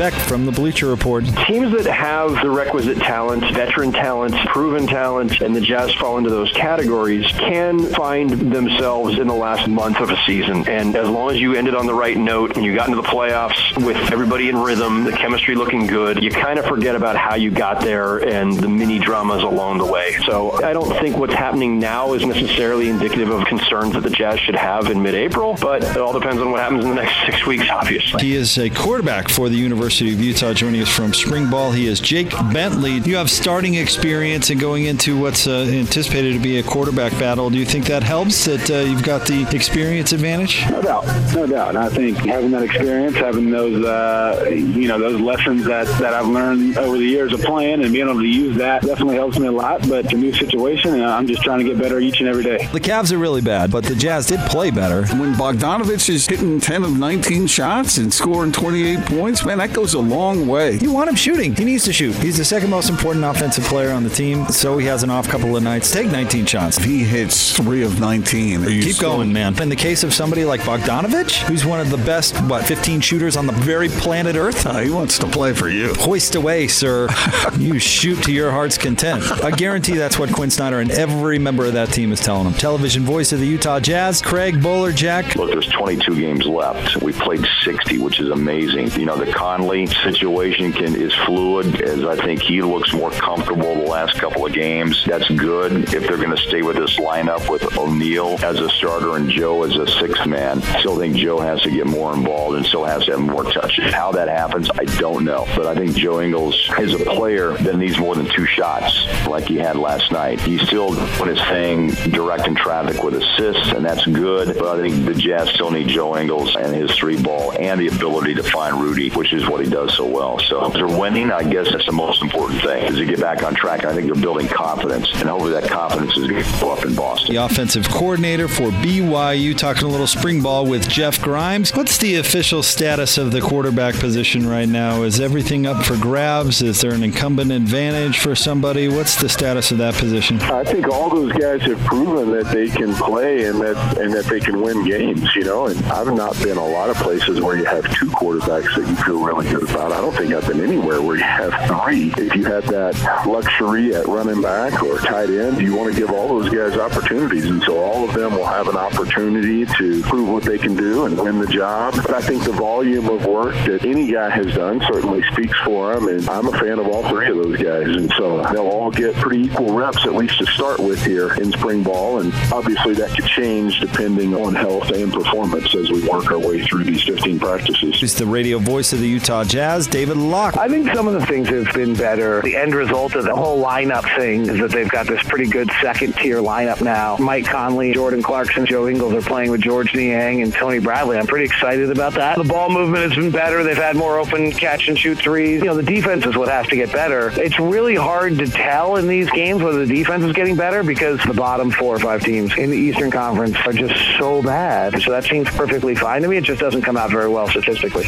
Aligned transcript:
Beck 0.00 0.14
from 0.14 0.46
the 0.46 0.52
Bleacher 0.52 0.86
Report. 0.86 1.26
Teams 1.46 1.76
that 1.76 1.84
have 1.84 2.32
the 2.40 2.48
requisite 2.48 2.96
talent, 2.96 3.42
veteran 3.52 3.92
talent, 3.92 4.34
proven 4.46 4.86
talent, 4.86 5.42
and 5.42 5.54
the 5.54 5.60
Jazz 5.60 5.92
fall 5.92 6.16
into 6.16 6.30
those 6.30 6.50
categories 6.52 7.26
can 7.32 7.84
find 7.92 8.30
themselves 8.30 9.18
in 9.18 9.26
the 9.26 9.34
last 9.34 9.68
month 9.68 9.98
of 9.98 10.08
a 10.08 10.16
season. 10.24 10.66
And 10.66 10.96
as 10.96 11.06
long 11.06 11.32
as 11.32 11.38
you 11.38 11.52
ended 11.52 11.74
on 11.74 11.84
the 11.84 11.92
right 11.92 12.16
note 12.16 12.56
and 12.56 12.64
you 12.64 12.74
got 12.74 12.88
into 12.88 13.02
the 13.02 13.06
playoffs 13.08 13.76
with 13.84 13.98
everybody 14.10 14.48
in 14.48 14.56
rhythm, 14.56 15.04
the 15.04 15.12
chemistry 15.12 15.54
looking 15.54 15.86
good, 15.86 16.22
you 16.22 16.30
kind 16.30 16.58
of 16.58 16.64
forget 16.64 16.96
about 16.96 17.16
how 17.16 17.34
you 17.34 17.50
got 17.50 17.82
there 17.82 18.26
and 18.26 18.54
the 18.54 18.68
mini 18.70 18.98
dramas 18.98 19.42
along 19.42 19.76
the 19.76 19.84
way. 19.84 20.16
So 20.24 20.52
I 20.64 20.72
don't 20.72 20.98
think 20.98 21.18
what's 21.18 21.34
happening 21.34 21.78
now 21.78 22.14
is 22.14 22.24
necessarily 22.24 22.88
indicative 22.88 23.28
of 23.28 23.44
concerns 23.44 23.92
that 23.92 24.02
the 24.02 24.08
Jazz 24.08 24.40
should 24.40 24.56
have 24.56 24.90
in 24.90 25.02
mid-April, 25.02 25.58
but 25.60 25.84
it 25.84 25.98
all 25.98 26.18
depends 26.18 26.40
on 26.40 26.52
what 26.52 26.60
happens 26.60 26.84
in 26.84 26.88
the 26.88 27.02
next 27.02 27.26
six 27.26 27.44
weeks, 27.44 27.68
obviously. 27.70 28.22
He 28.22 28.34
is 28.34 28.56
a 28.56 28.70
quarterback 28.70 29.28
for 29.28 29.50
the 29.50 29.56
University 29.56 29.89
of 29.90 30.20
Utah. 30.20 30.52
Joining 30.52 30.80
us 30.82 30.88
from 30.88 31.12
spring 31.12 31.50
ball, 31.50 31.72
he 31.72 31.86
is 31.88 31.98
Jake 31.98 32.30
Bentley. 32.52 32.98
You 32.98 33.16
have 33.16 33.28
starting 33.28 33.74
experience 33.74 34.50
and 34.50 34.60
going 34.60 34.84
into 34.84 35.18
what's 35.18 35.48
uh, 35.48 35.66
anticipated 35.68 36.34
to 36.34 36.38
be 36.38 36.58
a 36.58 36.62
quarterback 36.62 37.10
battle. 37.12 37.50
Do 37.50 37.58
you 37.58 37.64
think 37.64 37.86
that 37.86 38.04
helps 38.04 38.44
that 38.44 38.70
uh, 38.70 38.88
you've 38.88 39.02
got 39.02 39.26
the 39.26 39.48
experience 39.54 40.12
advantage? 40.12 40.64
No 40.70 40.80
doubt, 40.80 41.06
no 41.34 41.46
doubt. 41.46 41.70
And 41.70 41.78
I 41.78 41.88
think 41.88 42.18
having 42.18 42.52
that 42.52 42.62
experience, 42.62 43.16
having 43.16 43.50
those, 43.50 43.84
uh, 43.84 44.46
you 44.48 44.86
know, 44.86 44.98
those 44.98 45.20
lessons 45.20 45.64
that, 45.64 45.86
that 45.98 46.14
I've 46.14 46.28
learned 46.28 46.78
over 46.78 46.96
the 46.96 47.04
years 47.04 47.32
of 47.32 47.40
playing 47.40 47.82
and 47.82 47.92
being 47.92 48.08
able 48.08 48.20
to 48.20 48.26
use 48.26 48.56
that 48.58 48.82
definitely 48.82 49.16
helps 49.16 49.38
me 49.38 49.48
a 49.48 49.52
lot. 49.52 49.88
But 49.88 50.04
it's 50.04 50.14
a 50.14 50.16
new 50.16 50.32
situation, 50.32 50.94
and 50.94 51.04
I'm 51.04 51.26
just 51.26 51.42
trying 51.42 51.58
to 51.58 51.64
get 51.64 51.78
better 51.78 51.98
each 51.98 52.20
and 52.20 52.28
every 52.28 52.44
day. 52.44 52.68
The 52.72 52.80
Cavs 52.80 53.10
are 53.12 53.18
really 53.18 53.40
bad, 53.40 53.72
but 53.72 53.82
the 53.84 53.96
Jazz 53.96 54.26
did 54.26 54.40
play 54.48 54.70
better. 54.70 55.04
When 55.16 55.32
Bogdanovich 55.34 56.08
is 56.08 56.26
hitting 56.26 56.60
10 56.60 56.84
of 56.84 56.96
19 56.96 57.48
shots 57.48 57.96
and 57.96 58.12
scoring 58.12 58.52
28 58.52 59.00
points, 59.06 59.44
man, 59.44 59.58
that 59.58 59.72
goes 59.72 59.79
a 59.80 59.98
long 59.98 60.46
way. 60.46 60.76
You 60.78 60.92
want 60.92 61.08
him 61.08 61.14
shooting. 61.14 61.54
He 61.54 61.64
needs 61.64 61.84
to 61.84 61.92
shoot. 61.92 62.14
He's 62.16 62.36
the 62.36 62.44
second 62.44 62.68
most 62.68 62.90
important 62.90 63.24
offensive 63.24 63.64
player 63.64 63.90
on 63.92 64.04
the 64.04 64.10
team, 64.10 64.46
so 64.48 64.76
he 64.76 64.86
has 64.86 65.02
an 65.02 65.10
off 65.10 65.26
couple 65.26 65.56
of 65.56 65.62
nights. 65.62 65.90
Take 65.90 66.10
19 66.10 66.44
shots. 66.44 66.76
If 66.78 66.84
he 66.84 67.02
hits 67.02 67.56
three 67.56 67.82
of 67.82 67.98
19, 67.98 68.64
keep 68.64 68.94
still... 68.94 69.16
going, 69.16 69.32
man. 69.32 69.60
In 69.60 69.70
the 69.70 69.76
case 69.76 70.04
of 70.04 70.12
somebody 70.12 70.44
like 70.44 70.60
Bogdanovich, 70.60 71.42
who's 71.44 71.64
one 71.64 71.80
of 71.80 71.90
the 71.90 71.96
best, 71.96 72.36
what, 72.42 72.64
15 72.64 73.00
shooters 73.00 73.36
on 73.36 73.46
the 73.46 73.52
very 73.54 73.88
planet 73.88 74.36
Earth, 74.36 74.66
uh, 74.66 74.78
he 74.78 74.90
wants 74.90 75.18
to 75.18 75.26
play 75.26 75.54
for 75.54 75.68
you. 75.68 75.94
Hoist 75.94 76.34
away, 76.34 76.68
sir. 76.68 77.08
you 77.58 77.78
shoot 77.78 78.22
to 78.24 78.32
your 78.32 78.50
heart's 78.50 78.76
content. 78.76 79.24
I 79.42 79.50
guarantee 79.50 79.94
that's 79.94 80.18
what 80.18 80.30
Quin 80.32 80.50
Snyder 80.50 80.80
and 80.80 80.90
every 80.90 81.38
member 81.38 81.64
of 81.64 81.72
that 81.72 81.88
team 81.88 82.12
is 82.12 82.20
telling 82.20 82.46
him. 82.46 82.52
Television 82.54 83.02
voice 83.02 83.32
of 83.32 83.40
the 83.40 83.46
Utah 83.46 83.80
Jazz, 83.80 84.20
Craig 84.20 84.56
Bolerjack. 84.56 85.34
Look, 85.36 85.50
there's 85.50 85.68
22 85.68 86.14
games 86.16 86.46
left. 86.46 87.00
We 87.02 87.12
played 87.12 87.46
60, 87.64 87.98
which 87.98 88.20
is 88.20 88.30
amazing. 88.30 88.90
You 89.00 89.06
know, 89.06 89.16
the 89.16 89.32
Conley 89.32 89.69
situation 89.70 90.72
can 90.72 90.96
is 90.96 91.14
fluid, 91.26 91.80
as 91.82 92.04
I 92.04 92.16
think 92.16 92.42
he 92.42 92.60
looks 92.60 92.92
more 92.92 93.10
comfortable 93.10 93.76
the 93.76 93.86
last 93.88 94.18
couple 94.18 94.44
of 94.44 94.52
games. 94.52 95.04
That's 95.06 95.28
good 95.28 95.94
if 95.94 96.06
they're 96.06 96.16
going 96.16 96.30
to 96.30 96.36
stay 96.36 96.62
with 96.62 96.76
this 96.76 96.96
lineup 96.98 97.48
with 97.48 97.78
O'Neale 97.78 98.36
as 98.42 98.58
a 98.58 98.68
starter 98.70 99.16
and 99.16 99.30
Joe 99.30 99.62
as 99.62 99.76
a 99.76 99.86
sixth 99.86 100.26
man. 100.26 100.60
Still 100.80 100.98
think 100.98 101.16
Joe 101.16 101.38
has 101.38 101.62
to 101.62 101.70
get 101.70 101.86
more 101.86 102.12
involved 102.12 102.56
and 102.56 102.66
still 102.66 102.84
has 102.84 103.04
to 103.04 103.12
have 103.12 103.20
more 103.20 103.44
touches. 103.44 103.94
How 103.94 104.10
that 104.12 104.28
happens, 104.28 104.68
I 104.76 104.84
don't 104.98 105.24
know. 105.24 105.46
But 105.54 105.66
I 105.66 105.74
think 105.74 105.94
Joe 105.94 106.20
Ingles 106.20 106.70
is 106.78 106.94
a 106.94 107.04
player 107.04 107.52
that 107.58 107.76
needs 107.76 107.98
more 107.98 108.16
than 108.16 108.26
two 108.34 108.46
shots 108.46 109.06
like 109.28 109.44
he 109.44 109.56
had 109.56 109.76
last 109.76 110.10
night. 110.10 110.40
He's 110.40 110.62
still 110.62 110.94
doing 110.94 111.36
his 111.36 111.44
thing, 111.48 111.90
directing 112.10 112.56
traffic 112.56 113.02
with 113.04 113.14
assists, 113.14 113.72
and 113.72 113.84
that's 113.84 114.04
good. 114.06 114.58
But 114.58 114.80
I 114.80 114.88
think 114.88 115.04
the 115.04 115.14
Jazz 115.14 115.48
still 115.50 115.70
need 115.70 115.88
Joe 115.88 116.16
Ingles 116.16 116.56
and 116.56 116.74
his 116.74 116.90
three 116.96 117.20
ball 117.22 117.52
and 117.58 117.80
the 117.80 117.88
ability 117.88 118.34
to 118.34 118.42
find 118.42 118.80
Rudy, 118.80 119.10
which 119.10 119.32
is 119.32 119.48
what 119.50 119.64
he 119.64 119.70
does 119.70 119.94
so 119.96 120.06
well. 120.06 120.38
So 120.38 120.66
if 120.66 120.74
they're 120.74 120.86
winning, 120.86 121.30
I 121.30 121.42
guess 121.42 121.70
that's 121.70 121.86
the 121.86 121.92
most 121.92 122.22
important 122.22 122.62
thing 122.62 122.84
is 122.84 122.96
to 122.96 123.04
get 123.04 123.20
back 123.20 123.42
on 123.42 123.54
track. 123.54 123.84
I 123.84 123.92
think 123.92 124.06
they're 124.06 124.20
building 124.20 124.48
confidence, 124.48 125.10
and 125.14 125.28
hopefully 125.28 125.52
that 125.52 125.68
confidence 125.68 126.16
is 126.16 126.28
going 126.28 126.42
to 126.42 126.60
go 126.60 126.72
up 126.72 126.84
in 126.84 126.94
Boston. 126.94 127.34
The 127.34 127.44
offensive 127.44 127.88
coordinator 127.88 128.48
for 128.48 128.70
BYU 128.70 129.56
talking 129.56 129.84
a 129.84 129.88
little 129.88 130.06
spring 130.06 130.42
ball 130.42 130.66
with 130.66 130.88
Jeff 130.88 131.20
Grimes. 131.20 131.74
What's 131.74 131.98
the 131.98 132.16
official 132.16 132.62
status 132.62 133.18
of 133.18 133.32
the 133.32 133.40
quarterback 133.40 133.94
position 133.96 134.46
right 134.46 134.68
now? 134.68 135.02
Is 135.02 135.20
everything 135.20 135.66
up 135.66 135.84
for 135.84 135.96
grabs? 135.96 136.62
Is 136.62 136.80
there 136.80 136.92
an 136.92 137.02
incumbent 137.02 137.50
advantage 137.50 138.18
for 138.18 138.34
somebody? 138.34 138.88
What's 138.88 139.20
the 139.20 139.28
status 139.28 139.72
of 139.72 139.78
that 139.78 139.94
position? 139.94 140.40
I 140.40 140.64
think 140.64 140.88
all 140.88 141.10
those 141.10 141.32
guys 141.32 141.62
have 141.62 141.78
proven 141.80 142.30
that 142.32 142.46
they 142.52 142.68
can 142.68 142.94
play 142.94 143.44
and 143.44 143.60
that 143.60 143.98
and 143.98 144.12
that 144.14 144.26
they 144.26 144.40
can 144.40 144.60
win 144.62 144.84
games. 144.84 145.34
You 145.34 145.44
know, 145.44 145.66
and 145.66 145.78
I've 145.86 146.12
not 146.14 146.38
been 146.42 146.56
a 146.56 146.66
lot 146.66 146.90
of 146.90 146.96
places 146.96 147.40
where 147.40 147.56
you 147.56 147.64
have 147.64 147.84
two 147.94 148.06
quarterbacks 148.10 148.74
that 148.76 148.88
you 148.88 148.96
feel 148.96 149.24
really 149.24 149.39
about. 149.46 149.92
I 149.92 150.00
don't 150.00 150.14
think 150.14 150.32
I've 150.32 150.46
been 150.46 150.60
anywhere 150.60 151.02
where 151.02 151.16
you 151.16 151.22
have 151.22 151.52
three. 151.66 152.12
If 152.16 152.34
you 152.34 152.44
have 152.44 152.66
that 152.66 152.94
luxury 153.26 153.94
at 153.94 154.06
running 154.06 154.42
back 154.42 154.82
or 154.82 154.98
tight 154.98 155.30
end, 155.30 155.60
you 155.60 155.74
want 155.74 155.92
to 155.92 155.98
give 155.98 156.10
all 156.10 156.28
those 156.28 156.48
guys 156.50 156.76
opportunities, 156.76 157.46
and 157.46 157.62
so 157.62 157.78
all 157.78 158.08
of 158.08 158.14
them 158.14 158.32
will 158.34 158.46
have 158.46 158.68
an 158.68 158.76
opportunity 158.76 159.66
to 159.78 160.02
prove 160.02 160.28
what 160.28 160.42
they 160.42 160.58
can 160.58 160.76
do 160.76 161.06
and 161.06 161.18
win 161.18 161.38
the 161.38 161.46
job. 161.46 161.94
But 161.96 162.14
I 162.14 162.20
think 162.20 162.44
the 162.44 162.52
volume 162.52 163.08
of 163.08 163.24
work 163.26 163.54
that 163.66 163.84
any 163.84 164.10
guy 164.10 164.30
has 164.30 164.54
done 164.54 164.80
certainly 164.86 165.22
speaks 165.32 165.58
for 165.64 165.94
them, 165.94 166.08
and 166.08 166.28
I'm 166.28 166.46
a 166.46 166.52
fan 166.58 166.78
of 166.78 166.86
all 166.86 167.08
three 167.08 167.28
of 167.28 167.36
those 167.36 167.56
guys, 167.56 167.86
and 167.86 168.12
so 168.16 168.42
they'll 168.52 168.68
all 168.68 168.90
get 168.90 169.14
pretty 169.16 169.44
equal 169.44 169.72
reps 169.74 170.04
at 170.04 170.14
least 170.14 170.38
to 170.38 170.46
start 170.46 170.78
with 170.80 171.04
here 171.04 171.34
in 171.34 171.52
spring 171.52 171.82
ball, 171.82 172.20
and 172.20 172.32
obviously 172.52 172.94
that 172.94 173.10
could 173.14 173.26
change 173.26 173.80
depending 173.80 174.34
on 174.34 174.54
health 174.54 174.90
and 174.90 175.12
performance 175.12 175.74
as 175.74 175.90
we 175.90 176.06
work 176.08 176.30
our 176.30 176.38
way 176.38 176.62
through 176.64 176.84
these 176.84 177.02
15 177.02 177.38
practices. 177.38 178.02
It's 178.02 178.14
the 178.14 178.26
radio 178.26 178.58
voice 178.58 178.92
of 178.92 179.00
the 179.00 179.08
Utah 179.08 179.29
Jazz, 179.30 179.86
David 179.86 180.16
Locke. 180.16 180.56
I 180.56 180.68
think 180.68 180.92
some 180.92 181.06
of 181.06 181.14
the 181.14 181.24
things 181.24 181.48
have 181.50 181.72
been 181.72 181.94
better. 181.94 182.42
The 182.42 182.56
end 182.56 182.74
result 182.74 183.14
of 183.14 183.22
the 183.22 183.34
whole 183.34 183.62
lineup 183.62 184.02
thing 184.18 184.42
is 184.42 184.58
that 184.58 184.72
they've 184.72 184.90
got 184.90 185.06
this 185.06 185.22
pretty 185.22 185.48
good 185.48 185.70
second 185.80 186.16
tier 186.16 186.38
lineup 186.38 186.82
now. 186.82 187.16
Mike 187.18 187.44
Conley, 187.44 187.92
Jordan 187.92 188.24
Clarkson, 188.24 188.66
Joe 188.66 188.88
Ingles 188.88 189.14
are 189.14 189.22
playing 189.22 189.52
with 189.52 189.60
Georges 189.60 189.94
Niang 189.94 190.42
and 190.42 190.52
Tony 190.52 190.80
Bradley. 190.80 191.16
I'm 191.16 191.28
pretty 191.28 191.44
excited 191.44 191.90
about 191.90 192.14
that. 192.14 192.38
The 192.38 192.44
ball 192.44 192.70
movement 192.70 193.04
has 193.04 193.14
been 193.14 193.30
better. 193.30 193.62
They've 193.62 193.76
had 193.76 193.94
more 193.94 194.18
open 194.18 194.50
catch 194.50 194.88
and 194.88 194.98
shoot 194.98 195.18
threes. 195.18 195.60
You 195.60 195.68
know, 195.68 195.76
the 195.76 195.84
defense 195.84 196.26
is 196.26 196.36
what 196.36 196.48
has 196.48 196.66
to 196.66 196.74
get 196.74 196.92
better. 196.92 197.30
It's 197.40 197.60
really 197.60 197.94
hard 197.94 198.36
to 198.38 198.46
tell 198.48 198.96
in 198.96 199.06
these 199.06 199.30
games 199.30 199.62
whether 199.62 199.86
the 199.86 199.94
defense 199.94 200.24
is 200.24 200.32
getting 200.32 200.56
better 200.56 200.82
because 200.82 201.20
the 201.24 201.34
bottom 201.34 201.70
four 201.70 201.94
or 201.94 202.00
five 202.00 202.24
teams 202.24 202.58
in 202.58 202.70
the 202.70 202.76
Eastern 202.76 203.12
Conference 203.12 203.56
are 203.64 203.72
just 203.72 203.94
so 204.18 204.42
bad. 204.42 205.00
So 205.02 205.12
that 205.12 205.22
seems 205.22 205.48
perfectly 205.50 205.94
fine 205.94 206.22
to 206.22 206.28
me. 206.28 206.36
It 206.36 206.44
just 206.44 206.60
doesn't 206.60 206.82
come 206.82 206.96
out 206.96 207.10
very 207.10 207.28
well 207.28 207.46
statistically. 207.46 208.06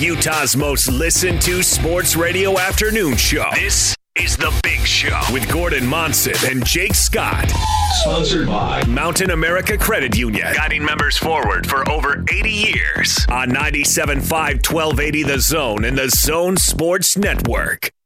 Utah's 0.00 0.56
most 0.56 0.90
listened 0.90 1.40
to 1.42 1.62
sports 1.62 2.16
radio 2.16 2.58
afternoon 2.58 3.16
show. 3.16 3.44
This 3.54 3.94
is 4.16 4.36
The 4.36 4.52
Big 4.62 4.80
Show 4.80 5.18
with 5.32 5.50
Gordon 5.50 5.86
Monson 5.86 6.34
and 6.50 6.64
Jake 6.64 6.94
Scott. 6.94 7.50
Sponsored 8.00 8.46
by 8.46 8.84
Mountain 8.84 9.30
America 9.30 9.78
Credit 9.78 10.16
Union, 10.16 10.46
guiding 10.54 10.84
members 10.84 11.16
forward 11.16 11.66
for 11.66 11.88
over 11.90 12.24
80 12.30 12.50
years 12.50 13.26
on 13.30 13.50
97.5 13.50 14.20
1280 14.70 15.22
The 15.22 15.38
Zone 15.38 15.84
and 15.84 15.96
The 15.96 16.08
Zone 16.08 16.56
Sports 16.56 17.16
Network. 17.16 17.90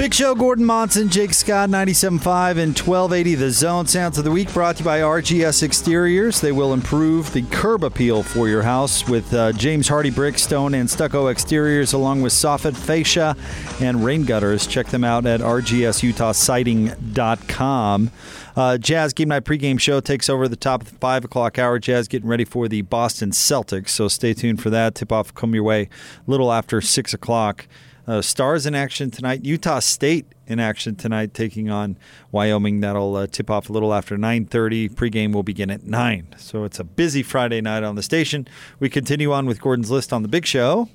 Big 0.00 0.14
Show, 0.14 0.34
Gordon 0.34 0.64
Monson, 0.64 1.10
Jake 1.10 1.34
Scott, 1.34 1.68
97.5 1.68 2.56
and 2.56 2.74
1280 2.74 3.34
The 3.34 3.50
Zone. 3.50 3.86
Sounds 3.86 4.16
of 4.16 4.24
the 4.24 4.30
Week 4.30 4.50
brought 4.50 4.76
to 4.76 4.82
you 4.82 4.86
by 4.86 5.00
RGS 5.00 5.62
Exteriors. 5.62 6.40
They 6.40 6.52
will 6.52 6.72
improve 6.72 7.34
the 7.34 7.42
curb 7.42 7.84
appeal 7.84 8.22
for 8.22 8.48
your 8.48 8.62
house 8.62 9.06
with 9.06 9.34
uh, 9.34 9.52
James 9.52 9.90
Hardie 9.90 10.14
brick, 10.14 10.38
stone, 10.38 10.72
and 10.72 10.88
stucco 10.88 11.26
exteriors, 11.26 11.92
along 11.92 12.22
with 12.22 12.32
soffit, 12.32 12.74
fascia, 12.74 13.36
and 13.78 14.02
rain 14.02 14.24
gutters. 14.24 14.66
Check 14.66 14.86
them 14.86 15.04
out 15.04 15.26
at 15.26 15.40
rgsutahsiding.com. 15.40 18.10
Uh, 18.56 18.78
Jazz 18.78 19.12
Game 19.12 19.28
Night 19.28 19.44
pregame 19.44 19.78
show 19.78 20.00
takes 20.00 20.30
over 20.30 20.48
the 20.48 20.56
top 20.56 20.80
of 20.80 20.88
the 20.88 20.96
5 20.96 21.26
o'clock 21.26 21.58
hour. 21.58 21.78
Jazz 21.78 22.08
getting 22.08 22.30
ready 22.30 22.46
for 22.46 22.68
the 22.68 22.80
Boston 22.80 23.32
Celtics, 23.32 23.90
so 23.90 24.08
stay 24.08 24.32
tuned 24.32 24.62
for 24.62 24.70
that. 24.70 24.94
Tip 24.94 25.12
off 25.12 25.34
come 25.34 25.54
your 25.54 25.64
way 25.64 25.90
a 26.26 26.30
little 26.30 26.50
after 26.50 26.80
6 26.80 27.12
o'clock. 27.12 27.66
Uh, 28.10 28.20
Stars 28.20 28.66
in 28.66 28.74
action 28.74 29.08
tonight. 29.08 29.44
Utah 29.44 29.78
State 29.78 30.26
in 30.48 30.58
action 30.58 30.96
tonight, 30.96 31.32
taking 31.32 31.70
on 31.70 31.96
Wyoming. 32.32 32.80
That'll 32.80 33.14
uh, 33.14 33.28
tip 33.28 33.48
off 33.48 33.70
a 33.70 33.72
little 33.72 33.94
after 33.94 34.16
9:30. 34.16 34.90
Pregame 34.90 35.32
will 35.32 35.44
begin 35.44 35.70
at 35.70 35.84
nine. 35.84 36.34
So 36.36 36.64
it's 36.64 36.80
a 36.80 36.84
busy 36.84 37.22
Friday 37.22 37.60
night 37.60 37.84
on 37.84 37.94
the 37.94 38.02
station. 38.02 38.48
We 38.80 38.90
continue 38.90 39.30
on 39.30 39.46
with 39.46 39.60
Gordon's 39.60 39.92
list 39.92 40.12
on 40.12 40.22
the 40.22 40.28
Big 40.28 40.44
Show. 40.44 40.88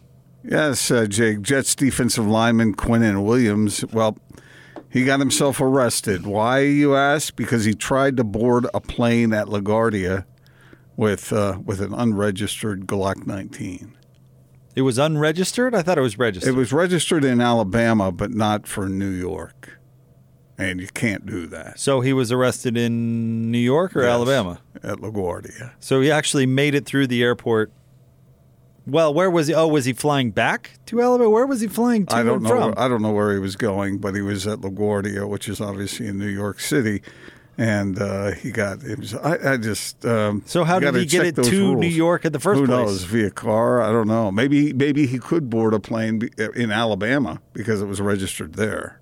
Yes, 0.43 0.91
uh, 0.91 1.05
Jake. 1.05 1.41
Jets 1.41 1.73
defensive 1.73 2.27
lineman 2.27 2.75
Quinnen 2.75 3.23
Williams. 3.23 3.85
Well, 3.93 4.17
he 4.89 5.05
got 5.05 5.21
himself 5.21 5.61
arrested. 5.61 6.27
Why, 6.27 6.63
you 6.63 6.97
ask? 6.97 7.33
Because 7.37 7.63
he 7.63 7.73
tried 7.73 8.17
to 8.17 8.25
board 8.25 8.67
a 8.73 8.81
plane 8.81 9.31
at 9.31 9.47
LaGuardia 9.47 10.25
with 10.97 11.31
uh, 11.31 11.59
with 11.63 11.79
an 11.79 11.93
unregistered 11.93 12.87
Glock 12.87 13.25
19. 13.25 13.94
It 14.75 14.81
was 14.81 14.97
unregistered. 14.97 15.73
I 15.73 15.81
thought 15.81 15.97
it 15.97 16.01
was 16.01 16.17
registered. 16.19 16.53
It 16.53 16.57
was 16.57 16.73
registered 16.73 17.23
in 17.23 17.39
Alabama, 17.39 18.11
but 18.11 18.31
not 18.31 18.67
for 18.67 18.89
New 18.89 19.09
York, 19.09 19.79
and 20.57 20.81
you 20.81 20.87
can't 20.93 21.25
do 21.25 21.47
that. 21.47 21.79
so 21.79 22.01
he 22.01 22.11
was 22.13 22.31
arrested 22.31 22.75
in 22.77 23.49
New 23.51 23.57
York 23.57 23.95
or 23.95 24.01
Yes, 24.01 24.09
Alabama. 24.11 24.59
at 24.83 24.97
LaGuardia. 24.97 25.71
So 25.79 26.01
he 26.01 26.11
actually 26.11 26.45
made 26.45 26.75
it 26.75 26.85
through 26.85 27.07
the 27.07 27.23
airport. 27.23 27.71
Well, 28.87 29.13
where 29.15 29.31
was 29.31 29.47
he? 29.47 29.53
Oh, 29.55 29.67
was 29.67 29.85
he 29.85 29.93
flying 29.93 30.29
back 30.29 30.71
to 30.87 31.01
Alabama? 31.01 31.29
Where 31.31 31.47
was 31.47 31.59
he 31.61 31.67
flying 31.67 32.05
to 32.07 32.15
I 32.15 32.21
don't 32.21 32.43
know. 32.43 32.49
from? 32.49 32.73
I 32.77 32.87
don't 32.87 33.01
know 33.01 33.11
where 33.13 33.33
he 33.33 33.39
was 33.39 33.55
going, 33.55 33.97
but 33.97 34.13
he 34.13 34.21
was 34.21 34.45
at 34.45 34.59
LaGuardia, 34.59 35.27
which 35.27 35.49
is 35.49 35.59
obviously 35.59 36.05
in 36.07 36.19
New 36.19 36.27
York 36.27 36.59
City, 36.59 37.01
and 37.57 37.99
uh, 37.99 38.31
he 38.31 38.51
got. 38.51 38.83
It 38.83 38.99
was. 38.99 39.13
I, 39.15 39.53
I 39.53 39.57
just. 39.57 40.05
Um, 40.05 40.43
So 40.45 40.63
how 40.63 40.79
did 40.79 40.95
he 40.95 41.05
get 41.05 41.25
it 41.25 41.35
to 41.35 41.41
rules. 41.41 41.79
New 41.79 41.87
York 41.87 42.25
in 42.25 42.31
the 42.33 42.39
first 42.39 42.59
Who 42.59 42.65
place? 42.67 42.77
knows? 42.77 43.03
Via 43.03 43.31
car? 43.31 43.81
I 43.81 43.91
don't 43.91 44.07
know. 44.07 44.31
Maybe 44.31 44.73
maybe 44.73 45.07
he 45.07 45.19
could 45.19 45.49
board 45.49 45.73
a 45.73 45.79
plane 45.79 46.29
in 46.55 46.71
Alabama 46.71 47.41
because 47.53 47.81
it 47.81 47.85
was 47.85 48.01
registered 48.01 48.53
there. 48.55 48.99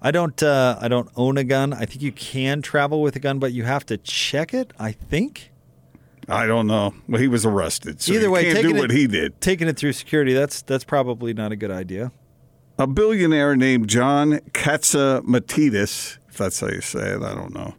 I 0.00 0.10
don't. 0.10 0.42
Uh, 0.42 0.76
I 0.80 0.88
don't 0.88 1.08
own 1.16 1.38
a 1.38 1.44
gun. 1.44 1.72
I 1.72 1.86
think 1.86 2.02
you 2.02 2.12
can 2.12 2.62
travel 2.62 3.00
with 3.02 3.16
a 3.16 3.20
gun, 3.20 3.38
but 3.38 3.52
you 3.52 3.64
have 3.64 3.86
to 3.86 3.96
check 3.96 4.52
it. 4.52 4.72
I 4.78 4.92
think. 4.92 5.50
I 6.28 6.46
don't 6.46 6.66
know. 6.66 6.94
Well, 7.08 7.20
he 7.20 7.28
was 7.28 7.44
arrested. 7.44 8.00
So 8.00 8.12
Either 8.12 8.30
way, 8.30 8.52
do 8.62 8.70
it, 8.70 8.76
what 8.76 8.90
he 8.90 9.06
did. 9.06 9.40
Taking 9.40 9.68
it 9.68 9.76
through 9.76 9.92
security. 9.92 10.32
That's 10.32 10.62
that's 10.62 10.84
probably 10.84 11.34
not 11.34 11.52
a 11.52 11.56
good 11.56 11.70
idea. 11.70 12.12
A 12.78 12.86
billionaire 12.86 13.54
named 13.56 13.88
John 13.88 14.40
Catsimatidis, 14.52 16.18
if 16.34 16.38
that's 16.38 16.58
how 16.58 16.66
you 16.66 16.80
say 16.80 17.10
it, 17.14 17.22
I 17.22 17.32
don't 17.32 17.54
know. 17.54 17.74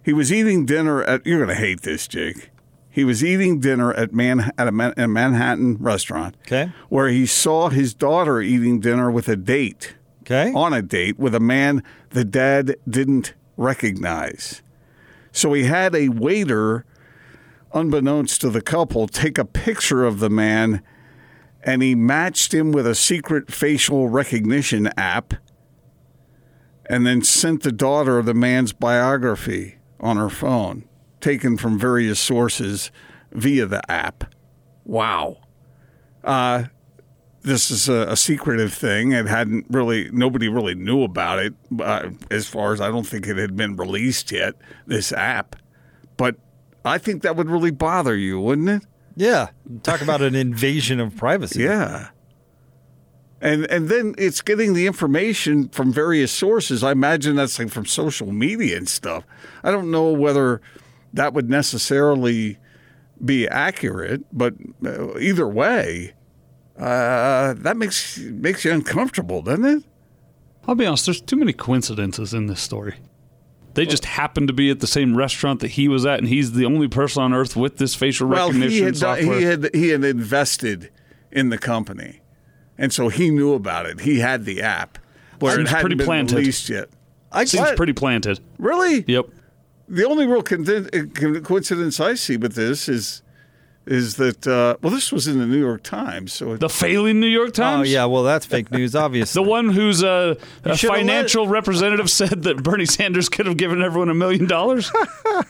He 0.00 0.12
was 0.12 0.32
eating 0.32 0.64
dinner 0.64 1.02
at, 1.02 1.26
you're 1.26 1.44
going 1.44 1.48
to 1.48 1.60
hate 1.60 1.80
this, 1.82 2.06
Jake. 2.06 2.50
He 2.88 3.02
was 3.02 3.24
eating 3.24 3.58
dinner 3.58 3.92
at, 3.94 4.12
Man, 4.14 4.52
at 4.56 4.68
a, 4.68 4.72
Man, 4.72 4.94
a 4.96 5.08
Manhattan 5.08 5.78
restaurant 5.80 6.36
Okay. 6.46 6.70
where 6.88 7.08
he 7.08 7.26
saw 7.26 7.70
his 7.70 7.92
daughter 7.92 8.40
eating 8.40 8.78
dinner 8.78 9.10
with 9.10 9.28
a 9.28 9.34
date, 9.34 9.96
Okay. 10.22 10.52
on 10.54 10.72
a 10.72 10.82
date 10.82 11.18
with 11.18 11.34
a 11.34 11.40
man 11.40 11.82
the 12.10 12.24
dad 12.24 12.76
didn't 12.88 13.34
recognize. 13.56 14.62
So 15.32 15.52
he 15.52 15.64
had 15.64 15.96
a 15.96 16.10
waiter, 16.10 16.84
unbeknownst 17.72 18.40
to 18.42 18.50
the 18.50 18.62
couple, 18.62 19.08
take 19.08 19.36
a 19.36 19.44
picture 19.44 20.04
of 20.04 20.20
the 20.20 20.30
man 20.30 20.80
and 21.64 21.82
he 21.82 21.94
matched 21.96 22.54
him 22.54 22.70
with 22.70 22.86
a 22.86 22.94
secret 22.94 23.50
facial 23.50 24.08
recognition 24.10 24.86
app 24.96 25.34
and 26.86 27.06
then 27.06 27.22
sent 27.22 27.62
the 27.62 27.72
daughter 27.72 28.18
of 28.18 28.26
the 28.26 28.34
man's 28.34 28.72
biography 28.72 29.76
on 30.00 30.16
her 30.16 30.30
phone, 30.30 30.84
taken 31.20 31.56
from 31.56 31.78
various 31.78 32.20
sources 32.20 32.90
via 33.32 33.66
the 33.66 33.90
app. 33.90 34.34
Wow. 34.84 35.38
Uh, 36.22 36.64
this 37.42 37.70
is 37.70 37.88
a, 37.88 38.06
a 38.10 38.16
secretive 38.16 38.72
thing. 38.72 39.12
It 39.12 39.26
hadn't 39.26 39.66
really, 39.68 40.10
nobody 40.12 40.48
really 40.48 40.74
knew 40.74 41.02
about 41.02 41.38
it 41.38 41.54
uh, 41.80 42.10
as 42.30 42.46
far 42.46 42.72
as 42.72 42.80
I 42.80 42.88
don't 42.88 43.06
think 43.06 43.26
it 43.26 43.36
had 43.36 43.56
been 43.56 43.76
released 43.76 44.32
yet, 44.32 44.54
this 44.86 45.12
app. 45.12 45.56
But 46.16 46.36
I 46.84 46.98
think 46.98 47.22
that 47.22 47.36
would 47.36 47.48
really 47.48 47.70
bother 47.70 48.16
you, 48.16 48.40
wouldn't 48.40 48.68
it? 48.68 48.86
Yeah. 49.16 49.48
Talk 49.82 50.00
about 50.00 50.22
an 50.22 50.34
invasion 50.34 51.00
of 51.00 51.16
privacy. 51.16 51.62
Yeah. 51.62 52.08
And 53.44 53.66
and 53.70 53.90
then 53.90 54.14
it's 54.16 54.40
getting 54.40 54.72
the 54.72 54.86
information 54.86 55.68
from 55.68 55.92
various 55.92 56.32
sources. 56.32 56.82
I 56.82 56.92
imagine 56.92 57.36
that's 57.36 57.58
like 57.58 57.68
from 57.68 57.84
social 57.84 58.32
media 58.32 58.78
and 58.78 58.88
stuff. 58.88 59.24
I 59.62 59.70
don't 59.70 59.90
know 59.90 60.10
whether 60.12 60.62
that 61.12 61.34
would 61.34 61.50
necessarily 61.50 62.56
be 63.22 63.46
accurate, 63.46 64.22
but 64.32 64.54
uh, 64.84 65.18
either 65.18 65.46
way, 65.46 66.14
uh, 66.78 67.52
that 67.58 67.76
makes 67.76 68.18
makes 68.18 68.64
you 68.64 68.72
uncomfortable, 68.72 69.42
doesn't 69.42 69.64
it? 69.66 69.84
I'll 70.66 70.74
be 70.74 70.86
honest, 70.86 71.04
there's 71.04 71.20
too 71.20 71.36
many 71.36 71.52
coincidences 71.52 72.32
in 72.32 72.46
this 72.46 72.60
story. 72.62 72.94
They 73.74 73.84
just 73.84 74.06
happened 74.06 74.48
to 74.48 74.54
be 74.54 74.70
at 74.70 74.80
the 74.80 74.86
same 74.86 75.16
restaurant 75.16 75.60
that 75.60 75.72
he 75.72 75.88
was 75.88 76.06
at, 76.06 76.18
and 76.20 76.28
he's 76.28 76.52
the 76.52 76.64
only 76.64 76.88
person 76.88 77.22
on 77.22 77.34
earth 77.34 77.56
with 77.56 77.76
this 77.76 77.94
facial 77.94 78.28
Well, 78.28 78.46
recognition 78.48 78.70
he 78.70 78.80
had, 78.80 78.96
software. 78.96 79.38
he 79.38 79.44
had 79.44 79.74
he 79.74 79.88
had 79.90 80.02
invested 80.04 80.90
in 81.30 81.50
the 81.50 81.58
company, 81.58 82.20
and 82.78 82.92
so 82.92 83.08
he 83.08 83.30
knew 83.30 83.52
about 83.54 83.86
it. 83.86 84.00
He 84.00 84.20
had 84.20 84.44
the 84.44 84.62
app, 84.62 84.98
where 85.40 85.56
Seems 85.56 85.68
it 85.68 85.70
hadn't 85.70 85.82
pretty 85.82 85.94
been 85.96 86.06
planted. 86.06 86.36
released 86.38 86.68
yet. 86.68 86.88
I 87.32 87.44
Seems 87.44 87.62
what? 87.62 87.76
pretty 87.76 87.92
planted. 87.92 88.40
Really? 88.58 89.04
Yep. 89.08 89.26
The 89.88 90.04
only 90.06 90.26
real 90.26 90.42
con- 90.42 90.64
con- 91.14 91.42
coincidence 91.42 92.00
I 92.00 92.14
see 92.14 92.36
with 92.36 92.54
this 92.54 92.88
is 92.88 93.22
is 93.86 94.16
that 94.16 94.46
uh, 94.46 94.76
well, 94.82 94.92
this 94.92 95.12
was 95.12 95.28
in 95.28 95.38
the 95.38 95.46
New 95.46 95.58
York 95.58 95.82
Times, 95.82 96.32
so 96.32 96.52
it, 96.52 96.60
The 96.60 96.68
failing 96.68 97.20
New 97.20 97.26
York 97.26 97.52
Times? 97.52 97.88
Oh 97.88 97.90
yeah. 97.90 98.04
Well, 98.06 98.22
that's 98.22 98.46
fake 98.46 98.70
news. 98.70 98.94
Obviously. 99.04 99.42
The 99.42 99.48
one 99.48 99.68
whose 99.68 100.02
uh, 100.02 100.34
a 100.64 100.68
let 100.70 100.78
financial 100.80 101.46
representative 101.48 102.10
said 102.10 102.42
that 102.44 102.62
Bernie 102.62 102.86
Sanders 102.86 103.28
could 103.28 103.46
have 103.46 103.56
given 103.56 103.82
everyone 103.82 104.08
a 104.08 104.14
million 104.14 104.46
dollars. 104.46 104.90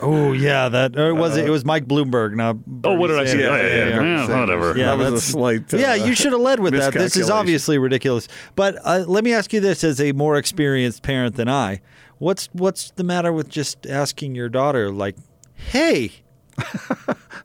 Oh 0.01 0.33
yeah. 0.33 0.69
That 0.71 0.99
or 0.99 1.15
was 1.15 1.37
it? 1.37 1.47
It 1.47 1.51
was 1.51 1.65
Mike 1.65 1.87
Bloomberg. 1.87 2.35
Not. 2.35 2.57
Oh, 2.85 2.95
what 2.95 3.09
did 3.09 3.19
I 3.19 3.25
say? 3.27 3.37
Bernie 3.37 3.45
Yeah, 3.45 3.51
Sanders. 3.59 3.75
yeah, 3.75 4.03
yeah. 4.21 4.27
Sanders. 4.27 4.41
whatever. 4.41 4.79
Yeah, 4.79 4.85
that 4.87 4.99
was 4.99 5.07
a 5.07 5.11
that's- 5.11 5.25
slight. 5.25 5.75
Uh, 5.75 5.77
yeah, 5.77 5.95
you 5.95 6.15
should 6.15 6.33
have 6.33 6.41
led 6.41 6.61
with 6.61 6.73
that. 6.75 6.93
This 6.95 7.17
is 7.17 7.29
obviously 7.31 7.79
ridiculous. 7.79 8.27
But 8.57 8.77
uh, 8.85 9.05
let 9.07 9.25
me 9.25 9.33
ask 9.35 9.53
you 9.53 9.61
this: 9.61 9.85
as 9.85 10.01
a 10.01 10.13
more 10.13 10.37
experienced 10.37 11.03
parent 11.03 11.37
than 11.37 11.49
I, 11.49 11.81
what's 12.19 12.49
what's 12.53 12.91
the 12.93 13.05
matter 13.05 13.33
with 13.33 13.49
just 13.49 13.87
asking 13.87 14.35
your 14.35 14.49
daughter, 14.49 14.91
like, 14.91 15.17
"Hey, 15.55 16.13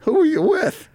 Who 0.02 0.20
are 0.22 0.26
you 0.26 0.42
with? 0.42 0.88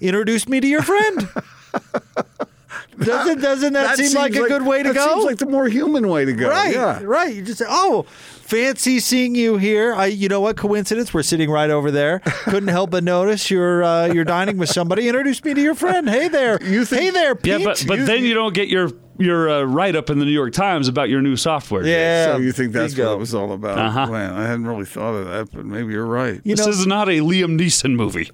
introduce 0.00 0.48
me 0.48 0.60
to 0.60 0.66
your 0.66 0.82
friend"? 0.82 1.28
doesn't 2.98 3.40
doesn't 3.40 3.72
that, 3.72 3.96
seem 3.96 4.06
seems 4.06 4.14
like 4.14 4.34
a 4.34 4.48
good 4.48 4.64
way 4.66 4.82
to 4.82 4.88
that 4.90 4.94
go? 4.94 5.06
Seems 5.14 5.24
like 5.24 5.38
the 5.38 5.46
more 5.46 5.66
human 5.68 6.08
way 6.08 6.24
to 6.24 6.32
go. 6.32 6.48
Right, 6.48 6.74
Yeah. 6.74 7.00
right. 7.02 7.34
You 7.34 7.42
just 7.42 7.58
say, 7.58 7.64
"Oh, 7.68 8.02
fancy 8.42 9.00
seeing 9.00 9.34
you 9.34 9.56
here." 9.56 9.94
I, 9.94 10.06
you 10.06 10.28
know 10.28 10.40
what? 10.40 10.56
Coincidence. 10.56 11.12
We're 11.14 11.22
sitting 11.22 11.50
right 11.50 11.70
over 11.70 11.90
there. 11.90 12.20
Couldn't 12.20 12.68
help 12.68 12.90
but 12.90 13.04
notice 13.04 13.50
you're 13.50 13.82
uh, 13.82 14.06
you're 14.06 14.24
dining 14.24 14.58
with 14.58 14.68
somebody. 14.70 15.08
Introduce 15.08 15.42
me 15.44 15.54
to 15.54 15.60
your 15.60 15.74
friend. 15.74 16.08
Hey 16.08 16.28
there. 16.28 16.62
You 16.62 16.84
think- 16.84 17.02
hey 17.02 17.10
there, 17.10 17.34
Pete. 17.34 17.60
Yeah, 17.60 17.64
but 17.66 17.84
but 17.86 18.06
then 18.06 18.24
you 18.24 18.34
don't 18.34 18.54
get 18.54 18.68
your 18.68 18.90
your 19.22 19.48
uh, 19.48 19.62
write 19.62 19.96
up 19.96 20.10
in 20.10 20.18
the 20.18 20.24
New 20.24 20.32
York 20.32 20.52
Times 20.52 20.88
about 20.88 21.08
your 21.08 21.22
new 21.22 21.36
software. 21.36 21.86
yeah. 21.86 22.34
So 22.34 22.38
you 22.38 22.52
think 22.52 22.72
that's 22.72 22.96
what 22.96 23.12
it 23.12 23.18
was 23.18 23.34
all 23.34 23.52
about? 23.52 23.78
Uh-huh. 23.78 24.06
Man, 24.06 24.34
I 24.34 24.42
hadn't 24.42 24.66
really 24.66 24.84
thought 24.84 25.14
of 25.14 25.26
that, 25.26 25.50
but 25.52 25.64
maybe 25.64 25.92
you're 25.92 26.06
right. 26.06 26.40
You 26.44 26.56
this 26.56 26.66
know, 26.66 26.70
is 26.70 26.86
not 26.86 27.08
a 27.08 27.18
Liam 27.18 27.58
Neeson 27.58 27.94
movie. 27.94 28.30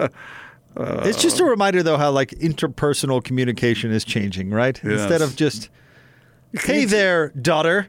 It's 0.76 1.20
just 1.20 1.40
a 1.40 1.44
reminder, 1.44 1.82
though, 1.82 1.98
how 1.98 2.10
like 2.10 2.30
interpersonal 2.30 3.22
communication 3.22 3.90
is 3.90 4.04
changing, 4.04 4.50
right? 4.50 4.80
Yes. 4.82 5.00
Instead 5.00 5.20
of 5.20 5.36
just, 5.36 5.68
"Hey 6.52 6.84
there, 6.84 7.30
daughter." 7.30 7.88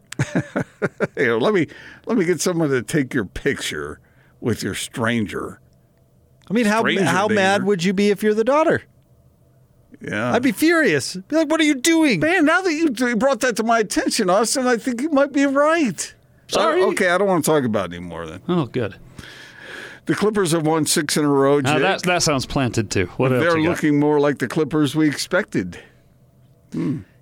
Here, 1.15 1.37
let 1.37 1.53
me 1.53 1.67
let 2.05 2.17
me 2.17 2.25
get 2.25 2.41
someone 2.41 2.69
to 2.69 2.81
take 2.81 3.13
your 3.13 3.25
picture 3.25 3.99
with 4.41 4.61
your 4.63 4.73
stranger. 4.73 5.61
I 6.49 6.53
mean, 6.53 6.65
how 6.65 6.81
Stranger 6.81 7.05
how 7.05 7.27
mad 7.27 7.63
would 7.63 7.83
you 7.83 7.93
be 7.93 8.09
if 8.09 8.23
you're 8.23 8.33
the 8.33 8.43
daughter? 8.43 8.83
Yeah, 10.01 10.33
I'd 10.33 10.41
be 10.41 10.51
furious. 10.51 11.15
Be 11.15 11.35
like, 11.35 11.49
"What 11.49 11.59
are 11.61 11.65
you 11.65 11.75
doing?" 11.75 12.19
Man, 12.19 12.45
now 12.45 12.61
that 12.61 12.73
you 12.73 12.89
you 13.07 13.15
brought 13.15 13.39
that 13.41 13.55
to 13.57 13.63
my 13.63 13.79
attention, 13.79 14.29
Austin, 14.29 14.65
I 14.67 14.77
think 14.77 15.01
you 15.01 15.09
might 15.09 15.31
be 15.31 15.45
right. 15.45 16.13
Sorry. 16.47 16.81
Uh, 16.81 16.87
okay, 16.87 17.09
I 17.09 17.17
don't 17.17 17.27
want 17.27 17.45
to 17.45 17.51
talk 17.51 17.63
about 17.63 17.91
it 17.91 17.95
anymore 17.97 18.25
then. 18.25 18.41
Oh, 18.49 18.65
good. 18.65 18.95
The 20.07 20.15
Clippers 20.15 20.51
have 20.51 20.65
won 20.65 20.85
six 20.87 21.15
in 21.15 21.23
a 21.23 21.29
row. 21.29 21.59
Now 21.59 21.73
Jake. 21.73 21.81
that 21.83 22.03
that 22.03 22.23
sounds 22.23 22.45
planted 22.45 22.89
too. 22.89 23.05
What 23.17 23.31
else 23.31 23.43
They're 23.43 23.57
you 23.57 23.65
got? 23.65 23.75
looking 23.75 23.99
more 23.99 24.19
like 24.19 24.39
the 24.39 24.47
Clippers 24.47 24.95
we 24.95 25.07
expected. 25.07 25.79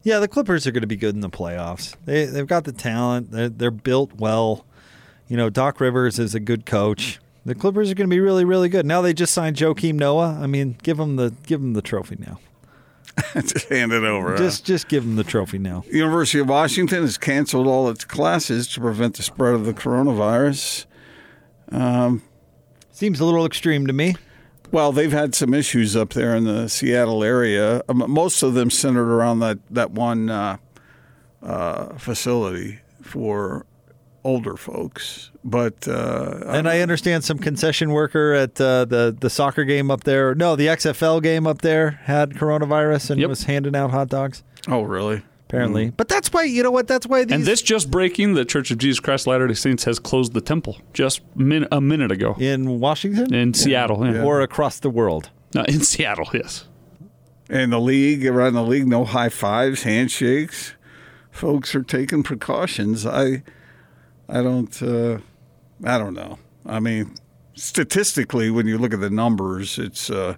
Yeah, 0.04 0.20
the 0.20 0.28
Clippers 0.28 0.66
are 0.66 0.72
going 0.72 0.82
to 0.82 0.88
be 0.88 0.96
good 0.96 1.16
in 1.16 1.22
the 1.22 1.30
playoffs. 1.30 1.96
They 2.06 2.26
they've 2.26 2.48
got 2.48 2.64
the 2.64 2.72
talent. 2.72 3.32
They're, 3.32 3.50
they're 3.50 3.72
built 3.72 4.14
well. 4.16 4.66
You 5.28 5.38
know, 5.38 5.50
Doc 5.50 5.80
Rivers 5.80 6.18
is 6.18 6.34
a 6.34 6.40
good 6.40 6.66
coach. 6.66 7.20
The 7.46 7.54
Clippers 7.56 7.92
are 7.92 7.96
going 7.96 8.10
to 8.10 8.14
be 8.16 8.20
really 8.20 8.46
really 8.46 8.70
good. 8.70 8.86
Now 8.86 9.02
they 9.02 9.14
just 9.14 9.34
signed 9.34 9.58
Joakim 9.58 9.96
Noah. 9.96 10.40
I 10.42 10.48
mean, 10.48 10.78
give 10.82 10.98
them 10.98 11.18
the 11.18 11.34
give 11.46 11.62
them 11.62 11.74
the 11.74 11.82
trophy 11.82 12.16
now. 12.20 12.40
Just 13.36 13.70
hand 13.70 13.92
it 13.92 14.04
over. 14.04 14.32
huh? 14.32 14.38
Just 14.38 14.66
just 14.66 14.88
give 14.88 15.04
them 15.04 15.16
the 15.16 15.24
trophy 15.24 15.58
now. 15.58 15.84
University 15.92 16.40
of 16.40 16.48
Washington 16.50 17.02
has 17.02 17.18
canceled 17.18 17.68
all 17.68 17.90
its 17.90 18.06
classes 18.06 18.68
to 18.70 18.82
prevent 18.82 19.16
the 19.18 19.24
spread 19.24 19.54
of 19.54 19.66
the 19.66 19.74
coronavirus. 19.74 20.86
Seems 22.92 23.20
a 23.22 23.26
little 23.26 23.46
extreme 23.46 23.88
to 23.88 23.94
me. 23.94 24.16
Well, 24.72 24.92
they've 24.92 25.12
had 25.12 25.34
some 25.34 25.54
issues 25.54 25.96
up 25.96 26.10
there 26.14 26.36
in 26.36 26.44
the 26.44 26.68
Seattle 26.68 27.24
area. 27.24 27.82
Um, 27.90 28.04
Most 28.08 28.44
of 28.44 28.54
them 28.54 28.70
centered 28.70 29.10
around 29.12 29.40
that 29.40 29.58
that 29.70 29.92
one 29.92 30.30
uh, 30.30 30.58
uh, 31.42 31.98
facility 31.98 32.80
for 33.02 33.66
older 34.24 34.56
folks. 34.58 35.32
But 35.44 35.88
uh, 35.88 36.42
And 36.48 36.68
I 36.68 36.80
understand 36.82 37.24
some 37.24 37.40
concession 37.40 37.92
worker 37.92 38.34
at 38.34 38.60
uh, 38.60 38.86
the 38.86 39.16
the 39.20 39.30
soccer 39.30 39.64
game 39.66 39.90
up 39.92 40.04
there. 40.04 40.36
No, 40.36 40.56
the 40.56 40.68
XFL 40.68 41.22
game 41.24 41.48
up 41.48 41.62
there 41.62 41.92
had 42.04 42.32
coronavirus 42.32 43.12
and 43.12 43.20
Yep. 43.22 43.30
was 43.30 43.44
handing 43.44 43.76
out 43.76 43.92
hot 43.92 44.10
dogs. 44.10 44.44
oh, 44.68 44.82
really? 44.82 45.24
Apparently, 45.48 45.90
but 45.90 46.08
that's 46.08 46.32
why 46.32 46.44
you 46.44 46.62
know 46.62 46.70
what? 46.70 46.88
That's 46.88 47.08
why 47.08 47.24
these 47.26 47.34
And 47.34 47.44
this 47.44 47.64
just 47.64 47.90
breaking, 47.90 48.36
the 48.36 48.46
Church 48.46 48.70
of 48.70 48.78
Jesus 48.78 49.00
Christ 49.00 49.26
Latter 49.26 49.48
day 49.48 49.56
Saints 49.56 49.84
has 49.86 49.98
closed 49.98 50.34
the 50.34 50.42
temple 50.42 50.78
just 50.94 51.22
min- 51.36 51.68
a 51.72 51.82
minute 51.82 52.12
ago 52.12 52.36
in 52.40 52.80
Washington 52.80 53.34
in 53.34 53.56
Seattle. 53.56 54.06
Yeah. 54.06 54.22
or 54.22 54.42
across 54.42 54.80
the 54.80 54.92
world. 54.92 55.32
No, 55.56 55.64
in 55.64 55.82
Seattle, 55.82 56.30
yes. 56.36 56.66
And 57.50 57.72
the 57.74 57.80
league 57.80 58.28
around 58.28 58.54
the 58.54 58.62
league, 58.62 58.88
no 58.88 59.06
high 59.06 59.30
fives, 59.30 59.82
handshakes. 59.82 60.76
Folks 61.32 61.74
are 61.74 61.82
taking 61.82 62.22
precautions. 62.22 63.08
I, 63.08 63.42
I 64.30 64.44
don't, 64.44 64.82
uh, 64.82 65.18
I 65.84 65.98
don't 65.98 66.14
know. 66.14 66.38
I 66.66 66.80
mean, 66.80 67.16
statistically, 67.56 68.52
when 68.52 68.68
you 68.68 68.78
look 68.78 68.94
at 68.94 69.00
the 69.00 69.10
numbers, 69.10 69.80
it's 69.80 70.10
uh, 70.10 70.36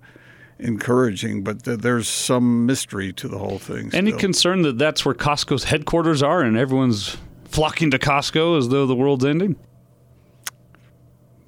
encouraging, 0.59 1.43
but 1.43 1.63
th- 1.63 1.79
there's 1.79 2.07
some 2.07 2.65
mystery 2.65 3.11
to 3.13 3.27
the 3.27 3.37
whole 3.37 3.59
thing. 3.59 3.89
Any 3.93 4.11
still. 4.11 4.19
concern 4.19 4.61
that 4.61 4.77
that's 4.77 5.05
where 5.05 5.15
Costco's 5.15 5.65
headquarters 5.65 6.23
are 6.23 6.41
and 6.41 6.57
everyone's 6.57 7.17
flocking 7.45 7.91
to 7.91 7.99
Costco 7.99 8.57
as 8.57 8.69
though 8.69 8.85
the 8.85 8.95
world's 8.95 9.25
ending? 9.25 9.57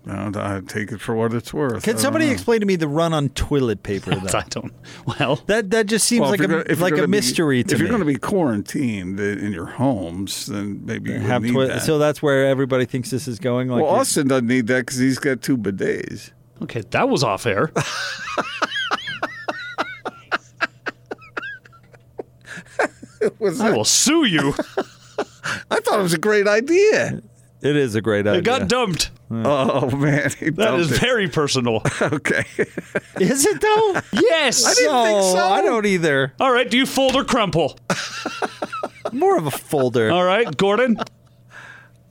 No, 0.06 0.32
I 0.36 0.60
take 0.68 0.92
it 0.92 1.00
for 1.00 1.16
what 1.16 1.34
it's 1.34 1.54
worth. 1.54 1.78
I 1.78 1.80
Can 1.80 1.98
somebody 1.98 2.28
explain 2.30 2.60
to 2.60 2.66
me 2.66 2.76
the 2.76 2.90
run 2.90 3.14
on 3.14 3.30
toilet 3.30 3.84
paper? 3.84 4.14
Though? 4.16 4.38
I 4.38 4.44
don't. 4.50 4.74
Well, 5.06 5.38
that 5.48 5.70
that 5.72 5.86
just 5.86 6.06
seems 6.08 6.22
Well, 6.24 6.32
like 6.32 6.42
a 6.42 6.48
gonna- 6.48 6.64
like 6.78 6.92
a 6.94 6.96
gonna 6.98 7.02
be- 7.04 7.12
mystery 7.12 7.64
to 7.64 7.68
If 7.68 7.72
me. 7.72 7.74
If 7.76 7.80
you're 7.80 7.88
going 7.98 8.02
to 8.02 8.14
be 8.14 8.20
quarantined 8.20 9.18
in 9.20 9.54
your 9.54 9.66
homes, 9.68 10.48
then 10.48 10.82
maybe 10.86 11.12
you 11.12 11.20
have 11.20 11.42
would 11.44 11.48
need 11.48 11.54
twi- 11.54 11.68
that. 11.68 11.84
so 11.84 11.98
that's 12.00 12.22
where 12.22 12.46
everybody 12.48 12.84
thinks 12.86 13.12
this 13.12 13.30
is 13.30 13.40
going. 13.40 13.70
Like 13.70 13.82
well, 13.82 13.92
Austin 13.92 14.28
doesn't 14.28 14.48
need 14.48 14.68
that 14.68 14.80
because 14.86 14.98
he's 14.98 15.20
got 15.20 15.42
two 15.42 15.58
bidets. 15.58 16.32
okay, 16.62 16.82
that 16.92 17.08
was 17.08 17.24
off 17.24 17.46
air. 17.46 17.72
Was 23.40 23.60
I 23.62 23.70
that- 23.70 23.78
will 23.78 23.86
sue 23.86 24.26
you. 24.26 24.54
I 25.72 25.80
thought 25.80 26.00
it 26.00 26.04
was 26.04 26.14
a 26.14 26.18
great 26.18 26.48
idea. 26.48 27.22
it 27.62 27.76
is 27.76 27.96
a 27.96 28.02
great 28.02 28.28
idea. 28.28 28.40
It 28.40 28.44
got 28.44 28.68
dumped. 28.68 29.12
Oh 29.46 29.90
man, 29.96 30.30
he 30.40 30.50
That 30.52 30.56
dumped 30.72 30.92
it. 30.92 31.00
very 31.00 31.28
personal. 31.28 31.82
okay. 32.02 32.46
Is 33.20 33.46
it 33.46 33.62
though? 33.62 34.02
yes. 34.22 34.66
I 34.66 34.74
didn't 34.74 35.04
think 35.06 35.22
so. 35.38 35.38
I 35.38 35.62
don't 35.62 35.86
either. 35.86 36.34
All 36.40 36.52
right, 36.52 36.70
do 36.70 36.78
you 36.78 36.86
fold 36.86 37.16
or 37.16 37.24
crumple? 37.24 37.78
More 39.12 39.38
of 39.38 39.46
a 39.48 39.52
folder. 39.52 40.12
All 40.12 40.24
right, 40.24 40.56
Gordon. 40.58 40.98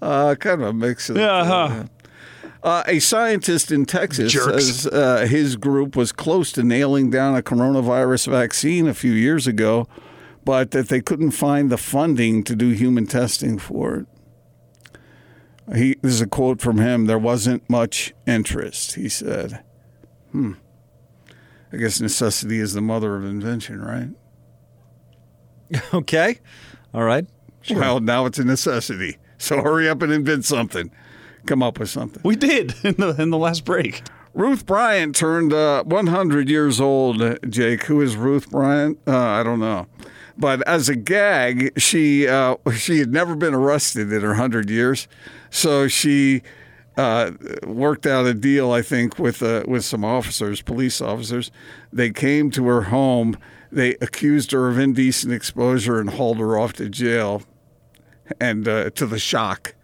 Uh, 0.00 0.34
kind 0.34 0.60
of 0.62 0.68
a 0.68 0.72
mix 0.72 1.08
of. 1.10 1.16
Yeah, 1.16 1.44
huh. 1.44 1.84
Uh, 2.62 2.82
a 2.86 2.98
scientist 3.00 3.72
in 3.72 3.84
Texas 3.86 4.32
Jerks. 4.32 4.64
says 4.66 4.86
uh, 4.86 5.26
his 5.28 5.56
group 5.56 5.96
was 5.96 6.12
close 6.12 6.52
to 6.52 6.62
nailing 6.62 7.10
down 7.10 7.36
a 7.36 7.42
coronavirus 7.42 8.28
vaccine 8.28 8.86
a 8.86 8.94
few 8.94 9.12
years 9.12 9.48
ago, 9.48 9.88
but 10.44 10.70
that 10.70 10.88
they 10.88 11.00
couldn't 11.00 11.32
find 11.32 11.70
the 11.70 11.76
funding 11.76 12.44
to 12.44 12.54
do 12.54 12.68
human 12.70 13.06
testing 13.06 13.58
for 13.58 13.96
it. 13.96 14.06
He, 15.74 15.96
this 16.02 16.14
is 16.14 16.20
a 16.20 16.26
quote 16.26 16.60
from 16.60 16.78
him. 16.78 17.06
There 17.06 17.18
wasn't 17.18 17.68
much 17.70 18.12
interest, 18.26 18.94
he 18.94 19.08
said. 19.08 19.62
Hmm. 20.32 20.54
I 21.72 21.76
guess 21.76 22.00
necessity 22.00 22.58
is 22.58 22.74
the 22.74 22.80
mother 22.80 23.16
of 23.16 23.24
invention, 23.24 23.80
right? 23.80 24.10
Okay. 25.94 26.38
All 26.92 27.04
right. 27.04 27.26
Well, 27.70 28.00
now 28.00 28.26
it's 28.26 28.38
a 28.38 28.44
necessity. 28.44 29.16
So 29.38 29.62
hurry 29.62 29.88
up 29.88 30.02
and 30.02 30.12
invent 30.12 30.44
something. 30.44 30.90
Come 31.46 31.62
up 31.62 31.78
with 31.78 31.88
something. 31.88 32.20
We 32.24 32.36
did 32.36 32.74
in 32.84 32.96
the 32.96 33.16
in 33.18 33.30
the 33.30 33.38
last 33.38 33.64
break. 33.64 34.02
Ruth 34.34 34.66
Bryant 34.66 35.16
turned 35.16 35.52
uh, 35.52 35.84
100 35.84 36.48
years 36.48 36.80
old, 36.80 37.38
Jake. 37.50 37.84
Who 37.84 38.00
is 38.00 38.16
Ruth 38.16 38.50
Bryant? 38.50 38.98
Uh, 39.06 39.16
I 39.16 39.42
don't 39.42 39.60
know. 39.60 39.86
But 40.42 40.66
as 40.66 40.88
a 40.88 40.96
gag, 40.96 41.80
she 41.80 42.26
uh, 42.26 42.56
she 42.74 42.98
had 42.98 43.12
never 43.12 43.36
been 43.36 43.54
arrested 43.54 44.12
in 44.12 44.22
her 44.22 44.30
100 44.30 44.68
years. 44.68 45.06
So 45.50 45.86
she 45.86 46.42
uh, 46.96 47.30
worked 47.64 48.06
out 48.06 48.26
a 48.26 48.34
deal, 48.34 48.72
I 48.72 48.82
think, 48.82 49.20
with 49.20 49.40
uh, 49.40 49.62
with 49.68 49.84
some 49.84 50.04
officers, 50.04 50.60
police 50.60 51.00
officers. 51.00 51.52
They 51.92 52.10
came 52.10 52.50
to 52.50 52.66
her 52.66 52.82
home. 52.82 53.38
They 53.70 53.90
accused 54.00 54.50
her 54.50 54.68
of 54.68 54.80
indecent 54.80 55.32
exposure 55.32 56.00
and 56.00 56.10
hauled 56.10 56.38
her 56.38 56.58
off 56.58 56.72
to 56.72 56.88
jail, 56.88 57.44
and 58.40 58.66
uh, 58.66 58.90
to 58.90 59.06
the 59.06 59.20
shock 59.20 59.76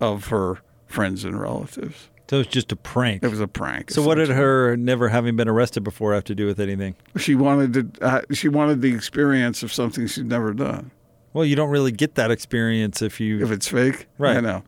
of 0.00 0.26
her 0.26 0.60
friends 0.86 1.24
and 1.24 1.40
relatives. 1.40 2.08
So 2.28 2.36
it 2.36 2.38
was 2.38 2.46
just 2.46 2.72
a 2.72 2.76
prank. 2.76 3.22
It 3.22 3.28
was 3.28 3.40
a 3.40 3.46
prank. 3.48 3.90
So 3.90 4.02
what 4.02 4.14
did 4.14 4.28
her 4.30 4.76
never 4.76 5.08
having 5.10 5.36
been 5.36 5.48
arrested 5.48 5.84
before 5.84 6.14
have 6.14 6.24
to 6.24 6.34
do 6.34 6.46
with 6.46 6.58
anything? 6.58 6.94
She 7.18 7.34
wanted 7.34 7.72
to. 7.98 8.04
Uh, 8.04 8.20
she 8.32 8.48
wanted 8.48 8.80
the 8.80 8.94
experience 8.94 9.62
of 9.62 9.72
something 9.72 10.06
she'd 10.06 10.26
never 10.26 10.54
done. 10.54 10.90
Well, 11.34 11.44
you 11.44 11.54
don't 11.56 11.68
really 11.70 11.92
get 11.92 12.14
that 12.14 12.30
experience 12.30 13.02
if 13.02 13.20
you 13.20 13.42
If 13.42 13.50
it's 13.50 13.68
fake, 13.68 14.06
Right. 14.18 14.36
I 14.38 14.40
know. 14.40 14.62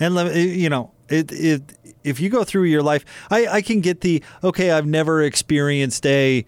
And 0.00 0.16
you 0.36 0.68
know, 0.68 0.90
it 1.08 1.30
it 1.32 1.62
if 2.04 2.20
you 2.20 2.28
go 2.28 2.44
through 2.44 2.64
your 2.64 2.82
life, 2.82 3.04
I 3.30 3.46
I 3.46 3.62
can 3.62 3.80
get 3.80 4.00
the 4.00 4.22
okay. 4.44 4.72
I've 4.72 4.86
never 4.86 5.22
experienced 5.22 6.04
a 6.06 6.44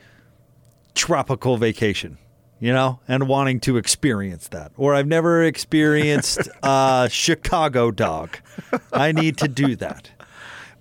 tropical 0.94 1.56
vacation, 1.56 2.18
you 2.60 2.72
know, 2.72 3.00
and 3.08 3.28
wanting 3.28 3.60
to 3.60 3.76
experience 3.76 4.48
that, 4.48 4.72
or 4.76 4.94
I've 4.94 5.06
never 5.06 5.42
experienced 5.44 6.48
a 6.62 7.08
Chicago 7.10 7.90
dog. 7.90 8.38
I 8.92 9.12
need 9.12 9.38
to 9.38 9.48
do 9.48 9.76
that. 9.76 10.10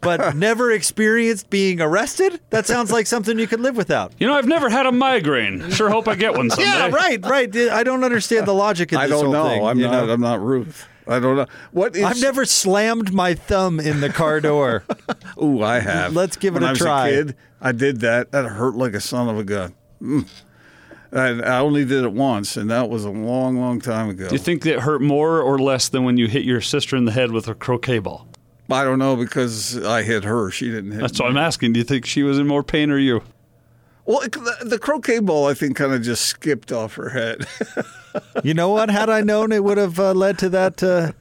But 0.03 0.35
never 0.35 0.71
experienced 0.71 1.49
being 1.49 1.81
arrested? 1.81 2.39
That 2.49 2.65
sounds 2.65 2.91
like 2.91 3.07
something 3.07 3.37
you 3.39 3.47
could 3.47 3.59
live 3.59 3.75
without. 3.77 4.13
You 4.19 4.27
know, 4.27 4.33
I've 4.33 4.47
never 4.47 4.69
had 4.69 4.85
a 4.85 4.91
migraine. 4.91 5.69
Sure 5.71 5.89
hope 5.89 6.07
I 6.07 6.15
get 6.15 6.33
one 6.35 6.49
someday. 6.49 6.65
Yeah, 6.65 6.89
right, 6.89 7.23
right. 7.25 7.55
I 7.55 7.83
don't 7.83 8.03
understand 8.03 8.45
the 8.47 8.53
logic 8.53 8.91
of 8.91 8.99
I 8.99 9.07
this 9.07 9.11
don't 9.19 9.25
whole 9.25 9.33
know. 9.33 9.49
thing, 9.49 9.65
I'm 9.65 9.79
not 9.79 10.05
know? 10.05 10.13
I'm 10.13 10.21
not 10.21 10.41
Ruth. 10.41 10.87
I 11.07 11.19
don't 11.19 11.35
know. 11.35 11.47
What 11.71 11.95
is? 11.95 12.03
I've 12.03 12.21
never 12.21 12.45
slammed 12.45 13.13
my 13.13 13.33
thumb 13.33 13.79
in 13.79 13.99
the 13.99 14.09
car 14.09 14.39
door. 14.39 14.83
Ooh, 15.41 15.61
I 15.61 15.79
have. 15.79 16.15
Let's 16.15 16.37
give 16.37 16.55
it 16.55 16.59
when 16.59 16.63
a 16.63 16.67
I 16.67 16.69
was 16.71 16.79
try. 16.79 17.07
A 17.09 17.11
kid, 17.11 17.35
I 17.61 17.71
did 17.73 17.99
that. 18.01 18.31
That 18.31 18.45
hurt 18.45 18.75
like 18.75 18.93
a 18.93 19.01
son 19.01 19.27
of 19.27 19.37
a 19.37 19.43
gun. 19.43 19.73
Mm. 20.01 20.27
I, 21.11 21.27
I 21.41 21.59
only 21.59 21.85
did 21.85 22.03
it 22.03 22.11
once, 22.13 22.57
and 22.57 22.71
that 22.71 22.89
was 22.89 23.05
a 23.05 23.09
long, 23.09 23.59
long 23.59 23.79
time 23.79 24.09
ago. 24.09 24.29
Do 24.29 24.35
you 24.35 24.39
think 24.39 24.63
that 24.63 24.79
hurt 24.79 25.01
more 25.01 25.41
or 25.41 25.59
less 25.59 25.89
than 25.89 26.03
when 26.05 26.17
you 26.17 26.27
hit 26.27 26.43
your 26.43 26.61
sister 26.61 26.95
in 26.95 27.05
the 27.05 27.11
head 27.11 27.31
with 27.31 27.47
a 27.47 27.53
croquet 27.53 27.99
ball? 27.99 28.27
I 28.69 28.83
don't 28.83 28.99
know 28.99 29.15
because 29.15 29.83
I 29.83 30.03
hit 30.03 30.23
her. 30.23 30.49
She 30.49 30.69
didn't 30.69 30.91
hit. 30.91 31.01
That's 31.01 31.19
me. 31.19 31.25
what 31.25 31.31
I'm 31.31 31.37
asking. 31.37 31.73
Do 31.73 31.79
you 31.79 31.83
think 31.83 32.05
she 32.05 32.23
was 32.23 32.39
in 32.39 32.47
more 32.47 32.63
pain 32.63 32.89
or 32.89 32.97
you? 32.97 33.21
Well, 34.05 34.21
the, 34.21 34.57
the 34.65 34.79
croquet 34.79 35.19
ball, 35.19 35.47
I 35.47 35.53
think, 35.53 35.77
kind 35.77 35.93
of 35.93 36.01
just 36.01 36.25
skipped 36.25 36.71
off 36.71 36.95
her 36.95 37.09
head. 37.09 37.45
You 38.43 38.53
know 38.53 38.69
what? 38.69 38.89
Had 38.89 39.09
I 39.09 39.21
known 39.21 39.51
it 39.51 39.63
would 39.63 39.77
have 39.77 39.99
uh, 39.99 40.13
led 40.13 40.37
to 40.39 40.49
that 40.49 40.83
uh, 40.83 41.13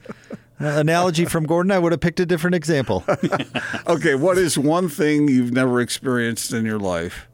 analogy 0.59 1.25
from 1.25 1.45
Gordon, 1.45 1.71
I 1.71 1.79
would 1.79 1.91
have 1.91 2.01
picked 2.01 2.19
a 2.19 2.25
different 2.25 2.55
example. 2.55 3.03
okay, 3.87 4.15
what 4.15 4.37
is 4.37 4.57
one 4.57 4.89
thing 4.89 5.27
you've 5.27 5.51
never 5.51 5.81
experienced 5.81 6.53
in 6.53 6.65
your 6.65 6.79
life 6.79 7.27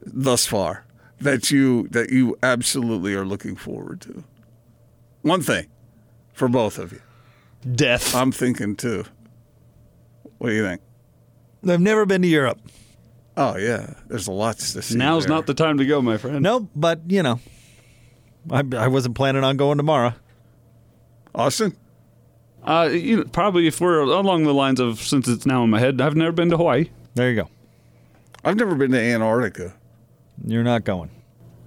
thus 0.00 0.46
far 0.46 0.84
that 1.20 1.50
you 1.50 1.88
that 1.88 2.10
you 2.10 2.38
absolutely 2.42 3.14
are 3.14 3.24
looking 3.24 3.56
forward 3.56 4.00
to? 4.02 4.24
One 5.22 5.42
thing 5.42 5.66
for 6.32 6.48
both 6.48 6.78
of 6.78 6.92
you. 6.92 7.00
Death. 7.74 8.14
I'm 8.14 8.30
thinking 8.30 8.76
too. 8.76 9.04
What 10.38 10.50
do 10.50 10.54
you 10.54 10.64
think? 10.64 10.80
I've 11.68 11.80
never 11.80 12.06
been 12.06 12.22
to 12.22 12.28
Europe. 12.28 12.60
Oh 13.36 13.56
yeah, 13.56 13.94
there's 14.08 14.28
lots 14.28 14.72
to 14.72 14.82
see. 14.82 14.96
Now's 14.96 15.26
there. 15.26 15.34
not 15.34 15.46
the 15.46 15.54
time 15.54 15.78
to 15.78 15.86
go, 15.86 16.02
my 16.02 16.16
friend. 16.16 16.42
No, 16.42 16.68
but 16.74 17.02
you 17.08 17.22
know, 17.22 17.40
I, 18.50 18.64
I 18.76 18.88
wasn't 18.88 19.14
planning 19.14 19.44
on 19.44 19.56
going 19.56 19.76
tomorrow. 19.76 20.14
Austin. 21.34 21.76
Uh, 22.64 22.88
you 22.92 23.18
know, 23.18 23.24
probably 23.24 23.66
if 23.66 23.80
we're 23.80 24.00
along 24.00 24.42
the 24.42 24.52
lines 24.52 24.80
of 24.80 25.00
since 25.00 25.28
it's 25.28 25.46
now 25.46 25.62
in 25.62 25.70
my 25.70 25.78
head, 25.78 26.00
I've 26.00 26.16
never 26.16 26.32
been 26.32 26.50
to 26.50 26.56
Hawaii. 26.56 26.90
There 27.14 27.30
you 27.30 27.36
go. 27.36 27.48
I've 28.44 28.56
never 28.56 28.74
been 28.74 28.90
to 28.90 29.00
Antarctica. 29.00 29.74
You're 30.44 30.64
not 30.64 30.84
going. 30.84 31.10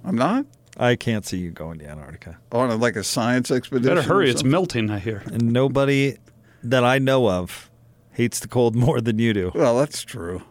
I'm 0.04 0.16
not 0.16 0.46
I 0.76 0.96
can't 0.96 1.24
see 1.26 1.38
you 1.38 1.50
going 1.50 1.78
to 1.80 1.86
Antarctica. 1.86 2.38
on 2.50 2.70
a, 2.70 2.76
like 2.76 2.96
a 2.96 3.04
science 3.04 3.50
expedition. 3.50 3.94
Better 3.94 4.06
hurry, 4.06 4.30
it's 4.30 4.44
melting. 4.44 4.90
I 4.90 4.98
hear. 4.98 5.22
And 5.26 5.52
nobody 5.52 6.16
that 6.62 6.84
I 6.84 6.98
know 6.98 7.28
of 7.28 7.70
hates 8.12 8.40
the 8.40 8.48
cold 8.48 8.76
more 8.76 9.00
than 9.00 9.18
you 9.18 9.32
do. 9.32 9.52
Well, 9.54 9.78
that's 9.78 10.02
true. 10.02 10.42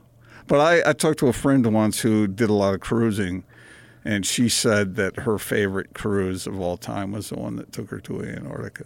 But 0.48 0.60
I, 0.60 0.90
I 0.90 0.94
talked 0.94 1.20
to 1.20 1.28
a 1.28 1.34
friend 1.34 1.66
once 1.74 2.02
who 2.02 2.28
did 2.28 2.50
a 2.50 2.54
lot 2.54 2.74
of 2.74 2.82
cruising, 2.82 3.44
and 4.04 4.26
she 4.26 4.50
said 4.50 4.96
that 4.96 5.20
her 5.20 5.38
favorite 5.38 5.94
cruise 5.94 6.48
of 6.48 6.60
all 6.60 6.78
time 6.78 7.12
was 7.12 7.30
the 7.30 7.36
one 7.40 7.56
that 7.56 7.72
took 7.72 7.90
her 7.90 8.00
to 8.02 8.22
Antarctica. 8.24 8.86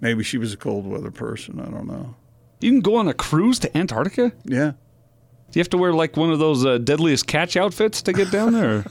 Maybe 0.00 0.22
she 0.22 0.38
was 0.38 0.52
a 0.52 0.56
cold 0.56 0.86
weather 0.86 1.10
person. 1.10 1.60
I 1.60 1.70
don't 1.70 1.86
know. 1.86 2.14
You 2.60 2.70
can 2.70 2.80
go 2.80 2.96
on 2.96 3.08
a 3.08 3.14
cruise 3.14 3.58
to 3.60 3.76
Antarctica. 3.76 4.32
Yeah. 4.44 4.72
Do 5.50 5.58
you 5.58 5.60
have 5.60 5.70
to 5.70 5.78
wear 5.78 5.92
like 5.92 6.16
one 6.16 6.30
of 6.30 6.38
those 6.38 6.64
uh, 6.64 6.78
deadliest 6.78 7.26
catch 7.26 7.56
outfits 7.56 8.02
to 8.02 8.12
get 8.12 8.30
down 8.30 8.52
there? 8.52 8.84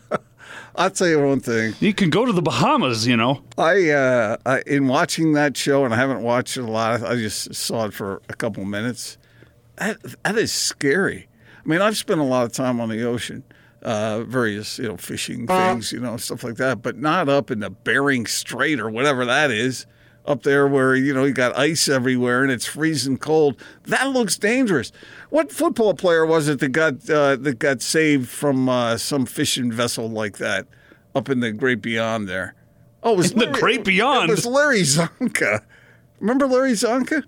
I'll 0.76 0.90
tell 0.90 1.08
you 1.08 1.20
one 1.24 1.40
thing. 1.40 1.74
you 1.80 1.92
can 1.92 2.10
go 2.10 2.24
to 2.24 2.32
the 2.32 2.42
Bahamas, 2.42 3.06
you 3.06 3.16
know. 3.16 3.42
I, 3.58 3.90
uh, 3.90 4.36
I 4.46 4.62
in 4.66 4.86
watching 4.88 5.32
that 5.34 5.56
show, 5.56 5.84
and 5.84 5.92
I 5.92 5.96
haven't 5.96 6.22
watched 6.22 6.56
it 6.56 6.62
a 6.62 6.70
lot. 6.70 7.02
I 7.02 7.16
just 7.16 7.54
saw 7.54 7.86
it 7.86 7.94
for 7.94 8.22
a 8.28 8.34
couple 8.34 8.64
minutes. 8.64 9.18
That, 9.76 9.98
that 10.22 10.36
is 10.38 10.52
scary. 10.52 11.28
I 11.64 11.68
mean, 11.68 11.80
I've 11.80 11.96
spent 11.96 12.20
a 12.20 12.24
lot 12.24 12.44
of 12.46 12.52
time 12.52 12.80
on 12.80 12.88
the 12.88 13.04
ocean, 13.04 13.42
uh, 13.82 14.22
various 14.22 14.78
you 14.78 14.88
know 14.88 14.96
fishing 14.96 15.46
things, 15.46 15.92
you 15.92 16.00
know 16.00 16.16
stuff 16.16 16.44
like 16.44 16.56
that, 16.56 16.82
but 16.82 16.96
not 16.96 17.28
up 17.28 17.50
in 17.50 17.60
the 17.60 17.70
Bering 17.70 18.26
Strait 18.26 18.80
or 18.80 18.88
whatever 18.90 19.24
that 19.24 19.50
is. 19.50 19.86
Up 20.26 20.42
there 20.42 20.68
where 20.68 20.94
you 20.94 21.14
know 21.14 21.24
you 21.24 21.32
got 21.32 21.56
ice 21.56 21.88
everywhere 21.88 22.42
and 22.42 22.52
it's 22.52 22.66
freezing 22.66 23.16
cold. 23.16 23.60
That 23.84 24.10
looks 24.10 24.36
dangerous. 24.36 24.92
What 25.30 25.50
football 25.52 25.94
player 25.94 26.26
was 26.26 26.48
it 26.48 26.58
that 26.60 26.68
got 26.70 27.08
uh, 27.08 27.36
that 27.36 27.58
got 27.58 27.80
saved 27.82 28.28
from 28.28 28.68
uh, 28.68 28.96
some 28.96 29.26
fishing 29.26 29.70
vessel 29.72 30.08
like 30.08 30.38
that 30.38 30.66
up 31.14 31.28
in 31.28 31.40
the 31.40 31.52
great 31.52 31.80
beyond 31.80 32.28
there? 32.28 32.54
Oh, 33.02 33.14
it 33.14 33.16
was 33.16 33.32
In 33.32 33.38
the 33.38 33.46
great 33.46 33.84
beyond? 33.84 34.28
It 34.30 34.34
was 34.34 34.46
Larry 34.46 34.82
Csonka. 34.82 35.60
Remember 36.20 36.46
Larry 36.46 36.72
Csonka? 36.72 37.22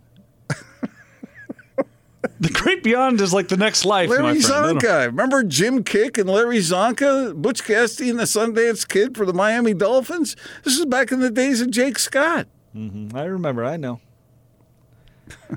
The 2.38 2.48
Great 2.50 2.82
Beyond 2.82 3.20
is 3.20 3.32
like 3.32 3.48
the 3.48 3.56
next 3.56 3.84
life. 3.84 4.10
Larry 4.10 4.40
friend. 4.40 4.80
Csonka. 4.80 5.06
Remember 5.06 5.44
Jim 5.44 5.84
Kiick 5.84 6.18
and 6.18 6.28
Larry 6.28 6.58
Csonka? 6.58 7.34
Butch 7.40 7.62
Cassidy 7.64 8.10
and 8.10 8.18
the 8.18 8.24
Sundance 8.24 8.86
Kid 8.86 9.16
for 9.16 9.24
the 9.24 9.32
Miami 9.32 9.74
Dolphins? 9.74 10.34
This 10.64 10.76
is 10.76 10.84
back 10.86 11.12
in 11.12 11.20
the 11.20 11.30
days 11.30 11.60
of 11.60 11.70
Jake 11.70 12.00
Scott. 12.00 12.48
I 12.74 13.22
remember. 13.24 13.64
I 13.64 13.76
know. 13.76 14.00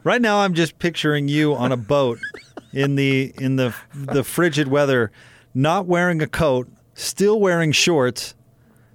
Right 0.03 0.21
now, 0.21 0.39
I'm 0.39 0.53
just 0.53 0.79
picturing 0.79 1.27
you 1.27 1.55
on 1.55 1.71
a 1.71 1.77
boat 1.77 2.19
in 2.73 2.95
the 2.95 3.33
in 3.37 3.55
the 3.55 3.73
the 3.93 4.23
frigid 4.23 4.67
weather, 4.67 5.11
not 5.53 5.85
wearing 5.85 6.21
a 6.21 6.27
coat, 6.27 6.67
still 6.93 7.39
wearing 7.39 7.71
shorts, 7.71 8.35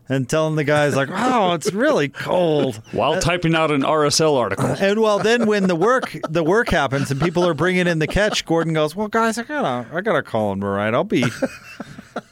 and 0.08 0.28
telling 0.28 0.56
the 0.56 0.64
guys 0.64 0.96
like, 0.96 1.08
"Oh, 1.10 1.52
it's 1.54 1.72
really 1.72 2.08
cold." 2.08 2.82
While 2.92 3.12
uh, 3.14 3.20
typing 3.20 3.54
out 3.54 3.70
an 3.70 3.82
RSL 3.82 4.36
article. 4.36 4.66
And 4.66 5.00
well, 5.00 5.18
then 5.18 5.46
when 5.46 5.68
the 5.68 5.76
work 5.76 6.16
the 6.28 6.44
work 6.44 6.68
happens 6.68 7.10
and 7.10 7.20
people 7.20 7.46
are 7.46 7.54
bringing 7.54 7.86
in 7.86 8.00
the 8.00 8.06
catch, 8.06 8.44
Gordon 8.44 8.74
goes, 8.74 8.94
"Well, 8.94 9.08
guys, 9.08 9.38
I 9.38 9.44
gotta 9.44 9.88
I 9.94 10.00
gotta 10.00 10.22
call 10.22 10.52
him 10.52 10.62
right. 10.62 10.92
I'll 10.92 11.04
be 11.04 11.24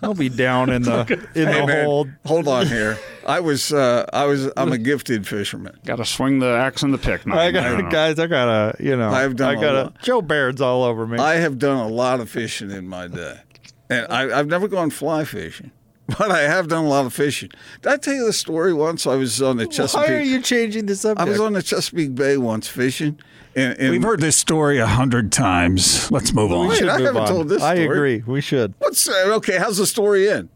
I'll 0.02 0.14
be 0.14 0.28
down 0.28 0.70
in 0.70 0.82
the 0.82 1.00
in 1.34 1.46
Hey, 1.48 1.60
the 1.60 1.66
man, 1.66 1.84
hold." 1.84 2.08
hold 2.24 2.48
on 2.48 2.66
here. 2.66 2.98
I 3.26 3.40
was, 3.40 3.72
uh, 3.74 4.06
I 4.12 4.24
was, 4.24 4.50
I'm 4.56 4.72
a 4.72 4.78
gifted 4.78 5.26
fisherman. 5.26 5.78
Got 5.84 5.96
to 5.96 6.04
swing 6.06 6.38
the 6.38 6.46
axe 6.48 6.82
and 6.82 6.94
the 6.94 6.98
pick. 6.98 7.26
I 7.26 7.30
man. 7.30 7.52
got 7.52 7.78
know. 7.84 7.90
guys. 7.90 8.18
I 8.18 8.26
gotta 8.26 8.82
you 8.82 8.96
know. 8.96 9.10
I've 9.10 9.36
done 9.36 9.50
I 9.50 9.58
a 9.58 9.60
gotta. 9.60 9.92
Joe 10.02 10.22
Baird's 10.22 10.60
all 10.60 10.82
over 10.84 11.06
me. 11.06 11.18
I 11.18 11.34
have 11.34 11.58
done 11.58 11.76
a 11.76 11.88
lot 11.88 12.20
of 12.20 12.30
fishing 12.30 12.70
in 12.70 12.88
my 12.88 13.06
day, 13.06 13.38
and 13.90 14.06
I, 14.10 14.38
I've 14.38 14.46
never 14.46 14.66
gone 14.66 14.88
fly 14.90 15.24
fishing, 15.24 15.72
but 16.18 16.30
I 16.30 16.40
have 16.42 16.68
done 16.68 16.84
a 16.84 16.88
lot 16.88 17.04
of 17.04 17.12
fishing. 17.12 17.50
Did 17.82 17.92
I 17.92 17.96
tell 17.98 18.14
you 18.14 18.24
the 18.24 18.32
story 18.32 18.72
once? 18.72 19.06
I 19.06 19.16
was 19.16 19.42
on 19.42 19.58
the 19.58 19.66
Chesapeake. 19.66 20.08
Why 20.08 20.14
are 20.14 20.20
you 20.22 20.40
changing 20.40 20.86
the 20.86 21.14
I 21.18 21.24
was 21.24 21.38
on 21.40 21.52
the 21.52 21.62
Chesapeake 21.62 22.14
Bay 22.14 22.38
once 22.38 22.66
fishing, 22.68 23.18
and, 23.58 23.78
and 23.80 23.90
We've 23.90 24.02
heard 24.02 24.20
this 24.20 24.36
story 24.36 24.78
a 24.78 24.86
hundred 24.86 25.32
times. 25.32 26.10
Let's 26.10 26.32
move 26.32 26.52
on. 26.52 26.68
Wait, 26.68 26.82
I 26.82 26.96
Move 26.98 27.06
haven't 27.06 27.22
on. 27.22 27.28
told 27.28 27.48
this 27.48 27.62
I 27.62 27.74
story. 27.76 27.86
agree. 27.96 28.22
We 28.26 28.40
should. 28.40 28.74
What's 28.78 29.08
uh, 29.08 29.24
okay? 29.36 29.58
How's 29.58 29.76
the 29.78 29.86
story 29.86 30.28
end? 30.30 30.48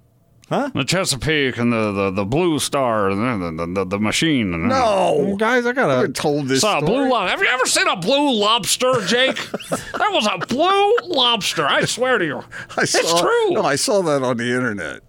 Huh? 0.48 0.70
The 0.74 0.84
Chesapeake 0.84 1.56
and 1.56 1.72
the, 1.72 1.92
the, 1.92 2.10
the 2.10 2.24
Blue 2.26 2.58
Star 2.58 3.08
and 3.08 3.42
the, 3.42 3.64
the, 3.66 3.72
the, 3.72 3.84
the 3.86 3.98
machine. 3.98 4.52
And 4.52 4.68
No, 4.68 5.34
Guys, 5.38 5.64
I 5.64 5.70
I 5.70 5.72
gotta. 5.72 5.94
haven't 5.94 6.16
told 6.16 6.46
this 6.48 6.60
Saw 6.60 6.78
a 6.80 6.84
blue 6.84 7.08
lobster. 7.08 7.30
Have 7.30 7.40
you 7.40 7.48
ever 7.48 7.64
seen 7.64 7.88
a 7.88 7.96
blue 7.96 8.34
lobster, 8.38 8.92
Jake? 9.06 9.36
that 9.70 10.10
was 10.12 10.26
a 10.30 10.36
blue 10.46 10.96
lobster. 11.14 11.66
I 11.66 11.86
swear 11.86 12.18
to 12.18 12.26
you, 12.26 12.38
I 12.76 12.82
it's 12.82 12.90
saw, 12.92 13.20
true. 13.22 13.50
No, 13.52 13.62
I 13.62 13.76
saw 13.76 14.02
that 14.02 14.22
on 14.22 14.36
the 14.36 14.44
internet. 14.54 15.00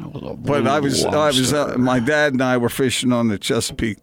That 0.00 0.12
was 0.12 0.22
a 0.28 0.34
But 0.34 0.66
I 0.66 0.80
was, 0.80 1.04
I 1.04 1.26
was, 1.28 1.52
uh, 1.52 1.76
my 1.78 2.00
dad 2.00 2.32
and 2.32 2.42
I 2.42 2.56
were 2.56 2.68
fishing 2.70 3.12
on 3.12 3.28
the 3.28 3.38
Chesapeake, 3.38 3.98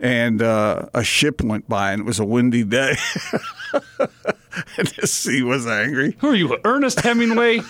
and 0.00 0.42
uh, 0.42 0.86
a 0.94 1.04
ship 1.04 1.42
went 1.42 1.68
by, 1.68 1.92
and 1.92 2.00
it 2.00 2.04
was 2.04 2.18
a 2.18 2.24
windy 2.24 2.64
day, 2.64 2.96
and 3.72 4.86
the 4.98 5.06
sea 5.06 5.42
was 5.42 5.66
angry. 5.66 6.16
Who 6.20 6.28
are 6.28 6.34
you, 6.34 6.58
Ernest 6.64 7.00
Hemingway? 7.00 7.60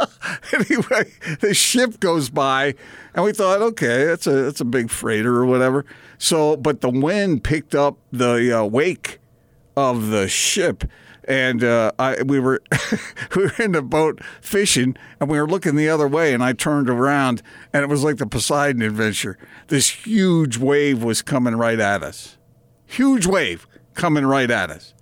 anyway, 0.52 1.12
the 1.40 1.52
ship 1.52 2.00
goes 2.00 2.30
by, 2.30 2.74
and 3.14 3.24
we 3.24 3.32
thought, 3.32 3.60
okay, 3.60 4.04
that's 4.06 4.26
a 4.26 4.42
that's 4.42 4.60
a 4.60 4.64
big 4.64 4.90
freighter 4.90 5.36
or 5.36 5.46
whatever. 5.46 5.84
So, 6.18 6.56
but 6.56 6.80
the 6.80 6.90
wind 6.90 7.44
picked 7.44 7.74
up 7.74 7.98
the 8.12 8.60
uh, 8.60 8.64
wake 8.64 9.19
of 9.76 10.08
the 10.08 10.28
ship, 10.28 10.84
and 11.24 11.62
uh, 11.62 11.92
I 11.98 12.22
we 12.22 12.40
were 12.40 12.62
we 13.36 13.44
were 13.44 13.54
in 13.58 13.72
the 13.72 13.82
boat 13.82 14.20
fishing, 14.40 14.96
and 15.20 15.30
we 15.30 15.40
were 15.40 15.48
looking 15.48 15.76
the 15.76 15.88
other 15.88 16.08
way, 16.08 16.34
and 16.34 16.42
I 16.42 16.52
turned 16.52 16.90
around, 16.90 17.42
and 17.72 17.82
it 17.82 17.88
was 17.88 18.04
like 18.04 18.16
the 18.16 18.26
Poseidon 18.26 18.82
adventure. 18.82 19.38
This 19.68 19.90
huge 19.90 20.56
wave 20.58 21.02
was 21.02 21.22
coming 21.22 21.56
right 21.56 21.80
at 21.80 22.02
us, 22.02 22.36
huge 22.86 23.26
wave 23.26 23.66
coming 23.94 24.26
right 24.26 24.50
at 24.50 24.70
us. 24.70 24.94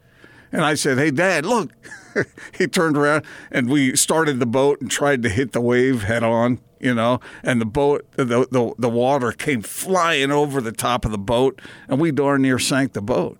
And 0.52 0.64
I 0.64 0.74
said, 0.74 0.98
Hey, 0.98 1.10
Dad, 1.10 1.44
look. 1.44 1.70
he 2.58 2.66
turned 2.66 2.96
around 2.96 3.24
and 3.50 3.68
we 3.68 3.94
started 3.96 4.40
the 4.40 4.46
boat 4.46 4.80
and 4.80 4.90
tried 4.90 5.22
to 5.22 5.28
hit 5.28 5.52
the 5.52 5.60
wave 5.60 6.02
head 6.04 6.22
on, 6.22 6.58
you 6.80 6.94
know, 6.94 7.20
and 7.42 7.60
the 7.60 7.66
boat, 7.66 8.06
the, 8.16 8.24
the, 8.24 8.74
the 8.78 8.88
water 8.88 9.30
came 9.30 9.62
flying 9.62 10.30
over 10.30 10.60
the 10.60 10.72
top 10.72 11.04
of 11.04 11.10
the 11.10 11.18
boat 11.18 11.60
and 11.86 12.00
we 12.00 12.10
darn 12.10 12.42
near 12.42 12.58
sank 12.58 12.92
the 12.92 13.02
boat, 13.02 13.38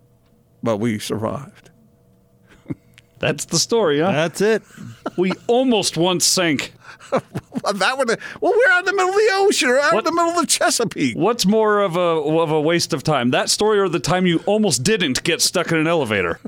but 0.69 0.77
we 0.77 0.99
survived. 0.99 1.71
That's 3.21 3.47
the 3.47 3.59
story, 3.59 4.01
huh? 4.01 4.13
That's 4.13 4.43
it. 4.43 4.63
we 5.17 5.33
almost 5.47 5.97
once 5.97 6.27
sank. 6.27 6.75
Well, 7.65 7.73
that 7.73 7.97
would 7.97 8.09
well, 8.41 8.53
we're 8.53 8.73
out 8.73 8.81
in 8.81 8.85
the 8.85 8.93
middle 8.93 9.09
of 9.09 9.15
the 9.17 9.31
ocean, 9.33 9.71
or 9.71 9.81
out 9.81 9.95
What? 9.95 10.01
in 10.01 10.05
the 10.05 10.13
middle 10.13 10.39
of 10.39 10.41
the 10.43 10.47
Chesapeake. 10.47 11.17
What's 11.17 11.47
more 11.47 11.81
of 11.81 11.97
a 11.97 12.01
of 12.01 12.51
a 12.51 12.61
waste 12.61 12.93
of 12.93 13.03
time? 13.03 13.31
That 13.31 13.49
story 13.49 13.81
or 13.81 13.89
the 13.89 13.99
time 13.99 14.27
you 14.27 14.43
almost 14.45 14.83
didn't 14.85 15.25
get 15.25 15.41
stuck 15.41 15.73
in 15.73 15.79
an 15.79 15.87
elevator? 15.87 16.39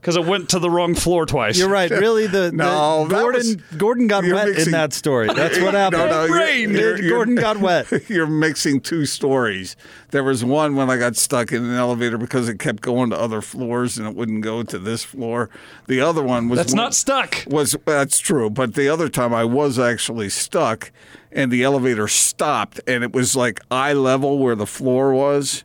Because 0.00 0.16
it 0.16 0.24
went 0.24 0.48
to 0.50 0.58
the 0.58 0.70
wrong 0.70 0.94
floor 0.94 1.26
twice. 1.26 1.58
You're 1.58 1.68
right. 1.68 1.90
Really, 1.90 2.26
the, 2.26 2.50
No, 2.54 3.06
the 3.06 3.16
Gordon 3.16 3.38
was- 3.38 3.56
Gordon 3.76 4.06
got 4.06 4.24
you're 4.24 4.34
wet 4.34 4.48
in 4.48 4.70
that 4.70 4.94
story. 4.94 5.26
That's 5.34 5.60
what 5.60 5.74
happened. 5.74 6.06
No, 6.06 6.08
no, 6.08 6.24
you're- 6.24 6.38
Rain. 6.38 6.70
you're- 6.70 6.98
you're- 6.98 7.08
Gordon 7.10 7.34
got 7.34 7.58
wet. 7.58 7.86
You're 8.08 8.26
mixing 8.26 8.80
two 8.80 9.04
stories. 9.04 9.76
There 10.10 10.24
was 10.24 10.42
one 10.42 10.74
when 10.74 10.88
I 10.88 10.96
got 10.96 11.16
stuck 11.16 11.52
in 11.52 11.62
an 11.64 11.74
elevator 11.74 12.16
because 12.16 12.48
it 12.48 12.58
kept 12.58 12.80
going 12.80 13.10
to 13.10 13.18
other 13.20 13.42
floors 13.42 13.98
and 13.98 14.06
it 14.08 14.16
wouldn't 14.16 14.40
go 14.42 14.62
to 14.62 14.78
this 14.78 15.04
floor. 15.04 15.50
The 15.86 16.00
other 16.00 16.22
one 16.22 16.48
was 16.48 16.56
That's 16.58 16.72
when- 16.72 16.78
not 16.82 16.94
stuck. 16.94 17.44
Was 17.46 17.76
that's 17.84 18.18
true, 18.18 18.48
but 18.48 18.74
the 18.74 18.88
other 18.88 19.08
time 19.10 19.34
I 19.34 19.44
was 19.44 19.78
actually 19.78 20.30
stuck, 20.30 20.92
and 21.30 21.52
the 21.52 21.62
elevator 21.62 22.08
stopped, 22.08 22.80
and 22.86 23.04
it 23.04 23.12
was 23.12 23.36
like 23.36 23.60
eye 23.70 23.92
level 23.92 24.38
where 24.38 24.54
the 24.56 24.66
floor 24.66 25.12
was, 25.12 25.62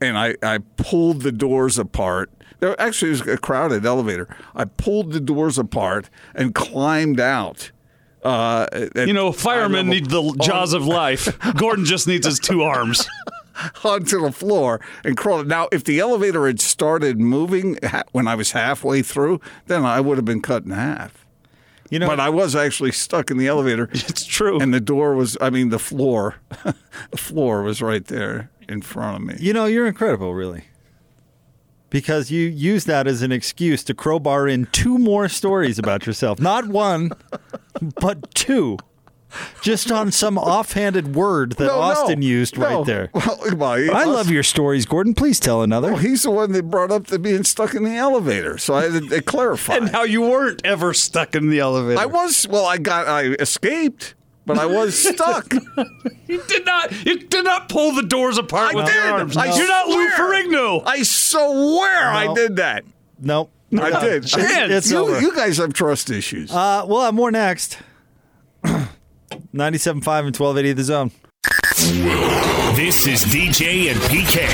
and 0.00 0.16
I 0.16 0.36
I 0.40 0.58
pulled 0.76 1.22
the 1.22 1.32
doors 1.32 1.78
apart. 1.78 2.30
There 2.60 2.80
actually 2.80 3.10
was 3.10 3.20
a 3.22 3.36
crowded 3.38 3.84
elevator. 3.86 4.34
I 4.54 4.64
pulled 4.64 5.12
the 5.12 5.20
doors 5.20 5.58
apart 5.58 6.08
and 6.34 6.54
climbed 6.54 7.20
out. 7.20 7.70
Uh, 8.22 8.66
at 8.72 9.08
You 9.08 9.12
know, 9.12 9.32
firemen 9.32 9.88
need 9.88 10.10
the 10.10 10.36
jaws 10.42 10.72
of 10.72 10.86
life. 10.86 11.36
Gordon 11.56 11.84
just 11.84 12.06
needs 12.06 12.26
his 12.26 12.38
two 12.38 12.62
arms. 12.62 13.08
onto 13.84 14.20
the 14.20 14.32
floor 14.32 14.80
and 15.04 15.16
crawled. 15.16 15.46
Now, 15.46 15.68
if 15.72 15.84
the 15.84 16.00
elevator 16.00 16.46
had 16.46 16.60
started 16.60 17.20
moving 17.20 17.78
when 18.12 18.26
I 18.26 18.34
was 18.34 18.52
halfway 18.52 19.02
through, 19.02 19.40
then 19.66 19.84
I 19.84 20.00
would 20.00 20.18
have 20.18 20.24
been 20.24 20.40
cut 20.42 20.64
in 20.64 20.70
half. 20.70 21.26
You 21.90 21.98
know, 21.98 22.06
But 22.06 22.20
I 22.20 22.30
was 22.30 22.56
actually 22.56 22.92
stuck 22.92 23.30
in 23.30 23.36
the 23.36 23.46
elevator. 23.46 23.90
It's 23.92 24.24
true. 24.24 24.58
And 24.58 24.72
the 24.72 24.80
door 24.80 25.14
was, 25.14 25.36
I 25.40 25.50
mean, 25.50 25.68
the 25.68 25.78
floor, 25.78 26.36
the 26.64 27.18
floor 27.18 27.62
was 27.62 27.82
right 27.82 28.04
there 28.06 28.50
in 28.68 28.80
front 28.80 29.16
of 29.16 29.22
me. 29.22 29.34
you 29.38 29.52
know, 29.52 29.66
you're 29.66 29.86
incredible, 29.86 30.32
really. 30.32 30.64
Because 31.92 32.30
you 32.30 32.48
use 32.48 32.86
that 32.86 33.06
as 33.06 33.20
an 33.22 33.30
excuse 33.30 33.84
to 33.84 33.94
crowbar 33.94 34.48
in 34.48 34.66
two 34.72 34.98
more 34.98 35.28
stories 35.28 35.78
about 35.78 36.06
yourself. 36.06 36.40
Not 36.40 36.66
one, 36.66 37.10
but 38.00 38.34
two. 38.34 38.78
Just 39.62 39.90
on 39.90 40.10
some 40.12 40.36
offhanded 40.36 41.14
word 41.14 41.52
that 41.52 41.64
No, 41.66 41.76
no, 41.76 41.80
Austin 41.80 42.20
used 42.20 42.58
no. 42.58 42.66
right 42.78 42.86
there. 42.86 43.10
Well, 43.14 43.38
well, 43.56 43.74
he- 43.76 43.88
I 43.90 44.04
love 44.04 44.30
your 44.30 44.42
stories, 44.42 44.84
Gordon. 44.84 45.14
Please 45.14 45.38
tell 45.40 45.62
another. 45.62 45.88
Well, 45.92 46.00
he's 46.02 46.22
the 46.22 46.30
one 46.30 46.52
that 46.52 46.64
brought 46.70 46.90
up 46.90 47.06
the 47.06 47.18
being 47.18 47.44
stuck 47.44 47.74
in 47.74 47.84
the 47.84 47.96
elevator, 47.96 48.58
so 48.58 48.74
I 48.74 48.90
had 48.90 49.08
to 49.08 49.22
clarify. 49.22 49.76
and 49.76 49.88
how 49.88 50.02
you 50.04 50.20
weren't 50.22 50.60
ever 50.64 50.92
stuck 50.92 51.34
in 51.34 51.48
the 51.48 51.60
elevator. 51.60 51.98
I 52.00 52.06
was 52.06 52.46
well. 52.48 52.66
I 52.66 52.76
got. 52.76 53.06
I 53.08 53.22
escaped, 53.40 54.14
but 54.46 54.58
I 54.58 54.66
was 54.66 54.98
stuck. 55.08 55.52
You 56.26 56.42
did 56.48 56.64
not. 56.66 57.06
You 57.06 57.18
did 57.20 57.44
not 57.44 57.68
pull 57.68 57.92
the 57.92 58.02
doors 58.02 58.38
apart 58.38 58.74
I 58.74 58.76
with 58.76 58.86
did. 58.86 58.94
your 58.94 59.04
arms. 59.04 59.36
I 59.36 59.54
You're 59.56 59.68
not 59.68 59.88
Lou 59.88 60.10
swear. 60.10 60.42
Ferrigno. 60.44 60.82
I 60.84 61.02
swear 61.02 62.06
I 62.10 62.34
did 62.34 62.56
that. 62.56 62.84
Nope. 63.20 63.50
I 63.78 64.00
did. 64.00 64.26
chance. 64.26 64.70
It's 64.72 64.90
you, 64.90 64.98
over. 64.98 65.20
you 65.20 65.34
guys 65.34 65.56
have 65.58 65.72
trust 65.72 66.10
issues. 66.10 66.50
Uh, 66.52 66.84
we'll 66.86 67.02
have 67.02 67.14
more 67.14 67.30
next. 67.30 67.78
97.5 68.64 69.94
and 69.94 70.04
1280 70.36 70.72
the 70.74 70.84
zone. 70.84 71.10
This 72.76 73.06
is 73.06 73.24
DJ 73.24 73.90
and 73.90 73.98
PK. 74.02 74.48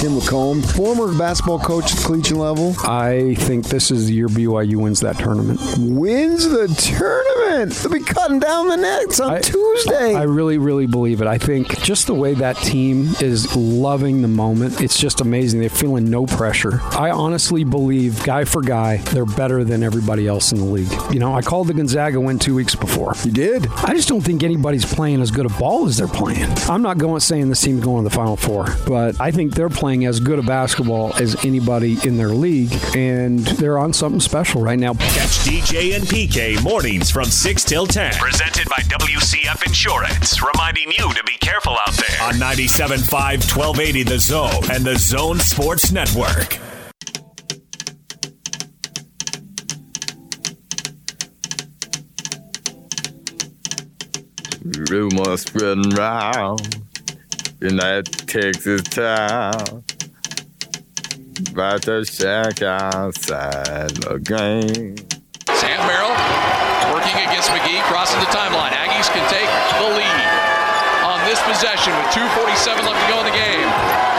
Tim 0.00 0.12
LaComb, 0.18 0.64
former 0.74 1.16
basketball 1.16 1.60
coach 1.60 1.92
at 1.92 1.98
the 1.98 2.04
collegiate 2.04 2.36
level. 2.38 2.74
I 2.80 3.34
think 3.38 3.66
this 3.66 3.90
is 3.90 4.06
the 4.08 4.14
year 4.14 4.28
BYU 4.28 4.76
wins 4.76 5.00
that 5.00 5.16
tournament. 5.18 5.60
Wins 5.78 6.48
the 6.48 6.66
tournament. 6.68 7.41
They'll 7.50 7.90
be 7.92 8.00
cutting 8.00 8.38
down 8.38 8.68
the 8.68 8.76
nets 8.76 9.20
on 9.20 9.34
I- 9.34 9.40
Tuesday. 9.40 10.14
I 10.14 10.22
really, 10.22 10.58
really 10.58 10.86
believe 10.86 11.20
it. 11.20 11.26
I 11.26 11.38
think 11.38 11.80
just 11.82 12.06
the 12.06 12.14
way 12.14 12.34
that 12.34 12.56
team 12.58 13.10
is 13.20 13.54
loving 13.56 14.22
the 14.22 14.28
moment, 14.28 14.80
it's 14.80 14.98
just 14.98 15.20
amazing. 15.20 15.60
They're 15.60 15.68
feeling 15.68 16.08
no 16.10 16.26
pressure. 16.26 16.80
I 16.82 17.10
honestly 17.10 17.64
believe, 17.64 18.22
guy 18.24 18.44
for 18.44 18.62
guy, 18.62 18.98
they're 18.98 19.26
better 19.26 19.64
than 19.64 19.82
everybody 19.82 20.26
else 20.26 20.52
in 20.52 20.58
the 20.58 20.64
league. 20.64 20.92
You 21.12 21.18
know, 21.18 21.34
I 21.34 21.42
called 21.42 21.68
the 21.68 21.74
Gonzaga 21.74 22.20
win 22.20 22.38
two 22.38 22.54
weeks 22.54 22.74
before. 22.74 23.14
you 23.24 23.30
did. 23.32 23.66
I 23.84 23.94
just 23.94 24.08
don't 24.08 24.20
think 24.20 24.42
anybody's 24.42 24.84
playing 24.84 25.20
as 25.20 25.30
good 25.30 25.46
a 25.46 25.50
ball 25.50 25.86
as 25.86 25.96
they're 25.96 26.08
playing. 26.08 26.48
I'm 26.68 26.82
not 26.82 26.98
going 26.98 27.20
saying 27.20 27.48
this 27.48 27.60
team's 27.60 27.84
going 27.84 28.02
to 28.04 28.08
the 28.08 28.14
Final 28.14 28.36
Four, 28.36 28.66
but 28.86 29.20
I 29.20 29.30
think 29.30 29.54
they're 29.54 29.68
playing 29.68 30.06
as 30.06 30.20
good 30.20 30.38
a 30.38 30.42
basketball 30.42 31.12
as 31.20 31.44
anybody 31.44 31.98
in 32.04 32.16
their 32.16 32.28
league, 32.30 32.72
and 32.96 33.40
they're 33.40 33.78
on 33.78 33.92
something 33.92 34.20
special 34.20 34.62
right 34.62 34.78
now. 34.78 34.94
Catch 34.94 35.44
DJ 35.44 35.94
and 35.96 36.04
PK 36.04 36.62
mornings 36.62 37.10
from 37.10 37.24
6 37.32 37.64
till 37.64 37.86
10. 37.86 38.12
Presented 38.14 38.68
by 38.68 38.82
WCF 38.82 39.66
Insurance. 39.66 40.42
Reminding 40.42 40.92
you 40.98 41.12
to 41.14 41.24
be 41.24 41.36
careful 41.40 41.72
out 41.72 41.94
there. 41.94 42.22
On 42.22 42.34
97.5 42.34 43.10
1280 43.10 44.02
The 44.02 44.18
Zone 44.18 44.70
and 44.70 44.84
The 44.84 44.98
Zone 44.98 45.38
Sports 45.40 45.90
Network. 45.92 46.58
Rumors 54.90 55.40
spreading 55.40 55.90
round 55.90 56.84
in 57.62 57.76
that 57.76 58.04
Texas 58.26 58.82
town 58.82 59.84
about 61.50 61.82
the 61.82 62.04
shack 62.04 62.60
outside 62.62 63.90
the 63.96 64.18
game. 64.18 65.11
Sam 65.62 65.78
Merrill 65.86 66.10
working 66.90 67.14
against 67.22 67.46
McGee, 67.54 67.86
crossing 67.86 68.18
the 68.18 68.26
timeline. 68.34 68.74
Aggies 68.74 69.06
can 69.14 69.22
take 69.30 69.46
the 69.78 69.94
lead 69.94 70.26
on 71.06 71.22
this 71.22 71.38
possession 71.46 71.94
with 71.94 72.06
2.47 72.10 72.82
left 72.82 72.98
to 72.98 73.06
go 73.06 73.20
in 73.20 73.26
the 73.26 73.30
game. 73.30 74.11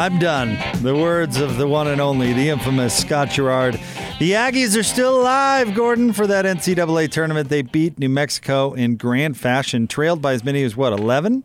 I'm 0.00 0.18
done. 0.18 0.56
The 0.82 0.96
words 0.96 1.38
of 1.38 1.58
the 1.58 1.68
one 1.68 1.86
and 1.86 2.00
only, 2.00 2.32
the 2.32 2.48
infamous 2.48 2.96
Scott 2.96 3.28
Garrard. 3.34 3.74
The 4.18 4.32
Aggies 4.32 4.74
are 4.74 4.82
still 4.82 5.20
alive, 5.20 5.74
Gordon, 5.74 6.14
for 6.14 6.26
that 6.26 6.46
NCAA 6.46 7.10
tournament. 7.10 7.50
They 7.50 7.60
beat 7.60 7.98
New 7.98 8.08
Mexico 8.08 8.72
in 8.72 8.96
grand 8.96 9.36
fashion, 9.36 9.86
trailed 9.86 10.22
by 10.22 10.32
as 10.32 10.42
many 10.42 10.62
as 10.62 10.74
what, 10.74 10.94
11? 10.94 11.44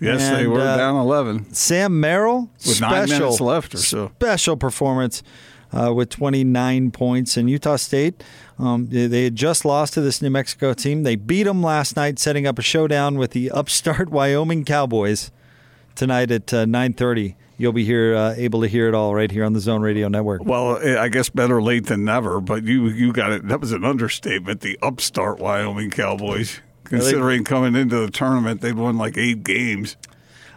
Yes, 0.00 0.34
they 0.34 0.46
were 0.46 0.62
uh, 0.62 0.78
down 0.78 0.96
11 0.96 1.52
Sam 1.52 2.00
Merrill, 2.00 2.48
with 2.66 2.80
nine 2.80 3.08
special, 3.08 3.26
minutes 3.26 3.40
left 3.42 3.74
or 3.74 3.78
so. 3.78 4.10
special 4.16 4.56
performance 4.56 5.22
uh, 5.70 5.92
with 5.94 6.08
29 6.08 6.92
points. 6.92 7.36
in 7.36 7.46
Utah 7.46 7.76
State, 7.76 8.24
um, 8.58 8.86
they, 8.86 9.06
they 9.06 9.24
had 9.24 9.36
just 9.36 9.66
lost 9.66 9.92
to 9.92 10.00
this 10.00 10.22
New 10.22 10.30
Mexico 10.30 10.72
team. 10.72 11.02
They 11.02 11.16
beat 11.16 11.42
them 11.42 11.62
last 11.62 11.94
night, 11.96 12.18
setting 12.18 12.46
up 12.46 12.58
a 12.58 12.62
showdown 12.62 13.18
with 13.18 13.32
the 13.32 13.50
upstart 13.50 14.08
Wyoming 14.10 14.64
Cowboys 14.64 15.30
tonight 15.94 16.30
at 16.30 16.54
uh, 16.54 16.64
9:30. 16.64 17.34
You'll 17.58 17.72
be 17.72 17.84
here, 17.84 18.14
uh, 18.14 18.34
able 18.36 18.62
to 18.62 18.66
hear 18.68 18.88
it 18.88 18.94
all 18.94 19.14
right 19.14 19.30
here 19.30 19.44
on 19.44 19.52
the 19.52 19.60
Zone 19.60 19.82
Radio 19.82 20.08
Network. 20.08 20.44
Well, 20.44 20.78
eh, 20.78 20.98
I 20.98 21.08
guess 21.08 21.28
better 21.28 21.62
late 21.62 21.86
than 21.86 22.04
never, 22.04 22.40
but 22.40 22.64
you 22.64 22.88
you 22.88 23.12
got 23.12 23.30
it. 23.32 23.46
That 23.48 23.60
was 23.60 23.72
an 23.72 23.84
understatement. 23.84 24.60
The 24.62 24.78
upstart 24.82 25.38
Wyoming 25.38 25.90
Cowboys, 25.90 26.60
considering 26.84 27.44
coming 27.44 27.76
into 27.76 27.96
the 28.00 28.10
tournament, 28.10 28.60
they'd 28.62 28.74
won 28.74 28.96
like 28.96 29.16
eight 29.16 29.44
games. 29.44 29.96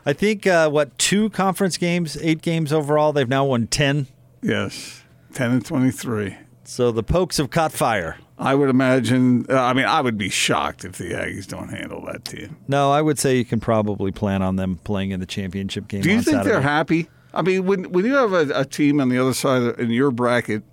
I 0.05 0.13
think 0.13 0.47
uh, 0.47 0.69
what 0.69 0.97
two 0.97 1.29
conference 1.31 1.77
games, 1.77 2.17
eight 2.21 2.41
games 2.41 2.71
overall. 2.71 3.11
They've 3.11 3.27
now 3.27 3.45
won 3.45 3.67
10. 3.67 4.07
Yes, 4.41 5.03
ten 5.33 5.51
and 5.51 5.65
twenty-three. 5.65 6.37
So 6.63 6.91
the 6.91 7.03
Pokes 7.03 7.37
have 7.37 7.49
caught 7.49 7.71
fire. 7.71 8.17
I 8.37 8.53
would 8.53 8.69
imagine. 8.69 9.45
Uh, 9.49 9.61
I 9.61 9.73
mean, 9.73 9.85
I 9.85 10.01
would 10.01 10.17
be 10.17 10.29
shocked 10.29 10.83
if 10.83 10.97
the 10.97 11.11
Aggies 11.11 11.47
don't 11.47 11.69
handle 11.69 12.05
that 12.05 12.25
team. 12.25 12.57
No, 12.67 12.91
I 12.91 13.01
would 13.01 13.17
say 13.17 13.37
you 13.37 13.45
can 13.45 13.59
probably 13.59 14.11
plan 14.11 14.41
on 14.41 14.57
them 14.57 14.77
playing 14.83 15.11
in 15.11 15.19
the 15.19 15.25
championship 15.25 15.87
game. 15.87 16.01
Do 16.01 16.09
you 16.09 16.21
think 16.21 16.37
Saturday. 16.37 16.49
they're 16.49 16.61
happy? 16.61 17.07
I 17.33 17.41
mean, 17.41 17.65
when 17.65 17.91
when 17.91 18.05
you 18.05 18.13
have 18.15 18.33
a, 18.33 18.49
a 18.53 18.65
team 18.65 18.99
on 18.99 19.09
the 19.09 19.17
other 19.17 19.33
side 19.33 19.61
of, 19.61 19.79
in 19.79 19.89
your 19.89 20.11
bracket 20.11 20.63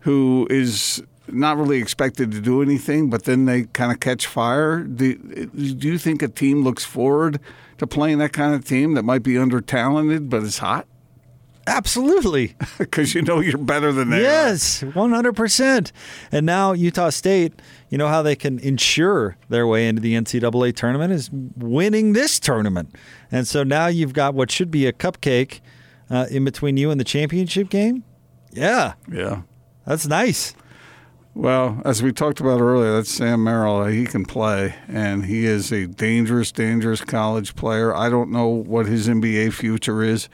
who 0.00 0.46
is 0.50 1.02
not 1.28 1.56
really 1.56 1.78
expected 1.78 2.32
to 2.32 2.40
do 2.40 2.62
anything, 2.62 3.10
but 3.10 3.24
then 3.24 3.44
they 3.44 3.64
kind 3.64 3.92
of 3.92 4.00
catch 4.00 4.26
fire, 4.26 4.82
do, 4.82 5.14
do 5.14 5.88
you 5.88 5.98
think 5.98 6.22
a 6.22 6.28
team 6.28 6.64
looks 6.64 6.84
forward 6.84 7.38
to 7.78 7.86
playing 7.86 8.18
that 8.18 8.32
kind 8.32 8.54
of 8.54 8.64
team 8.64 8.94
that 8.94 9.04
might 9.04 9.22
be 9.22 9.38
under 9.38 9.60
talented 9.60 10.28
but 10.28 10.42
is 10.42 10.58
hot? 10.58 10.86
Absolutely. 11.70 12.54
Because 12.78 13.14
you 13.14 13.22
know 13.22 13.40
you're 13.40 13.58
better 13.58 13.92
than 13.92 14.10
they 14.10 14.18
are. 14.18 14.22
Yes, 14.22 14.82
100%. 14.82 15.92
And 16.32 16.46
now 16.46 16.72
Utah 16.72 17.10
State, 17.10 17.52
you 17.90 17.98
know 17.98 18.08
how 18.08 18.22
they 18.22 18.34
can 18.36 18.58
ensure 18.58 19.36
their 19.48 19.66
way 19.66 19.86
into 19.86 20.00
the 20.00 20.14
NCAA 20.14 20.74
tournament 20.74 21.12
is 21.12 21.30
winning 21.56 22.12
this 22.14 22.40
tournament. 22.40 22.94
And 23.30 23.46
so 23.46 23.62
now 23.62 23.86
you've 23.86 24.12
got 24.14 24.34
what 24.34 24.50
should 24.50 24.70
be 24.70 24.86
a 24.86 24.92
cupcake 24.92 25.60
uh, 26.08 26.26
in 26.30 26.44
between 26.44 26.76
you 26.76 26.90
and 26.90 26.98
the 26.98 27.04
championship 27.04 27.68
game. 27.70 28.02
Yeah, 28.52 28.94
Yeah. 29.10 29.42
that's 29.86 30.06
nice. 30.06 30.54
Well, 31.34 31.80
as 31.84 32.02
we 32.02 32.12
talked 32.12 32.40
about 32.40 32.60
earlier, 32.60 32.92
that's 32.94 33.10
Sam 33.14 33.44
Merrill. 33.44 33.84
He 33.84 34.04
can 34.04 34.24
play, 34.24 34.74
and 34.88 35.26
he 35.26 35.46
is 35.46 35.70
a 35.70 35.86
dangerous, 35.86 36.50
dangerous 36.50 37.02
college 37.02 37.54
player. 37.54 37.94
I 37.94 38.10
don't 38.10 38.32
know 38.32 38.48
what 38.48 38.86
his 38.86 39.06
NBA 39.08 39.52
future 39.52 40.02
is, 40.02 40.28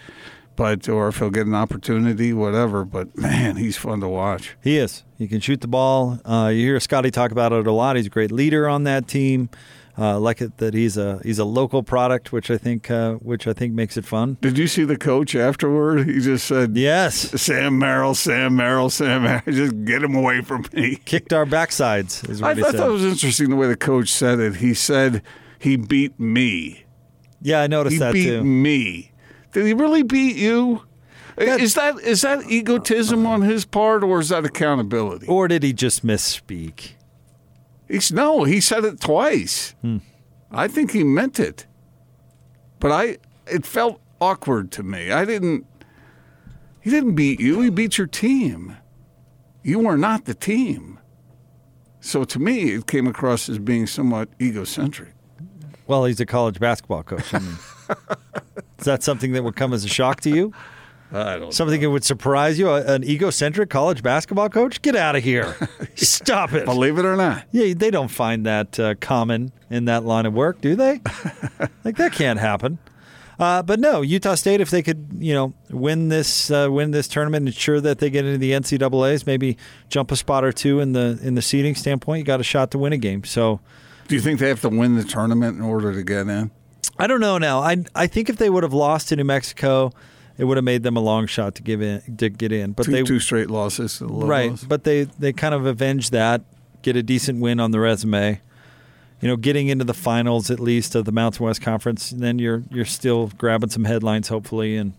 but 0.56 0.88
or 0.88 1.08
if 1.08 1.18
he'll 1.18 1.30
get 1.30 1.46
an 1.46 1.54
opportunity, 1.54 2.32
whatever. 2.32 2.84
But 2.84 3.16
man, 3.18 3.56
he's 3.56 3.76
fun 3.76 4.00
to 4.00 4.08
watch. 4.08 4.56
He 4.62 4.76
is. 4.78 5.04
He 5.18 5.28
can 5.28 5.40
shoot 5.40 5.60
the 5.60 5.68
ball. 5.68 6.18
Uh, 6.24 6.50
you 6.52 6.60
hear 6.66 6.80
Scotty 6.80 7.10
talk 7.10 7.30
about 7.30 7.52
it 7.52 7.66
a 7.66 7.72
lot. 7.72 7.96
He's 7.96 8.06
a 8.06 8.10
great 8.10 8.32
leader 8.32 8.68
on 8.68 8.84
that 8.84 9.06
team. 9.08 9.48
Uh, 9.98 10.20
like 10.20 10.42
it 10.42 10.58
that 10.58 10.74
he's 10.74 10.98
a 10.98 11.20
he's 11.22 11.38
a 11.38 11.44
local 11.46 11.82
product, 11.82 12.30
which 12.30 12.50
I 12.50 12.58
think 12.58 12.90
uh, 12.90 13.14
which 13.14 13.46
I 13.46 13.54
think 13.54 13.72
makes 13.72 13.96
it 13.96 14.04
fun. 14.04 14.36
Did 14.42 14.58
you 14.58 14.66
see 14.66 14.84
the 14.84 14.98
coach 14.98 15.34
afterward? 15.34 16.06
He 16.06 16.20
just 16.20 16.46
said, 16.46 16.76
"Yes, 16.76 17.16
Sam 17.40 17.78
Merrill, 17.78 18.14
Sam 18.14 18.56
Merrill, 18.56 18.90
Sam 18.90 19.22
Merrill. 19.22 19.40
Just 19.50 19.86
get 19.86 20.02
him 20.02 20.14
away 20.14 20.42
from 20.42 20.66
me." 20.74 20.96
Kicked 21.06 21.32
our 21.32 21.46
backsides. 21.46 22.28
Is 22.28 22.42
what 22.42 22.50
I 22.50 22.54
he 22.56 22.60
thought 22.60 22.72
said. 22.72 22.80
that 22.80 22.90
was 22.90 23.06
interesting 23.06 23.48
the 23.48 23.56
way 23.56 23.68
the 23.68 23.76
coach 23.76 24.10
said 24.10 24.38
it. 24.38 24.56
He 24.56 24.74
said 24.74 25.22
he 25.58 25.76
beat 25.76 26.20
me. 26.20 26.84
yeah, 27.40 27.62
I 27.62 27.66
noticed 27.66 27.94
he 27.94 27.98
that 28.00 28.12
beat 28.12 28.24
too. 28.24 28.44
me. 28.44 29.12
Did 29.56 29.64
he 29.64 29.72
really 29.72 30.02
beat 30.02 30.36
you? 30.36 30.82
is 31.38 31.72
that 31.72 31.98
is 32.00 32.20
that 32.20 32.44
egotism 32.44 33.24
on 33.24 33.40
his 33.40 33.64
part, 33.64 34.04
or 34.04 34.20
is 34.20 34.28
that 34.28 34.44
accountability? 34.44 35.26
Or 35.26 35.48
did 35.48 35.62
he 35.62 35.72
just 35.72 36.04
misspeak? 36.04 36.90
He's 37.88 38.12
no. 38.12 38.44
He 38.44 38.60
said 38.60 38.84
it 38.84 39.00
twice. 39.00 39.74
Hmm. 39.80 39.98
I 40.50 40.68
think 40.68 40.90
he 40.90 41.04
meant 41.04 41.40
it, 41.40 41.64
but 42.80 42.92
I 42.92 43.16
it 43.46 43.64
felt 43.64 44.02
awkward 44.20 44.70
to 44.72 44.82
me. 44.82 45.10
I 45.10 45.24
didn't. 45.24 45.64
He 46.82 46.90
didn't 46.90 47.14
beat 47.14 47.40
you. 47.40 47.62
He 47.62 47.70
beat 47.70 47.96
your 47.96 48.08
team. 48.08 48.76
You 49.62 49.78
were 49.78 49.96
not 49.96 50.26
the 50.26 50.34
team. 50.34 50.98
So 52.00 52.24
to 52.24 52.38
me, 52.38 52.74
it 52.74 52.86
came 52.86 53.06
across 53.06 53.48
as 53.48 53.58
being 53.58 53.86
somewhat 53.86 54.28
egocentric. 54.38 55.14
Well, 55.86 56.04
he's 56.04 56.20
a 56.20 56.26
college 56.26 56.60
basketball 56.60 57.04
coach. 57.04 57.32
I 57.32 57.38
mean, 57.38 57.56
is 58.78 58.84
that 58.84 59.02
something 59.02 59.32
that 59.32 59.44
would 59.44 59.56
come 59.56 59.72
as 59.72 59.84
a 59.84 59.88
shock 59.88 60.20
to 60.22 60.30
you? 60.30 60.52
I 61.12 61.38
don't. 61.38 61.54
Something 61.54 61.80
that 61.80 61.90
would 61.90 62.04
surprise 62.04 62.58
you? 62.58 62.72
An 62.72 63.04
egocentric 63.04 63.70
college 63.70 64.02
basketball 64.02 64.48
coach? 64.48 64.82
Get 64.82 64.96
out 64.96 65.14
of 65.14 65.22
here! 65.22 65.56
Stop 65.94 66.52
it! 66.52 66.64
Believe 66.64 66.98
it 66.98 67.04
or 67.04 67.16
not. 67.16 67.44
Yeah, 67.52 67.74
they 67.76 67.90
don't 67.90 68.08
find 68.08 68.44
that 68.46 68.78
uh, 68.80 68.94
common 68.96 69.52
in 69.70 69.84
that 69.84 70.04
line 70.04 70.26
of 70.26 70.34
work, 70.34 70.60
do 70.60 70.74
they? 70.74 71.00
like 71.84 71.96
that 71.96 72.12
can't 72.12 72.40
happen. 72.40 72.78
Uh, 73.38 73.62
but 73.62 73.78
no, 73.78 74.00
Utah 74.00 74.34
State, 74.34 74.60
if 74.62 74.70
they 74.70 74.82
could, 74.82 75.08
you 75.18 75.34
know, 75.34 75.52
win 75.70 76.08
this 76.08 76.50
uh, 76.50 76.68
win 76.70 76.90
this 76.90 77.06
tournament, 77.06 77.46
ensure 77.46 77.80
that 77.80 77.98
they 77.98 78.08
get 78.08 78.24
into 78.24 78.38
the 78.38 78.52
NCAA's, 78.52 79.26
maybe 79.26 79.58
jump 79.88 80.10
a 80.10 80.16
spot 80.16 80.42
or 80.42 80.52
two 80.52 80.80
in 80.80 80.92
the 80.92 81.18
in 81.22 81.34
the 81.34 81.42
seeding 81.42 81.74
standpoint, 81.74 82.20
you 82.20 82.24
got 82.24 82.40
a 82.40 82.44
shot 82.44 82.70
to 82.70 82.78
win 82.78 82.92
a 82.92 82.98
game. 82.98 83.24
So, 83.24 83.60
Do 84.08 84.14
you 84.14 84.20
think 84.22 84.40
they 84.40 84.48
have 84.48 84.62
to 84.62 84.70
win 84.70 84.96
the 84.96 85.04
tournament 85.04 85.58
in 85.58 85.62
order 85.62 85.92
to 85.92 86.02
get 86.02 86.28
in? 86.28 86.50
I 86.98 87.06
don't 87.06 87.20
know 87.20 87.38
now. 87.38 87.60
I 87.60 87.84
I 87.94 88.06
think 88.06 88.28
if 88.28 88.36
they 88.36 88.50
would 88.50 88.62
have 88.62 88.72
lost 88.72 89.08
to 89.08 89.16
New 89.16 89.24
Mexico, 89.24 89.92
it 90.38 90.44
would 90.44 90.56
have 90.56 90.64
made 90.64 90.82
them 90.82 90.96
a 90.96 91.00
long 91.00 91.26
shot 91.26 91.54
to 91.56 91.62
give 91.62 91.82
in 91.82 92.16
to 92.16 92.28
get 92.28 92.52
in. 92.52 92.72
But 92.72 92.86
two, 92.86 92.92
they 92.92 93.02
two 93.02 93.20
straight 93.20 93.50
losses. 93.50 94.00
Right, 94.00 94.50
Lobos. 94.50 94.64
but 94.64 94.84
they 94.84 95.04
they 95.04 95.32
kind 95.32 95.54
of 95.54 95.66
avenge 95.66 96.10
that, 96.10 96.42
get 96.82 96.96
a 96.96 97.02
decent 97.02 97.40
win 97.40 97.60
on 97.60 97.70
the 97.70 97.80
resume. 97.80 98.40
You 99.20 99.28
know, 99.28 99.36
getting 99.36 99.68
into 99.68 99.84
the 99.84 99.94
finals 99.94 100.50
at 100.50 100.60
least 100.60 100.94
of 100.94 101.06
the 101.06 101.12
Mountain 101.12 101.44
West 101.44 101.62
Conference, 101.62 102.10
then 102.10 102.38
you're 102.38 102.62
you're 102.70 102.84
still 102.84 103.28
grabbing 103.38 103.70
some 103.70 103.84
headlines, 103.84 104.28
hopefully, 104.28 104.76
and 104.76 104.92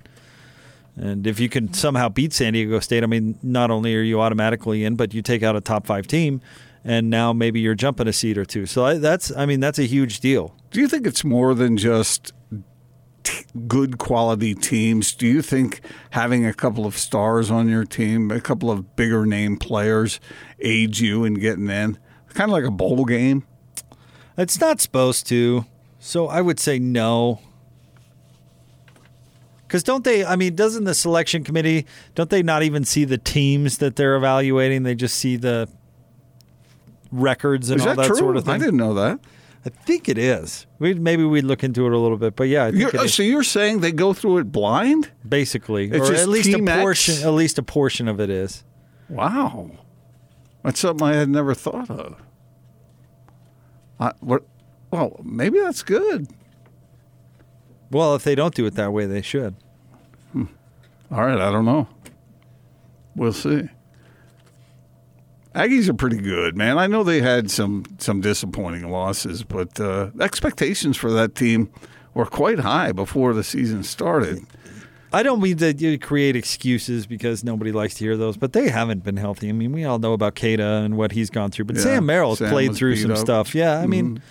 and 0.95 1.27
if 1.27 1.39
you 1.39 1.49
can 1.49 1.73
somehow 1.73 2.09
beat 2.09 2.33
San 2.33 2.53
Diego 2.53 2.79
State, 2.79 3.03
I 3.03 3.05
mean, 3.07 3.37
not 3.43 3.69
only 3.69 3.95
are 3.95 4.01
you 4.01 4.19
automatically 4.19 4.83
in, 4.83 4.95
but 4.95 5.13
you 5.13 5.21
take 5.21 5.43
out 5.43 5.55
a 5.55 5.61
top 5.61 5.85
five 5.85 6.07
team, 6.07 6.41
and 6.83 7.09
now 7.09 7.33
maybe 7.33 7.59
you're 7.59 7.75
jumping 7.75 8.07
a 8.07 8.13
seat 8.13 8.37
or 8.37 8.45
two. 8.45 8.65
So 8.65 8.85
I, 8.85 8.95
that's, 8.95 9.31
I 9.35 9.45
mean, 9.45 9.59
that's 9.59 9.77
a 9.77 9.83
huge 9.83 10.19
deal. 10.19 10.55
Do 10.71 10.81
you 10.81 10.87
think 10.87 11.07
it's 11.07 11.23
more 11.23 11.53
than 11.53 11.77
just 11.77 12.33
t- 13.23 13.45
good 13.67 13.97
quality 13.97 14.53
teams? 14.53 15.13
Do 15.15 15.25
you 15.27 15.41
think 15.41 15.81
having 16.11 16.45
a 16.45 16.53
couple 16.53 16.85
of 16.85 16.97
stars 16.97 17.49
on 17.49 17.69
your 17.69 17.85
team, 17.85 18.31
a 18.31 18.41
couple 18.41 18.69
of 18.69 18.95
bigger 18.95 19.25
name 19.25 19.57
players, 19.57 20.19
aids 20.59 20.99
you 21.01 21.23
in 21.23 21.35
getting 21.35 21.69
in? 21.69 21.97
Kind 22.29 22.49
of 22.51 22.53
like 22.53 22.65
a 22.65 22.71
bowl 22.71 23.05
game. 23.05 23.45
It's 24.37 24.59
not 24.59 24.79
supposed 24.81 25.25
to. 25.27 25.65
So 25.99 26.27
I 26.27 26.41
would 26.41 26.59
say 26.59 26.77
no. 26.79 27.41
Because 29.65 29.83
don't 29.83 30.03
they? 30.03 30.23
I 30.23 30.35
mean, 30.35 30.55
doesn't 30.55 30.83
the 30.83 30.93
selection 30.93 31.43
committee? 31.43 31.85
Don't 32.15 32.29
they 32.29 32.43
not 32.43 32.63
even 32.63 32.85
see 32.85 33.03
the 33.03 33.17
teams 33.17 33.79
that 33.79 33.95
they're 33.95 34.15
evaluating? 34.15 34.83
They 34.83 34.95
just 34.95 35.15
see 35.17 35.35
the 35.35 35.67
records 37.11 37.69
and 37.69 37.79
Is 37.81 37.85
all 37.87 37.95
that 37.95 38.03
that, 38.03 38.07
true? 38.07 38.17
sort 38.17 38.37
of 38.37 38.45
thing. 38.45 38.53
I 38.53 38.57
didn't 38.59 38.77
know 38.77 38.93
that. 38.93 39.19
I 39.67 39.69
think 39.69 40.07
it 40.07 40.17
is. 40.17 40.65
We 40.79 40.93
maybe 40.93 41.25
we'd 41.25 41.43
look 41.43 41.61
into 41.61 41.85
it 41.87 41.91
a 41.91 41.97
little 41.97 42.15
bit, 42.15 42.37
but 42.37 42.47
yeah, 42.47 42.67
I 42.67 42.71
think 42.71 42.93
You're, 42.93 43.01
oh, 43.01 43.03
is. 43.03 43.13
so 43.13 43.21
you're 43.21 43.43
saying 43.43 43.81
they 43.81 43.91
go 43.91 44.13
through 44.13 44.37
it 44.37 44.49
blind? 44.49 45.11
basically, 45.27 45.91
It's 45.91 46.09
or 46.09 46.13
at 46.13 46.29
least 46.29 46.47
a 46.53 46.59
portion. 46.59 47.21
At 47.21 47.33
least 47.33 47.57
a 47.57 47.63
portion 47.63 48.07
of 48.07 48.21
it 48.21 48.29
is. 48.29 48.63
Wow, 49.09 49.71
that's 50.63 50.79
something 50.79 51.05
I 51.05 51.15
had 51.15 51.27
never 51.27 51.53
thought 51.53 51.89
of. 51.89 52.15
I, 53.99 54.13
what? 54.21 54.43
Well, 54.89 55.19
maybe 55.21 55.59
that's 55.59 55.83
good. 55.83 56.29
Well, 57.91 58.15
if 58.15 58.23
they 58.23 58.35
don't 58.35 58.55
do 58.55 58.65
it 58.67 58.75
that 58.75 58.93
way, 58.93 59.05
they 59.05 59.21
should. 59.21 59.55
Hmm. 60.31 60.45
All 61.11 61.25
right, 61.25 61.41
I 61.41 61.51
don't 61.51 61.65
know. 61.65 61.89
We'll 63.17 63.33
see. 63.33 63.67
Aggies 65.57 65.89
are 65.89 65.93
pretty 65.93 66.17
good, 66.17 66.55
man. 66.55 66.77
I 66.77 66.85
know 66.87 67.03
they 67.03 67.19
had 67.21 67.49
some 67.49 67.83
some 67.97 68.21
disappointing 68.21 68.89
losses, 68.91 69.43
but 69.43 69.79
uh, 69.79 70.11
expectations 70.21 70.97
for 70.97 71.11
that 71.11 71.33
team 71.33 71.69
were 72.13 72.25
quite 72.27 72.59
high 72.59 72.91
before 72.91 73.33
the 73.33 73.43
season 73.43 73.83
started. 73.83 74.45
I 75.11 75.23
don't 75.23 75.41
mean 75.41 75.57
to 75.57 75.73
you 75.73 75.97
create 75.97 76.35
excuses 76.35 77.07
because 77.07 77.43
nobody 77.43 77.71
likes 77.71 77.95
to 77.95 78.03
hear 78.03 78.17
those, 78.17 78.37
but 78.37 78.53
they 78.53 78.69
haven't 78.69 79.03
been 79.03 79.17
healthy. 79.17 79.49
I 79.49 79.53
mean, 79.53 79.71
we 79.71 79.83
all 79.85 79.99
know 79.99 80.13
about 80.13 80.35
Queta 80.35 80.83
and 80.83 80.97
what 80.97 81.13
he's 81.13 81.29
gone 81.29 81.49
through, 81.49 81.65
but 81.65 81.77
Yeah, 81.77 81.83
Sam 81.83 82.05
Merrill's 82.05 82.39
Sam 82.39 82.49
played 82.51 82.75
through 82.75 82.97
some 82.97 83.11
up. 83.11 83.17
stuff. 83.17 83.55
Yeah, 83.55 83.79
I 83.79 83.87
mean, 83.87 84.21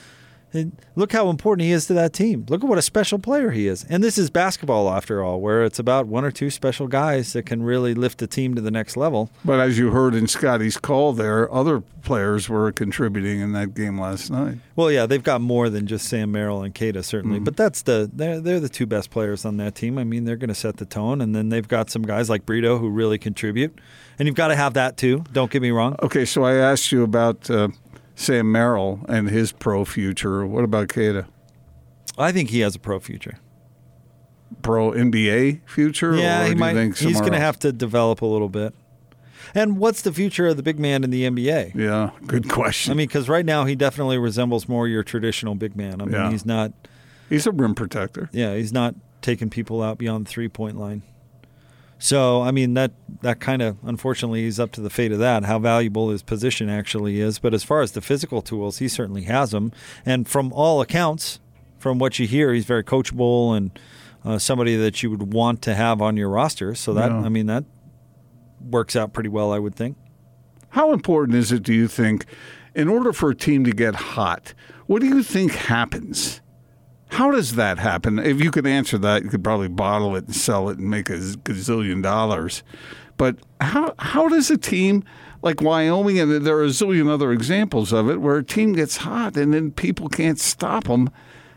it- 0.56 0.72
look 0.96 1.12
how 1.12 1.28
important 1.30 1.66
he 1.66 1.72
is 1.72 1.86
to 1.86 1.94
that 1.94 2.12
team. 2.12 2.46
Look 2.48 2.62
at 2.62 2.68
what 2.68 2.78
a 2.78 2.82
special 2.82 3.18
player 3.18 3.50
he 3.50 3.66
is. 3.66 3.84
And 3.88 4.02
this 4.02 4.18
is 4.18 4.30
basketball, 4.30 4.90
after 4.90 5.22
all, 5.22 5.40
where 5.40 5.64
it's 5.64 5.78
about 5.78 6.06
one 6.06 6.24
or 6.24 6.30
two 6.30 6.50
special 6.50 6.86
guys 6.88 7.32
that 7.34 7.44
can 7.44 7.62
really 7.62 7.94
lift 7.94 8.20
a 8.22 8.26
team 8.26 8.54
to 8.54 8.60
the 8.60 8.70
next 8.70 8.96
level. 8.96 9.30
But 9.44 9.60
as 9.60 9.78
you 9.78 9.90
heard 9.90 10.14
in 10.14 10.26
Scotty's 10.26 10.76
call, 10.76 11.12
there 11.12 11.52
other 11.52 11.82
players 12.02 12.48
were 12.48 12.70
contributing 12.70 13.40
in 13.40 13.52
that 13.52 13.74
game 13.74 14.00
last 14.00 14.30
night. 14.30 14.58
Well, 14.76 14.90
yeah, 14.92 15.06
they've 15.06 15.22
got 15.22 15.40
more 15.40 15.68
than 15.68 15.86
just 15.86 16.08
Sam 16.08 16.30
Merrill 16.32 16.62
and 16.62 16.74
Queta, 16.74 17.02
certainly. 17.02 17.38
Mm-hmm. 17.38 17.44
But 17.44 17.56
that's 17.56 17.82
the 17.82 18.08
they're 18.12 18.40
they're 18.40 18.60
the 18.60 18.68
two 18.68 18.86
best 18.86 19.10
players 19.10 19.44
on 19.44 19.56
that 19.56 19.74
team. 19.74 19.98
I 19.98 20.04
mean, 20.04 20.24
they're 20.24 20.36
going 20.36 20.48
to 20.48 20.54
set 20.54 20.76
the 20.76 20.84
tone, 20.86 21.20
and 21.20 21.34
then 21.34 21.48
they've 21.48 21.66
got 21.66 21.90
some 21.90 22.02
guys 22.02 22.30
like 22.30 22.46
Brito 22.46 22.78
who 22.78 22.88
really 22.88 23.18
contribute, 23.18 23.76
and 24.18 24.26
you've 24.28 24.36
got 24.36 24.48
to 24.48 24.56
have 24.56 24.74
that 24.74 24.96
too. 24.96 25.24
Don't 25.32 25.50
get 25.50 25.62
me 25.62 25.70
wrong. 25.72 25.96
Okay, 26.02 26.24
so 26.24 26.44
I 26.44 26.54
asked 26.54 26.92
you 26.92 27.02
about 27.02 27.50
uh, 27.50 27.68
Sam 28.16 28.50
Merrill 28.50 29.04
and 29.08 29.28
his 29.30 29.52
pro 29.52 29.84
future. 29.84 30.44
What 30.46 30.64
about 30.64 30.88
Queta? 30.88 31.26
I 32.18 32.32
think 32.32 32.50
he 32.50 32.60
has 32.60 32.74
a 32.74 32.78
pro 32.80 32.98
future. 32.98 33.38
Pro 34.62 34.90
NBA 34.92 35.60
future? 35.68 36.16
Yeah, 36.16 36.40
or 36.40 36.44
he 36.44 36.50
do 36.50 36.54
you 36.54 36.60
might. 36.60 36.74
think 36.74 36.96
He's 36.96 37.20
going 37.20 37.32
to 37.32 37.38
have 37.38 37.58
to 37.60 37.72
develop 37.72 38.22
a 38.22 38.26
little 38.26 38.48
bit. 38.48 38.74
And 39.54 39.78
what's 39.78 40.02
the 40.02 40.12
future 40.12 40.46
of 40.48 40.56
the 40.56 40.62
big 40.62 40.78
man 40.80 41.04
in 41.04 41.10
the 41.10 41.22
NBA? 41.24 41.74
Yeah, 41.74 42.10
good 42.26 42.48
question. 42.48 42.90
I 42.90 42.94
mean, 42.96 43.06
because 43.06 43.28
right 43.28 43.44
now 43.44 43.64
he 43.64 43.76
definitely 43.76 44.18
resembles 44.18 44.68
more 44.68 44.88
your 44.88 45.02
traditional 45.04 45.54
big 45.54 45.76
man. 45.76 46.00
I 46.00 46.04
mean, 46.04 46.14
Yeah. 46.14 46.30
he's 46.30 46.44
not. 46.46 46.72
He's 47.28 47.46
a 47.46 47.52
rim 47.52 47.74
protector. 47.74 48.28
Yeah, 48.32 48.54
he's 48.56 48.72
not 48.72 48.94
taking 49.20 49.50
people 49.50 49.82
out 49.82 49.98
beyond 49.98 50.26
the 50.26 50.30
three 50.30 50.48
point 50.48 50.78
line. 50.78 51.02
So 51.98 52.42
I 52.42 52.50
mean 52.50 52.74
that 52.74 52.92
that 53.22 53.40
kind 53.40 53.62
of 53.62 53.76
unfortunately 53.82 54.44
is 54.44 54.60
up 54.60 54.72
to 54.72 54.80
the 54.80 54.90
fate 54.90 55.12
of 55.12 55.18
that. 55.18 55.44
How 55.44 55.58
valuable 55.58 56.10
his 56.10 56.22
position 56.22 56.68
actually 56.68 57.20
is, 57.20 57.38
but 57.38 57.54
as 57.54 57.64
far 57.64 57.80
as 57.80 57.92
the 57.92 58.00
physical 58.00 58.42
tools, 58.42 58.78
he 58.78 58.88
certainly 58.88 59.22
has 59.22 59.50
them. 59.50 59.72
And 60.04 60.28
from 60.28 60.52
all 60.52 60.80
accounts, 60.80 61.40
from 61.78 61.98
what 61.98 62.18
you 62.18 62.26
hear, 62.26 62.52
he's 62.52 62.66
very 62.66 62.84
coachable 62.84 63.56
and 63.56 63.78
uh, 64.24 64.38
somebody 64.38 64.76
that 64.76 65.02
you 65.02 65.10
would 65.10 65.32
want 65.32 65.62
to 65.62 65.74
have 65.74 66.02
on 66.02 66.16
your 66.16 66.28
roster. 66.28 66.74
So 66.74 66.92
that 66.94 67.10
Yeah. 67.10 67.20
I 67.22 67.28
mean 67.28 67.46
that 67.46 67.64
works 68.60 68.96
out 68.96 69.12
pretty 69.12 69.28
well, 69.28 69.52
I 69.52 69.58
would 69.58 69.74
think. 69.74 69.96
How 70.70 70.92
important 70.92 71.36
is 71.38 71.52
it, 71.52 71.62
do 71.62 71.72
you 71.72 71.88
think, 71.88 72.26
in 72.74 72.88
order 72.88 73.12
for 73.12 73.30
a 73.30 73.34
team 73.34 73.64
to 73.64 73.72
get 73.72 73.94
hot? 73.94 74.52
What 74.86 75.00
do 75.00 75.06
you 75.06 75.22
think 75.22 75.52
happens? 75.52 76.40
How 77.10 77.30
does 77.30 77.54
that 77.54 77.78
happen? 77.78 78.18
If 78.18 78.40
you 78.40 78.50
could 78.50 78.66
answer 78.66 78.98
that, 78.98 79.22
you 79.22 79.30
could 79.30 79.44
probably 79.44 79.68
bottle 79.68 80.16
it 80.16 80.26
and 80.26 80.34
sell 80.34 80.68
it 80.68 80.78
and 80.78 80.90
make 80.90 81.08
a 81.08 81.14
gazillion 81.14 82.02
dollars. 82.02 82.62
But 83.16 83.36
how 83.60 83.94
how 83.98 84.28
does 84.28 84.50
a 84.50 84.58
team 84.58 85.04
like 85.42 85.62
Wyoming 85.62 86.18
and 86.18 86.44
there 86.44 86.56
are 86.58 86.64
a 86.64 86.68
zillion 86.68 87.08
other 87.08 87.32
examples 87.32 87.92
of 87.92 88.10
it 88.10 88.20
where 88.20 88.36
a 88.36 88.44
team 88.44 88.72
gets 88.72 88.98
hot 88.98 89.36
and 89.36 89.54
then 89.54 89.70
people 89.70 90.08
can't 90.08 90.38
stop 90.38 90.84
them, 90.84 91.10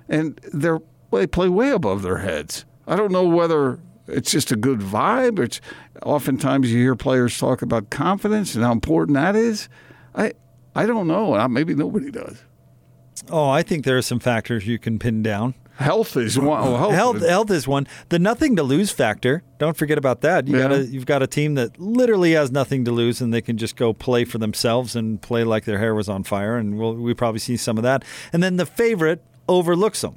and 0.07 0.39
they're 0.53 0.79
they 1.11 1.27
play 1.27 1.49
way 1.49 1.71
above 1.71 2.03
their 2.03 2.19
heads. 2.19 2.65
I 2.87 2.95
don't 2.95 3.11
know 3.11 3.27
whether 3.27 3.79
it's 4.07 4.31
just 4.31 4.51
a 4.51 4.55
good 4.55 4.79
vibe. 4.79 5.39
It's 5.39 5.59
oftentimes 6.03 6.71
you 6.71 6.79
hear 6.79 6.95
players 6.95 7.37
talk 7.37 7.61
about 7.61 7.89
confidence 7.89 8.55
and 8.55 8.63
how 8.63 8.71
important 8.71 9.15
that 9.15 9.35
is. 9.35 9.69
I 10.15 10.33
I 10.75 10.85
don't 10.85 11.07
know. 11.07 11.47
Maybe 11.47 11.73
nobody 11.73 12.11
does. 12.11 12.43
Oh, 13.29 13.49
I 13.49 13.63
think 13.63 13.85
there 13.85 13.97
are 13.97 14.01
some 14.01 14.19
factors 14.19 14.65
you 14.67 14.79
can 14.79 14.99
pin 14.99 15.21
down. 15.23 15.53
Health 15.77 16.17
is 16.17 16.37
one. 16.37 16.59
oh, 16.61 16.75
health, 16.75 16.93
health, 16.93 17.21
health 17.25 17.51
is 17.51 17.65
one. 17.67 17.87
The 18.09 18.19
nothing 18.19 18.57
to 18.57 18.63
lose 18.63 18.91
factor. 18.91 19.43
Don't 19.59 19.77
forget 19.77 19.97
about 19.97 20.19
that. 20.21 20.45
You 20.47 20.57
Yeah. 20.57 20.63
got 20.67 20.71
a, 20.73 20.85
you've 20.85 21.05
got 21.05 21.23
a 21.23 21.27
team 21.27 21.55
that 21.55 21.79
literally 21.79 22.33
has 22.33 22.51
nothing 22.51 22.83
to 22.85 22.91
lose, 22.91 23.21
and 23.21 23.33
they 23.33 23.41
can 23.41 23.57
just 23.57 23.77
go 23.77 23.93
play 23.93 24.25
for 24.25 24.37
themselves 24.39 24.93
and 24.95 25.21
play 25.21 25.45
like 25.45 25.63
their 25.63 25.79
hair 25.79 25.95
was 25.95 26.09
on 26.09 26.23
fire. 26.23 26.57
And 26.57 26.77
we'll 26.77 26.95
we 26.95 27.13
probably 27.13 27.39
see 27.39 27.55
some 27.55 27.77
of 27.77 27.83
that. 27.83 28.03
And 28.33 28.43
then 28.43 28.57
the 28.57 28.65
favorite 28.65 29.23
overlooks 29.47 30.01
them. 30.01 30.15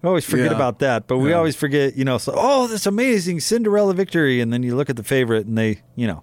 We 0.00 0.08
always 0.08 0.24
forget 0.24 0.50
Yeah. 0.50 0.56
about 0.56 0.78
that, 0.78 1.08
but 1.08 1.18
we 1.18 1.30
Yeah. 1.30 1.36
always 1.38 1.56
forget. 1.56 1.96
You 1.96 2.04
know, 2.04 2.18
so 2.18 2.32
oh, 2.36 2.68
this 2.68 2.86
amazing 2.86 3.40
Cinderella 3.40 3.94
victory, 3.94 4.40
and 4.40 4.52
then 4.52 4.62
you 4.62 4.76
look 4.76 4.88
at 4.90 4.96
the 4.96 5.02
favorite, 5.02 5.46
and 5.46 5.58
they, 5.58 5.80
you 5.96 6.06
know, 6.06 6.22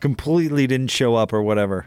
completely 0.00 0.66
didn't 0.66 0.90
show 0.90 1.14
up 1.14 1.32
or 1.32 1.40
whatever. 1.42 1.86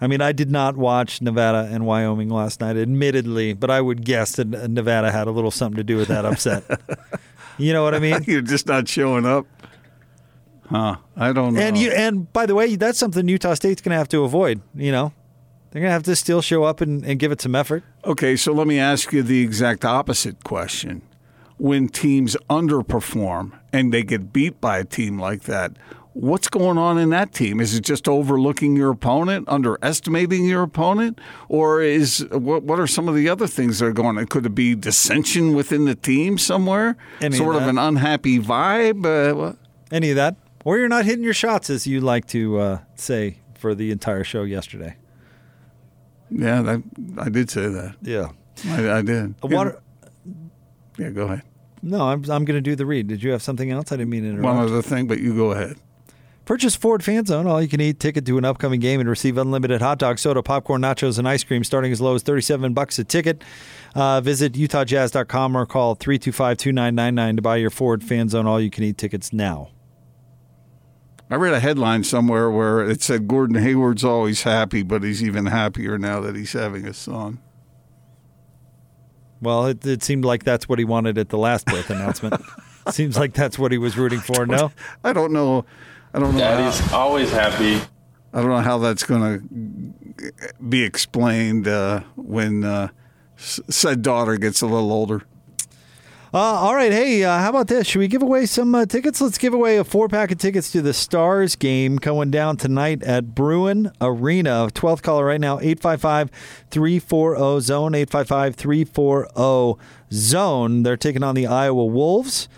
I 0.00 0.06
mean, 0.06 0.20
I 0.20 0.32
did 0.32 0.50
not 0.50 0.76
watch 0.76 1.20
Nevada 1.20 1.68
and 1.72 1.84
Wyoming 1.84 2.28
last 2.28 2.60
night, 2.60 2.76
admittedly, 2.76 3.52
but 3.52 3.70
I 3.70 3.80
would 3.80 4.04
guess 4.04 4.36
that 4.36 4.48
Nevada 4.48 5.10
had 5.10 5.26
a 5.26 5.30
little 5.30 5.50
something 5.50 5.76
to 5.76 5.84
do 5.84 5.96
with 5.96 6.08
that 6.08 6.24
upset. 6.24 6.64
you 7.58 7.72
know 7.72 7.82
what 7.82 7.94
I 7.94 7.98
mean? 7.98 8.22
You're 8.26 8.40
just 8.40 8.66
not 8.66 8.86
showing 8.88 9.26
up. 9.26 9.46
Huh? 10.70 10.96
I 11.16 11.32
don't 11.32 11.54
know. 11.54 11.60
And 11.60 11.76
you, 11.76 11.90
and 11.90 12.32
by 12.32 12.46
the 12.46 12.54
way, 12.54 12.76
that's 12.76 12.98
something 12.98 13.26
Utah 13.26 13.54
State's 13.54 13.80
going 13.80 13.90
to 13.90 13.98
have 13.98 14.08
to 14.10 14.22
avoid. 14.22 14.60
You 14.74 14.92
know, 14.92 15.12
they're 15.70 15.80
going 15.80 15.88
to 15.88 15.94
have 15.94 16.02
to 16.04 16.16
still 16.16 16.42
show 16.42 16.64
up 16.64 16.80
and, 16.80 17.04
and 17.04 17.18
give 17.18 17.32
it 17.32 17.40
some 17.40 17.54
effort. 17.54 17.82
Okay, 18.04 18.36
so 18.36 18.52
let 18.52 18.66
me 18.66 18.78
ask 18.78 19.12
you 19.12 19.22
the 19.22 19.42
exact 19.42 19.84
opposite 19.84 20.44
question. 20.44 21.02
When 21.56 21.88
teams 21.88 22.36
underperform 22.48 23.58
and 23.72 23.92
they 23.92 24.04
get 24.04 24.32
beat 24.32 24.60
by 24.60 24.78
a 24.78 24.84
team 24.84 25.18
like 25.18 25.42
that, 25.42 25.72
what's 26.18 26.48
going 26.48 26.78
on 26.78 26.98
in 26.98 27.10
that 27.10 27.32
team? 27.32 27.60
Is 27.60 27.74
it 27.74 27.82
just 27.82 28.08
overlooking 28.08 28.76
your 28.76 28.90
opponent, 28.90 29.48
underestimating 29.48 30.44
your 30.44 30.62
opponent, 30.62 31.20
or 31.48 31.80
is 31.80 32.26
what? 32.30 32.64
What 32.64 32.80
are 32.80 32.86
some 32.86 33.08
of 33.08 33.14
the 33.14 33.28
other 33.28 33.46
things 33.46 33.78
that 33.78 33.86
are 33.86 33.92
going 33.92 34.18
on? 34.18 34.26
Could 34.26 34.44
it 34.44 34.54
be 34.54 34.74
dissension 34.74 35.54
within 35.54 35.84
the 35.84 35.94
team 35.94 36.36
somewhere? 36.36 36.96
Any 37.20 37.36
sort 37.36 37.54
of 37.54 37.62
that. 37.62 37.70
an 37.70 37.78
unhappy 37.78 38.38
vibe? 38.38 39.06
Uh. 39.06 39.54
Any 39.90 40.10
of 40.10 40.16
that, 40.16 40.36
or 40.64 40.76
you're 40.76 40.88
not 40.88 41.06
hitting 41.06 41.24
your 41.24 41.32
shots, 41.32 41.70
as 41.70 41.86
you 41.86 42.02
like 42.02 42.26
to 42.26 42.58
uh, 42.58 42.78
say 42.94 43.38
for 43.58 43.74
the 43.74 43.90
entire 43.90 44.22
show 44.22 44.42
yesterday. 44.42 44.96
Yeah, 46.30 46.60
that, 46.60 46.82
I 47.16 47.30
did 47.30 47.48
say 47.48 47.68
that. 47.68 47.96
Yeah, 48.02 48.32
I, 48.66 48.98
I 48.98 49.02
did. 49.02 49.34
Water. 49.42 49.80
Yeah, 50.98 51.08
go 51.10 51.22
ahead. 51.22 51.42
No, 51.80 52.02
I'm 52.02 52.22
I'm 52.30 52.44
going 52.44 52.56
to 52.56 52.60
do 52.60 52.76
the 52.76 52.84
read. 52.84 53.06
Did 53.06 53.22
you 53.22 53.30
have 53.30 53.40
something 53.40 53.70
else? 53.70 53.92
I 53.92 53.96
didn't 53.96 54.10
mean 54.10 54.24
to 54.24 54.28
interrupt. 54.30 54.44
One 54.44 54.58
other 54.58 54.82
thing, 54.82 55.06
but 55.06 55.20
you 55.20 55.34
go 55.34 55.52
ahead. 55.52 55.78
Purchase 56.48 56.74
Ford 56.74 57.04
Fan 57.04 57.26
Zone, 57.26 57.46
all 57.46 57.60
you 57.60 57.68
can 57.68 57.78
eat 57.78 58.00
ticket 58.00 58.24
to 58.24 58.38
an 58.38 58.44
upcoming 58.46 58.80
game 58.80 59.00
and 59.00 59.08
receive 59.10 59.36
unlimited 59.36 59.82
hot 59.82 59.98
dog, 59.98 60.18
soda, 60.18 60.42
popcorn, 60.42 60.80
nachos, 60.80 61.18
and 61.18 61.28
ice 61.28 61.44
cream 61.44 61.62
starting 61.62 61.92
as 61.92 62.00
low 62.00 62.14
as 62.14 62.22
37 62.22 62.72
bucks 62.72 62.98
a 62.98 63.04
ticket. 63.04 63.44
Uh, 63.94 64.22
visit 64.22 64.54
utahjazz.com 64.54 65.54
or 65.54 65.66
call 65.66 65.94
325-2999 65.94 67.36
to 67.36 67.42
buy 67.42 67.56
your 67.56 67.68
Ford 67.68 68.02
Fan 68.02 68.30
Zone 68.30 68.46
all 68.46 68.58
you 68.58 68.70
can 68.70 68.82
eat 68.82 68.96
tickets 68.96 69.30
now. 69.30 69.68
I 71.28 71.34
read 71.34 71.52
a 71.52 71.60
headline 71.60 72.02
somewhere 72.02 72.50
where 72.50 72.80
it 72.80 73.02
said 73.02 73.28
Gordon 73.28 73.62
Hayward's 73.62 74.02
always 74.02 74.44
happy, 74.44 74.82
but 74.82 75.02
he's 75.02 75.22
even 75.22 75.44
happier 75.44 75.98
now 75.98 76.20
that 76.20 76.34
he's 76.34 76.54
having 76.54 76.86
a 76.86 76.94
son. 76.94 77.40
Well, 79.42 79.66
it, 79.66 79.84
it 79.84 80.02
seemed 80.02 80.24
like 80.24 80.44
that's 80.44 80.66
what 80.66 80.78
he 80.78 80.86
wanted 80.86 81.18
at 81.18 81.28
the 81.28 81.36
last 81.36 81.66
birth 81.66 81.90
announcement. 81.90 82.40
Seems 82.90 83.18
like 83.18 83.34
that's 83.34 83.58
what 83.58 83.70
he 83.70 83.76
was 83.76 83.98
rooting 83.98 84.20
for. 84.20 84.46
No, 84.46 84.72
I 85.04 85.12
don't 85.12 85.30
know. 85.30 85.66
I 86.18 86.20
don't 86.20 86.32
know. 86.32 86.40
Daddy's 86.40 86.80
how, 86.80 86.98
always 86.98 87.30
happy. 87.30 87.80
I 88.32 88.40
don't 88.40 88.48
know 88.48 88.58
how 88.58 88.78
that's 88.78 89.04
going 89.04 89.38
to 89.38 90.54
be 90.60 90.82
explained 90.82 91.68
uh, 91.68 92.00
when 92.16 92.64
uh, 92.64 92.88
said 93.36 94.02
daughter 94.02 94.36
gets 94.36 94.60
a 94.60 94.66
little 94.66 94.90
older. 94.90 95.22
Uh, 96.34 96.38
all 96.38 96.74
right. 96.74 96.90
Hey, 96.90 97.22
uh, 97.22 97.38
how 97.38 97.50
about 97.50 97.68
this? 97.68 97.86
Should 97.86 98.00
we 98.00 98.08
give 98.08 98.22
away 98.22 98.46
some 98.46 98.74
uh, 98.74 98.84
tickets? 98.84 99.20
Let's 99.20 99.38
give 99.38 99.54
away 99.54 99.76
a 99.76 99.84
four 99.84 100.08
pack 100.08 100.32
of 100.32 100.38
tickets 100.38 100.72
to 100.72 100.82
the 100.82 100.92
Stars 100.92 101.54
game 101.54 101.98
going 101.98 102.32
down 102.32 102.56
tonight 102.56 103.00
at 103.04 103.36
Bruin 103.36 103.92
Arena. 104.00 104.70
12th 104.74 105.02
caller 105.02 105.24
right 105.24 105.40
now, 105.40 105.60
855 105.60 106.32
340 106.68 107.60
zone, 107.60 107.94
855 107.94 108.56
340 108.56 109.80
zone. 110.12 110.82
They're 110.82 110.96
taking 110.96 111.22
on 111.22 111.36
the 111.36 111.46
Iowa 111.46 111.84
Wolves 111.84 112.48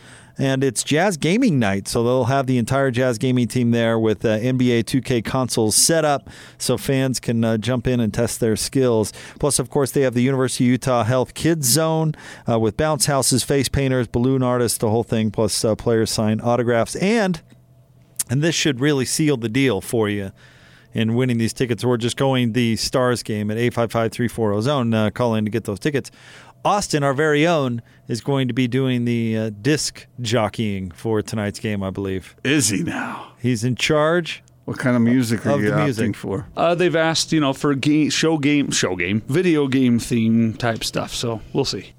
and 0.40 0.64
it's 0.64 0.83
Jazz 0.83 1.18
Gaming 1.18 1.59
Night. 1.59 1.87
So 1.87 2.03
they'll 2.03 2.24
have 2.24 2.46
the 2.46 2.57
entire 2.57 2.90
Jazz 2.90 3.18
Gaming 3.18 3.46
team 3.46 3.72
there 3.72 3.98
with 3.98 4.24
uh, 4.24 4.38
NBA 4.38 4.85
2K 4.85 5.22
consoles 5.22 5.76
set 5.76 6.05
up 6.05 6.31
so 6.57 6.79
fans 6.79 7.20
can 7.20 7.44
uh, 7.44 7.59
jump 7.59 7.87
in 7.87 8.00
and 8.00 8.12
test 8.12 8.40
their 8.40 8.57
skills. 8.57 9.12
Plus, 9.38 9.59
of 9.59 9.68
course, 9.68 9.90
they 9.90 10.00
have 10.00 10.14
the 10.14 10.22
University 10.22 10.64
of 10.64 10.70
Utah 10.70 11.05
Health 11.05 11.35
Kids 11.35 11.68
Zone 11.68 12.14
uh, 12.48 12.59
with 12.59 12.79
bounce 12.79 13.05
houses, 13.05 13.44
face 13.44 13.68
painters, 13.68 14.09
balloon 14.09 14.42
artists, 14.42 14.79
the 14.79 14.88
whole 14.88 15.05
thing, 15.05 15.31
plus 15.31 15.62
uh, 15.62 15.74
players 15.74 16.11
sign 16.11 16.40
autographs. 16.40 16.96
And, 16.96 17.42
and 18.31 18.40
this 18.40 18.55
should 18.55 18.81
really 18.81 19.05
seal 19.05 19.37
the 19.37 19.50
deal 19.50 19.83
for 19.83 20.09
you 20.09 20.33
in 20.92 21.14
winning 21.14 21.38
these 21.38 21.53
tickets 21.53 21.85
or 21.85 21.96
just 21.96 22.16
going 22.16 22.53
the 22.53 22.76
Stars 22.76 23.22
game 23.22 23.50
at 23.50 23.57
855 23.57 24.12
340 24.12 24.62
zone. 24.62 24.94
Uh, 24.94 25.11
call 25.11 25.35
to 25.40 25.42
get 25.42 25.64
those 25.64 25.79
tickets. 25.79 26.11
Austin, 26.64 27.03
our 27.03 27.14
very 27.14 27.46
own, 27.46 27.83
is 28.09 28.20
going 28.20 28.49
to 28.49 28.55
be 28.55 28.68
doing 28.68 29.05
the 29.05 29.37
uh, 29.37 29.51
disc 29.62 30.07
jockeying 30.20 30.90
for 30.90 31.23
tonight's 31.23 31.59
game, 31.59 31.83
I 31.83 31.90
believe. 31.90 32.37
Is 32.44 32.68
he 32.68 32.83
now? 32.83 33.33
He's 33.38 33.64
in 33.64 33.77
charge. 33.77 34.42
What 34.66 34.79
kind 34.79 34.94
of 34.94 35.03
music 35.03 35.44
are 35.46 35.51
Of 35.53 35.62
you 35.62 35.70
the 35.70 35.77
music. 35.85 36.14
for? 36.14 36.46
Uh, 36.57 36.75
they've 36.75 36.94
asked, 36.94 37.33
you 37.33 37.40
know, 37.40 37.53
for 37.53 37.75
game, 37.75 38.11
show 38.11 38.38
game, 38.38 38.70
show 38.70 38.94
game, 38.94 39.23
video 39.27 39.66
game 39.66 39.99
theme 39.99 40.55
type 40.55 40.85
stuff. 40.85 41.12
So 41.14 41.40
we'll 41.53 41.64
see. 41.64 41.92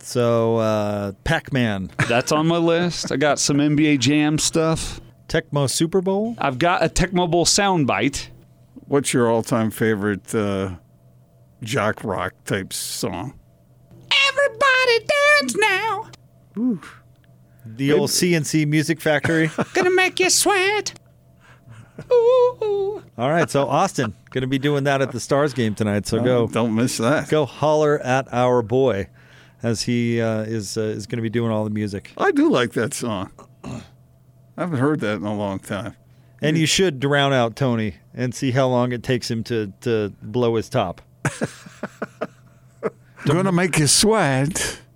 So, 0.00 0.56
uh, 0.56 1.12
Pac 1.24 1.52
Man. 1.52 1.90
That's 2.08 2.32
on 2.32 2.46
my 2.46 2.56
list. 2.56 3.12
I 3.12 3.16
got 3.16 3.38
some 3.38 3.58
NBA 3.58 3.98
Jam 4.00 4.38
stuff. 4.38 5.00
Tecmo 5.28 5.70
Super 5.70 6.00
Bowl. 6.00 6.34
I've 6.38 6.58
got 6.58 6.82
a 6.82 6.88
Tecmo 6.88 7.30
Bowl 7.30 7.44
soundbite. 7.44 8.28
What's 8.88 9.12
your 9.12 9.30
all-time 9.30 9.70
favorite 9.70 10.34
uh, 10.34 10.70
jock 11.62 12.02
rock 12.02 12.32
type 12.44 12.72
song? 12.72 13.34
Everybody 14.44 15.06
dance 15.06 15.56
now. 15.56 16.10
Ooh. 16.58 16.80
The 17.66 17.92
old 17.92 18.10
C+C 18.10 18.64
Music 18.64 19.00
Factory. 19.00 19.50
Gonna 19.74 19.90
make 19.90 20.18
you 20.20 20.30
sweat. 20.30 20.94
Ooh. 22.10 23.02
All 23.18 23.28
right, 23.30 23.48
so 23.50 23.68
Austin 23.68 24.14
going 24.30 24.42
to 24.42 24.48
be 24.48 24.58
doing 24.58 24.84
that 24.84 25.02
at 25.02 25.12
the 25.12 25.20
Stars 25.20 25.52
game 25.52 25.74
tonight. 25.74 26.06
So 26.06 26.18
Oh, 26.18 26.22
go, 26.24 26.46
don't 26.46 26.74
miss 26.74 26.96
that. 26.98 27.28
Go 27.28 27.44
holler 27.44 27.98
at 27.98 28.32
our 28.32 28.62
boy, 28.62 29.08
as 29.62 29.82
he 29.82 30.20
uh, 30.20 30.40
is 30.42 30.78
uh, 30.78 30.82
is 30.82 31.06
going 31.06 31.18
to 31.18 31.22
be 31.22 31.28
doing 31.30 31.50
all 31.52 31.64
the 31.64 31.70
music. 31.70 32.12
I 32.16 32.30
do 32.30 32.50
like 32.50 32.72
that 32.72 32.94
song. 32.94 33.30
I 33.64 33.82
haven't 34.56 34.78
heard 34.78 35.00
that 35.00 35.16
in 35.16 35.24
a 35.24 35.34
long 35.34 35.58
time. 35.58 35.94
And 36.40 36.56
you 36.56 36.64
should 36.66 37.00
drown 37.00 37.34
out 37.34 37.54
Tony 37.54 37.96
and 38.14 38.34
see 38.34 38.50
how 38.52 38.66
long 38.68 38.92
it 38.92 39.02
takes 39.02 39.30
him 39.30 39.44
to 39.44 39.72
to 39.82 40.12
blow 40.22 40.54
his 40.56 40.68
top. 40.70 41.02
Gonna 43.26 43.52
make 43.52 43.78
you 43.78 43.86
sweat. 43.86 44.78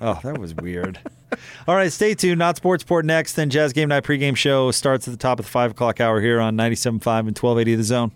Oh, 0.00 0.18
that 0.24 0.38
was 0.38 0.54
weird. 0.54 0.98
All 1.66 1.74
right, 1.74 1.90
stay 1.90 2.14
tuned. 2.14 2.38
Not 2.38 2.56
Sports 2.56 2.84
Report 2.84 3.04
next. 3.06 3.32
Then 3.34 3.48
Jazz 3.48 3.72
Game 3.72 3.88
Night 3.88 4.02
pregame 4.02 4.36
show 4.36 4.70
starts 4.70 5.08
at 5.08 5.12
the 5.12 5.16
top 5.18 5.38
of 5.38 5.46
the 5.46 5.50
5 5.50 5.70
o'clock 5.70 6.00
hour 6.00 6.20
here 6.20 6.38
on 6.40 6.54
97.5 6.56 6.90
and 7.20 7.38
1280 7.38 7.74
The 7.76 7.82
Zone. 7.82 8.12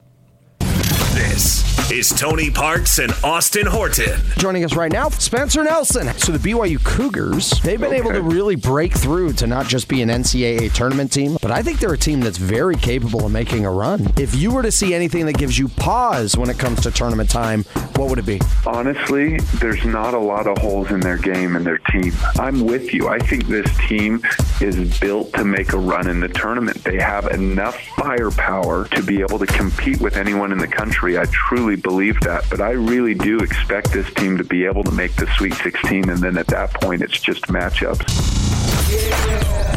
This 1.14 1.62
is 1.90 2.10
Tony 2.10 2.50
Parks 2.50 2.98
and 2.98 3.10
Austin 3.24 3.64
Horton. 3.64 4.20
Joining 4.36 4.62
us 4.62 4.76
right 4.76 4.92
now, 4.92 5.08
Spencer 5.08 5.64
Nelson. 5.64 6.08
So 6.18 6.32
the 6.32 6.38
BYU 6.38 6.84
Cougars, 6.84 7.50
they've 7.62 7.80
been 7.80 7.94
able 7.94 8.12
to 8.12 8.20
really 8.20 8.56
break 8.56 8.92
through 8.92 9.32
to 9.34 9.46
not 9.46 9.66
just 9.66 9.88
be 9.88 10.02
an 10.02 10.10
NCAA 10.10 10.70
tournament 10.74 11.10
team, 11.10 11.38
but 11.40 11.50
I 11.50 11.62
think 11.62 11.80
they're 11.80 11.94
a 11.94 11.98
team 11.98 12.20
that's 12.20 12.36
very 12.36 12.76
capable 12.76 13.24
of 13.24 13.32
making 13.32 13.64
a 13.64 13.72
run. 13.72 14.12
If 14.18 14.34
you 14.34 14.52
were 14.52 14.62
to 14.62 14.70
see 14.70 14.92
anything 14.92 15.24
that 15.26 15.38
gives 15.38 15.58
you 15.58 15.68
pause 15.68 16.36
when 16.36 16.50
it 16.50 16.58
comes 16.58 16.82
to 16.82 16.90
tournament 16.90 17.30
time, 17.30 17.64
what 17.96 18.10
would 18.10 18.18
it 18.18 18.26
be? 18.26 18.38
Honestly, 18.66 19.38
there's 19.58 19.84
not 19.86 20.12
a 20.12 20.18
lot 20.18 20.46
of 20.46 20.58
holes 20.58 20.90
in 20.90 21.00
their 21.00 21.16
game 21.16 21.56
and 21.56 21.64
their 21.64 21.78
team. 21.78 22.12
I'm 22.38 22.66
with 22.66 22.92
you. 22.92 23.08
I 23.08 23.18
think 23.18 23.46
this 23.46 23.66
team 23.88 24.20
is 24.60 25.00
built 25.00 25.32
to 25.32 25.44
make 25.44 25.72
a 25.72 25.78
run 25.78 26.06
in 26.08 26.20
the 26.20 26.28
tournament. 26.28 26.84
They 26.84 26.98
have 26.98 27.28
enough 27.28 27.80
firepower 27.96 28.88
to 28.88 29.02
be 29.02 29.20
able 29.20 29.38
to 29.38 29.46
compete 29.46 30.02
with 30.02 30.16
anyone 30.16 30.52
in 30.52 30.58
the 30.58 30.68
country. 30.68 31.18
I 31.18 31.24
truly 31.26 31.77
believe 31.78 32.20
that. 32.20 32.44
But 32.50 32.60
I 32.60 32.72
really 32.72 33.14
do 33.14 33.38
expect 33.38 33.92
this 33.92 34.12
team 34.14 34.36
to 34.38 34.44
be 34.44 34.64
able 34.64 34.84
to 34.84 34.90
make 34.90 35.14
the 35.16 35.26
Sweet 35.36 35.54
16, 35.54 36.10
and 36.10 36.18
then 36.18 36.36
at 36.36 36.46
that 36.48 36.74
point, 36.74 37.02
it's 37.02 37.18
just 37.18 37.46
matchups. 37.46 38.04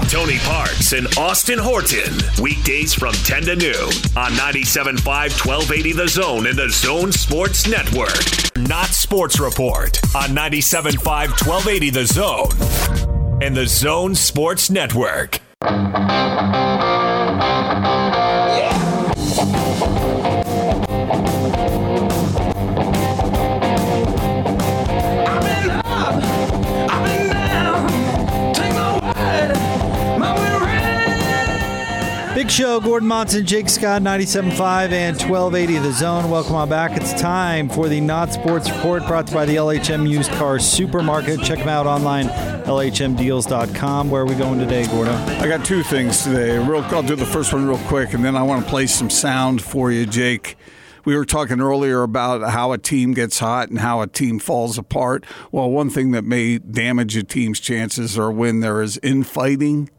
Tony 0.09 0.37
Parks 0.39 0.93
and 0.93 1.07
Austin 1.17 1.59
Horton. 1.59 2.13
Weekdays 2.41 2.93
from 2.93 3.13
10 3.13 3.43
to 3.43 3.55
noon 3.55 3.89
on 4.17 4.31
97.5 4.33 5.05
1280 5.05 5.93
The 5.93 6.07
Zone 6.07 6.47
and 6.47 6.57
the 6.57 6.69
Zone 6.69 7.11
Sports 7.11 7.67
Network. 7.67 8.11
Not 8.57 8.87
Sports 8.87 9.39
Report 9.39 9.97
on 10.15 10.29
97.5 10.29 11.05
1280 11.45 11.89
The 11.91 12.05
Zone 12.05 13.41
and 13.41 13.55
the 13.55 13.67
Zone 13.67 14.15
Sports 14.15 14.69
Network. 14.69 15.39
Big 18.51 18.80
show, 32.51 32.81
Gordon 32.81 33.07
Monson, 33.07 33.45
Jake 33.45 33.69
Scott, 33.69 34.01
97.5 34.01 34.91
and 34.91 35.15
1280 35.15 35.77
The 35.77 35.93
Zone. 35.93 36.29
Welcome 36.29 36.55
on 36.55 36.67
back. 36.67 36.97
It's 36.97 37.13
time 37.13 37.69
for 37.69 37.87
the 37.87 38.01
Not 38.01 38.33
Sports 38.33 38.69
Report 38.69 39.07
brought 39.07 39.27
to 39.27 39.31
you 39.31 39.37
by 39.37 39.45
the 39.45 39.55
LHM 39.55 40.09
Used 40.09 40.29
Car 40.31 40.59
Supermarket. 40.59 41.41
Check 41.43 41.59
them 41.59 41.69
out 41.69 41.87
online, 41.87 42.25
lhmdeals.com. 42.27 44.09
Where 44.09 44.23
are 44.23 44.25
we 44.25 44.35
going 44.35 44.59
today, 44.59 44.85
Gordon? 44.87 45.13
I 45.13 45.47
got 45.47 45.65
two 45.65 45.81
things 45.81 46.25
today. 46.25 46.57
Real, 46.57 46.81
I'll 46.81 47.03
do 47.03 47.15
the 47.15 47.25
first 47.25 47.53
one 47.53 47.65
real 47.65 47.77
quick, 47.87 48.13
and 48.13 48.25
then 48.25 48.35
I 48.35 48.43
want 48.43 48.65
to 48.65 48.69
play 48.69 48.85
some 48.85 49.09
sound 49.09 49.61
for 49.61 49.89
you, 49.89 50.05
Jake. 50.05 50.57
We 51.05 51.15
were 51.15 51.25
talking 51.25 51.61
earlier 51.61 52.03
about 52.03 52.51
how 52.51 52.73
a 52.73 52.77
team 52.77 53.13
gets 53.13 53.39
hot 53.39 53.69
and 53.69 53.79
how 53.79 54.01
a 54.01 54.07
team 54.07 54.39
falls 54.39 54.77
apart. 54.77 55.25
Well, 55.53 55.69
one 55.69 55.89
thing 55.89 56.11
that 56.11 56.25
may 56.25 56.57
damage 56.57 57.15
a 57.15 57.23
team's 57.23 57.61
chances 57.61 58.19
are 58.19 58.31
when 58.31 58.59
there 58.59 58.81
is 58.81 58.99
infighting 59.01 59.89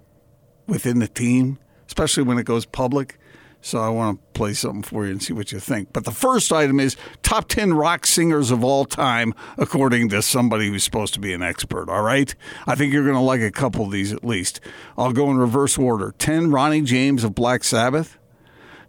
within 0.66 0.98
the 0.98 1.08
team, 1.08 1.58
especially 1.92 2.22
when 2.22 2.38
it 2.38 2.46
goes 2.46 2.64
public. 2.64 3.18
So 3.60 3.78
I 3.78 3.90
want 3.90 4.18
to 4.18 4.38
play 4.38 4.54
something 4.54 4.82
for 4.82 5.04
you 5.04 5.12
and 5.12 5.22
see 5.22 5.34
what 5.34 5.52
you 5.52 5.60
think. 5.60 5.92
But 5.92 6.04
the 6.04 6.10
first 6.10 6.50
item 6.50 6.80
is 6.80 6.96
top 7.22 7.48
10 7.48 7.74
rock 7.74 8.06
singers 8.06 8.50
of 8.50 8.64
all 8.64 8.86
time, 8.86 9.34
according 9.58 10.08
to 10.08 10.22
somebody 10.22 10.68
who's 10.68 10.82
supposed 10.82 11.14
to 11.14 11.20
be 11.20 11.34
an 11.34 11.42
expert. 11.42 11.90
All 11.90 12.02
right? 12.02 12.34
I 12.66 12.74
think 12.74 12.92
you're 12.92 13.04
going 13.04 13.14
to 13.14 13.20
like 13.20 13.42
a 13.42 13.52
couple 13.52 13.84
of 13.84 13.92
these 13.92 14.10
at 14.10 14.24
least. 14.24 14.58
I'll 14.96 15.12
go 15.12 15.30
in 15.30 15.36
reverse 15.36 15.76
order 15.78 16.12
10, 16.18 16.50
Ronnie 16.50 16.80
James 16.80 17.24
of 17.24 17.34
Black 17.34 17.62
Sabbath. 17.62 18.18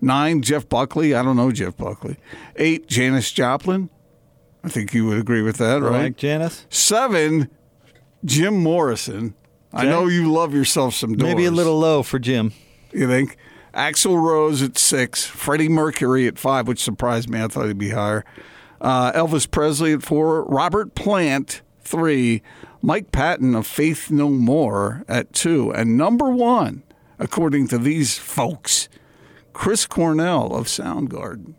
Nine, 0.01 0.41
Jeff 0.41 0.67
Buckley. 0.67 1.13
I 1.13 1.23
don't 1.23 1.35
know 1.35 1.51
Jeff 1.51 1.75
Buckley. 1.77 2.17
Eight, 2.55 2.87
Janis 2.87 3.31
Joplin. 3.31 3.89
I 4.63 4.69
think 4.69 4.93
you 4.93 5.05
would 5.07 5.19
agree 5.19 5.41
with 5.41 5.57
that, 5.57 5.81
right? 5.81 6.03
Like 6.03 6.17
Janis? 6.17 6.65
Seven, 6.69 7.49
Jim 8.25 8.55
Morrison. 8.63 9.35
I 9.73 9.85
know 9.85 10.07
you 10.07 10.31
love 10.31 10.53
yourself 10.53 10.93
some 10.93 11.15
doors. 11.15 11.33
Maybe 11.33 11.45
a 11.45 11.51
little 11.51 11.77
low 11.77 12.01
for 12.03 12.17
Jim. 12.19 12.53
You 12.93 13.07
think? 13.07 13.37
Axl 13.73 14.21
Rose 14.21 14.61
at 14.61 14.77
six, 14.77 15.25
Freddie 15.25 15.69
Mercury 15.69 16.27
at 16.27 16.37
five, 16.37 16.67
which 16.67 16.83
surprised 16.83 17.29
me. 17.29 17.41
I 17.41 17.47
thought 17.47 17.65
he'd 17.65 17.77
be 17.77 17.89
higher. 17.89 18.23
Uh, 18.79 19.11
Elvis 19.13 19.49
Presley 19.49 19.93
at 19.93 20.03
four, 20.03 20.43
Robert 20.43 20.93
Plant 20.93 21.61
three, 21.81 22.43
Mike 22.81 23.11
Patton 23.11 23.55
of 23.55 23.65
Faith 23.65 24.11
No 24.11 24.29
More 24.29 25.03
at 25.07 25.33
two, 25.33 25.71
and 25.71 25.97
number 25.97 26.29
one, 26.29 26.83
according 27.17 27.67
to 27.69 27.77
these 27.77 28.17
folks, 28.17 28.89
Chris 29.53 29.85
Cornell 29.85 30.53
of 30.53 30.67
Soundgarden. 30.67 31.55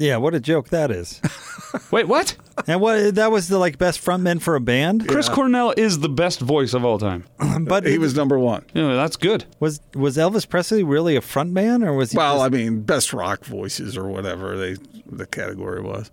Yeah, 0.00 0.16
what 0.18 0.34
a 0.34 0.40
joke 0.40 0.68
that 0.68 0.90
is. 0.90 1.20
Wait, 1.90 2.06
what? 2.06 2.36
And 2.66 2.80
what 2.80 3.16
that 3.16 3.30
was 3.32 3.48
the 3.48 3.58
like 3.58 3.78
best 3.78 4.02
frontman 4.04 4.40
for 4.40 4.54
a 4.54 4.60
band? 4.60 5.08
Chris 5.08 5.28
Cornell 5.28 5.74
is 5.76 5.98
the 6.00 6.08
best 6.08 6.40
voice 6.40 6.72
of 6.72 6.84
all 6.84 6.98
time. 6.98 7.24
but 7.62 7.84
he 7.84 7.98
was 7.98 8.14
number 8.14 8.38
one. 8.38 8.64
Yeah, 8.74 8.94
that's 8.94 9.16
good. 9.16 9.44
Was 9.60 9.80
was 9.94 10.16
Elvis 10.16 10.48
Presley 10.48 10.82
really 10.84 11.16
a 11.16 11.20
frontman 11.20 11.84
or 11.84 11.92
was 11.94 12.12
he 12.12 12.16
Well, 12.16 12.36
just- 12.36 12.46
I 12.46 12.48
mean, 12.48 12.82
best 12.82 13.12
rock 13.12 13.44
voices 13.44 13.96
or 13.96 14.06
whatever 14.08 14.56
they 14.56 14.76
the 15.10 15.26
category 15.26 15.82
was. 15.82 16.10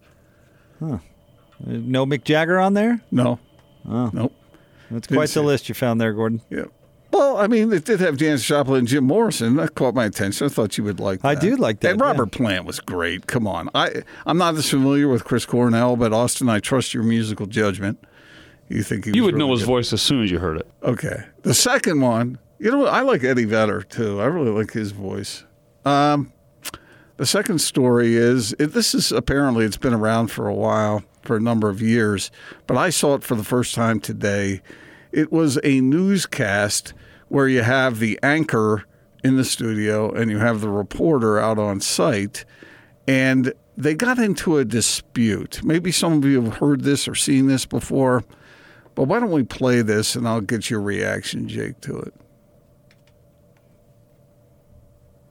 Huh. 0.80 0.98
No 1.66 2.06
Mick 2.06 2.24
Jagger 2.26 2.60
on 2.60 2.74
there? 2.74 3.02
No. 3.12 3.40
Oh. 3.88 4.10
Nope. 4.12 4.34
That's 4.92 5.08
Didn't 5.08 5.18
quite 5.20 5.30
see 5.30 5.36
the 5.40 5.44
it. 5.44 5.48
list 5.48 5.70
you 5.70 5.76
found 5.76 6.02
there, 6.02 6.12
Gordon. 6.14 6.42
Yeah. 6.50 6.66
Well, 7.16 7.38
I 7.38 7.48
mean, 7.48 7.72
it 7.72 7.86
did 7.86 8.02
have 8.02 8.18
Janis 8.18 8.44
Joplin 8.44 8.80
and 8.80 8.88
Jim 8.90 9.06
Morrison. 9.06 9.56
That 9.56 9.74
caught 9.76 9.96
my 9.96 10.04
attention. 10.04 10.48
I 10.48 10.50
thought 10.50 10.78
you 10.78 10.84
would 10.84 11.00
like 11.00 11.22
that. 11.22 11.28
I 11.30 11.36
do 11.36 11.56
like 11.56 11.80
that, 11.80 11.94
And 11.94 12.02
Robert 12.02 12.32
Plant 12.34 12.66
was 12.66 12.82
great. 12.82 13.26
Come 13.26 13.48
on. 13.48 13.70
I, 13.74 14.04
I'm 14.26 14.38
not 14.38 14.56
as 14.56 14.70
familiar 14.70 15.08
with 15.08 15.24
Chris 15.24 15.46
Cornell, 15.46 15.96
but 15.96 16.12
Austin, 16.12 16.50
I 16.50 16.60
trust 16.60 16.94
your 16.94 17.04
musical 17.04 17.46
judgment. 17.46 18.04
You 18.68 18.84
think 18.84 19.06
he 19.06 19.12
You 19.14 19.24
would 19.24 19.36
know 19.36 19.50
his 19.54 19.62
good. 19.62 19.68
voice 19.68 19.94
as 19.94 20.02
soon 20.02 20.24
as 20.24 20.30
you 20.32 20.40
heard 20.40 20.58
it. 20.58 20.68
Okay. 20.84 21.24
The 21.44 21.54
second 21.54 22.02
one, 22.02 22.38
you 22.60 22.70
know, 22.70 22.80
what? 22.80 22.90
I 22.90 23.00
like 23.02 23.24
Eddie 23.24 23.46
Vedder 23.46 23.84
too. 23.84 24.20
I 24.20 24.26
really 24.26 24.52
like 24.52 24.72
his 24.72 24.92
voice. 24.92 25.46
Um, 25.86 26.34
the 27.16 27.26
second 27.26 27.60
story 27.60 28.16
is 28.18 28.54
it, 28.60 28.74
this 28.74 28.94
is 28.94 29.14
apparently 29.14 29.64
it's 29.64 29.78
been 29.78 29.94
around 29.94 30.32
for 30.32 30.50
a 30.50 30.54
while, 30.54 31.02
for 31.22 31.38
a 31.38 31.40
number 31.40 31.70
of 31.70 31.82
years, 31.82 32.30
but 32.68 32.76
I 32.76 32.90
saw 32.90 33.14
it 33.16 33.24
for 33.24 33.36
the 33.36 33.44
first 33.46 33.74
time 33.74 34.02
today. 34.02 34.62
It 35.16 35.32
was 35.32 35.58
a 35.64 35.80
newscast 35.80 36.94
where 37.30 37.48
you 37.48 37.62
have 37.62 38.00
the 38.00 38.20
anchor 38.22 38.84
in 39.24 39.38
the 39.38 39.46
studio 39.46 40.12
and 40.12 40.30
you 40.30 40.40
have 40.40 40.60
the 40.60 40.68
reporter 40.68 41.40
out 41.40 41.58
on 41.58 41.80
site, 41.80 42.44
and 43.08 43.54
they 43.78 43.96
got 43.96 44.20
into 44.20 44.58
a 44.58 44.66
dispute. 44.66 45.64
Maybe 45.64 45.90
some 45.94 46.12
of 46.12 46.26
you 46.26 46.42
have 46.42 46.58
heard 46.58 46.82
this 46.82 47.08
or 47.08 47.16
seen 47.16 47.48
this 47.48 47.66
before. 47.66 48.26
But 48.94 49.06
why 49.06 49.22
don't 49.22 49.32
we 49.32 49.44
play 49.44 49.82
this 49.82 50.18
and 50.18 50.28
I'll 50.28 50.42
get 50.42 50.70
your 50.70 50.82
reaction, 50.82 51.48
Jake, 51.48 51.80
to 51.82 51.98
it. 51.98 52.14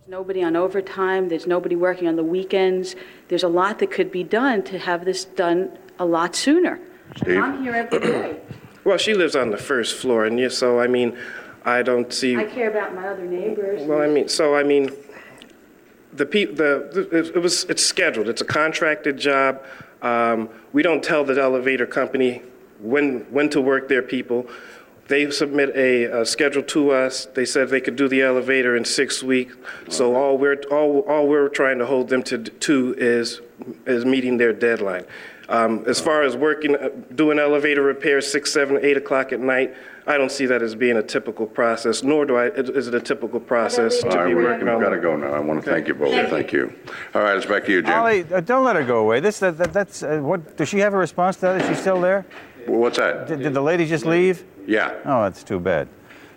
nobody 0.07 0.43
on 0.43 0.57
overtime, 0.57 1.29
there's 1.29 1.47
nobody 1.47 1.77
working 1.77 2.09
on 2.09 2.17
the 2.17 2.25
weekends. 2.25 2.97
There's 3.29 3.43
a 3.43 3.49
lot 3.49 3.81
that 3.81 3.91
could 3.91 4.11
be 4.11 4.23
done 4.23 4.63
to 4.65 4.79
have 4.79 5.05
this 5.05 5.27
done 5.27 5.77
a 5.99 6.07
lot 6.07 6.35
sooner. 6.35 6.81
Steve? 7.17 7.43
I'm 7.43 7.63
here 7.63 7.75
every 7.75 7.99
day. 7.99 8.41
Well, 8.85 8.99
she 8.99 9.15
lives 9.15 9.35
on 9.35 9.51
the 9.51 9.57
first 9.57 9.97
floor, 9.97 10.27
and 10.27 10.39
yeah, 10.39 10.49
so 10.49 10.79
I 10.79 10.87
mean, 10.87 11.17
I 11.65 11.83
don't 11.83 12.13
see. 12.13 12.37
I 12.37 12.45
care 12.45 12.71
about 12.71 12.95
my 12.95 13.09
other 13.09 13.25
neighbors. 13.25 13.83
Well, 13.83 14.03
I 14.03 14.07
mean, 14.07 14.29
so 14.29 14.55
I 14.55 14.63
mean, 14.63 14.91
the 16.13 16.27
pe- 16.27 16.45
the, 16.45 17.09
the 17.11 17.33
it 17.35 17.43
was 17.43 17.65
it's 17.65 17.83
scheduled. 17.83 18.29
It's 18.29 18.43
a 18.43 18.45
contracted 18.47 19.17
job. 19.17 19.65
Um, 20.03 20.51
we 20.75 20.83
don't 20.83 21.03
tell 21.03 21.25
the 21.25 21.41
elevator 21.41 21.87
company 21.87 22.43
when 22.79 23.21
when 23.31 23.49
to 23.51 23.61
work 23.61 23.89
their 23.89 24.03
people. 24.03 24.47
They 25.07 25.31
submit 25.31 25.77
a, 25.77 26.05
a 26.21 26.27
schedule 26.27 26.63
to 26.63 26.91
us. 26.91 27.27
They 27.27 27.45
said 27.45 27.69
they 27.69 27.83
could 27.83 27.97
do 27.97 28.09
the 28.09 28.23
elevator 28.23 28.75
in 28.75 28.87
six 28.87 29.23
weeks. 29.23 29.55
So 29.89 30.15
all 30.15 30.37
we're 30.37 30.63
all 30.71 31.01
all 31.01 31.27
we're 31.27 31.49
trying 31.49 31.79
to 31.79 31.87
hold 31.87 32.09
them 32.09 32.23
to 32.25 32.39
to 32.39 32.95
is 32.99 33.41
is 33.87 34.05
meeting 34.05 34.37
their 34.37 34.53
deadline. 34.53 35.05
Um, 35.49 35.85
as 35.87 36.01
far 36.01 36.23
as 36.23 36.37
working, 36.37 36.75
uh, 36.77 36.89
doing 37.15 37.39
elevator 37.39 37.83
repairs 37.83 38.31
six, 38.31 38.53
seven, 38.53 38.79
eight 38.83 38.97
o'clock 38.97 39.33
at 39.33 39.41
night, 39.41 39.75
I 40.07 40.17
don't 40.19 40.31
see 40.33 40.47
that 40.47 40.63
as 40.63 40.75
being 40.75 40.97
a 40.97 41.03
typical 41.03 41.47
process. 41.47 42.03
Nor 42.03 42.25
do 42.27 42.37
I 42.37 42.47
is 42.49 42.89
it 42.89 42.95
a 42.95 43.01
typical 43.01 43.41
process 43.41 44.01
to 44.01 44.09
All 44.09 44.17
right, 44.17 44.29
be 44.29 44.35
we- 44.35 44.45
working 44.45 44.67
we've 44.67 44.75
on. 44.75 44.81
got 44.83 44.91
to 44.91 45.01
go 45.01 45.17
now. 45.17 45.33
I 45.33 45.39
want 45.41 45.63
to 45.65 45.71
thank 45.71 45.89
you 45.89 45.95
both. 45.95 46.31
Thank 46.31 46.53
you. 46.53 46.73
All 47.15 47.23
right, 47.23 47.37
it's 47.37 47.47
back 47.47 47.65
to 47.67 47.73
you, 47.73 47.83
Jim. 47.83 47.93
Ollie, 47.93 48.25
uh, 48.33 48.41
don't 48.41 48.65
let 48.65 48.77
her 48.77 48.85
go 48.85 48.99
away. 48.99 49.21
This, 49.21 49.39
that, 49.41 49.59
that, 49.59 49.73
that's 49.73 50.03
uh, 50.03 50.19
what. 50.21 50.57
Does 50.57 50.69
she 50.69 50.79
have 50.79 50.95
a 50.95 50.99
response 50.99 51.37
to 51.37 51.43
that? 51.43 51.61
Is 51.63 51.69
she 51.69 51.75
still 51.75 52.01
there? 52.01 52.25
What's 52.67 52.97
that? 52.99 53.27
Did, 53.29 53.41
did 53.41 53.55
the 53.55 53.61
lady 53.61 53.87
just 53.87 54.07
leave? 54.07 54.45
Yeah. 54.67 54.95
Oh, 55.05 55.25
that's 55.25 55.43
too 55.45 55.61
bad. 55.61 55.89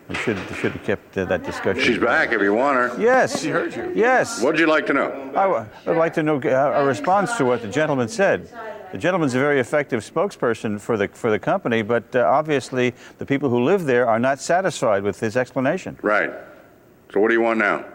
We 0.09 0.15
should 0.15 0.37
should 0.59 0.71
have 0.71 0.83
kept 0.83 1.17
uh, 1.17 1.25
that 1.25 1.43
discussion. 1.43 1.83
She's 1.83 1.97
back 1.97 2.31
if 2.31 2.41
you 2.41 2.53
want 2.53 2.77
her. 2.77 3.01
Yes. 3.01 3.41
She 3.41 3.49
heard 3.49 3.75
you. 3.75 3.91
Yes. 3.93 4.41
What'd 4.41 4.59
you 4.59 4.67
like 4.67 4.85
to 4.87 4.93
know? 4.93 5.11
I 5.35 5.43
w- 5.43 5.65
would 5.85 5.97
like 5.97 6.13
to 6.13 6.23
know 6.23 6.37
uh, 6.41 6.73
a 6.81 6.85
response 6.85 7.35
to 7.37 7.45
what 7.45 7.61
the 7.61 7.67
gentleman 7.67 8.07
said. 8.07 8.49
The 8.91 8.97
gentleman's 8.97 9.35
a 9.35 9.39
very 9.39 9.59
effective 9.59 10.01
spokesperson 10.01 10.79
for 10.79 10.95
the 10.95 11.09
for 11.09 11.29
the 11.29 11.39
company, 11.39 11.81
but 11.81 12.15
uh, 12.15 12.19
obviously 12.21 12.93
the 13.17 13.25
people 13.25 13.49
who 13.49 13.63
live 13.63 13.83
there 13.83 14.07
are 14.07 14.19
not 14.19 14.39
satisfied 14.39 15.03
with 15.03 15.19
his 15.19 15.35
explanation. 15.35 15.97
Right. 16.01 16.31
So 17.11 17.19
what 17.19 17.27
do 17.27 17.33
you 17.33 17.41
want 17.41 17.59
now? 17.59 17.85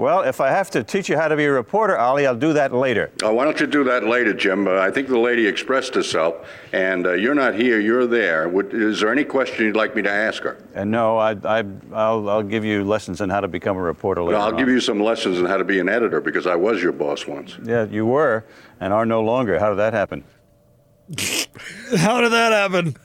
Well, 0.00 0.22
if 0.22 0.40
I 0.40 0.48
have 0.48 0.70
to 0.70 0.82
teach 0.82 1.10
you 1.10 1.18
how 1.18 1.28
to 1.28 1.36
be 1.36 1.44
a 1.44 1.52
reporter, 1.52 1.98
Ollie, 1.98 2.26
I'll 2.26 2.34
do 2.34 2.54
that 2.54 2.72
later. 2.72 3.10
Oh, 3.22 3.34
why 3.34 3.44
don't 3.44 3.60
you 3.60 3.66
do 3.66 3.84
that 3.84 4.02
later, 4.02 4.32
Jim? 4.32 4.66
Uh, 4.66 4.76
I 4.76 4.90
think 4.90 5.08
the 5.08 5.18
lady 5.18 5.46
expressed 5.46 5.94
herself, 5.94 6.48
and 6.72 7.06
uh, 7.06 7.12
you're 7.12 7.34
not 7.34 7.54
here, 7.54 7.78
you're 7.78 8.06
there. 8.06 8.48
Would, 8.48 8.72
is 8.72 9.00
there 9.00 9.12
any 9.12 9.24
question 9.24 9.66
you'd 9.66 9.76
like 9.76 9.94
me 9.94 10.00
to 10.00 10.10
ask 10.10 10.42
her? 10.42 10.56
And 10.74 10.90
no, 10.90 11.18
I, 11.18 11.32
I, 11.44 11.64
I'll, 11.92 12.30
I'll 12.30 12.42
give 12.42 12.64
you 12.64 12.82
lessons 12.82 13.20
on 13.20 13.28
how 13.28 13.42
to 13.42 13.48
become 13.48 13.76
a 13.76 13.82
reporter 13.82 14.22
later. 14.22 14.38
Well, 14.38 14.46
I'll 14.46 14.54
on. 14.54 14.58
give 14.58 14.70
you 14.70 14.80
some 14.80 15.00
lessons 15.00 15.38
on 15.38 15.44
how 15.44 15.58
to 15.58 15.64
be 15.64 15.80
an 15.80 15.90
editor 15.90 16.22
because 16.22 16.46
I 16.46 16.56
was 16.56 16.82
your 16.82 16.92
boss 16.92 17.26
once. 17.26 17.58
Yeah, 17.62 17.84
you 17.84 18.06
were, 18.06 18.46
and 18.80 18.94
are 18.94 19.04
no 19.04 19.20
longer. 19.20 19.58
How 19.58 19.68
did 19.68 19.80
that 19.80 19.92
happen? 19.92 20.24
How 21.98 22.22
did 22.22 22.32
that 22.32 22.52
happen? 22.52 22.96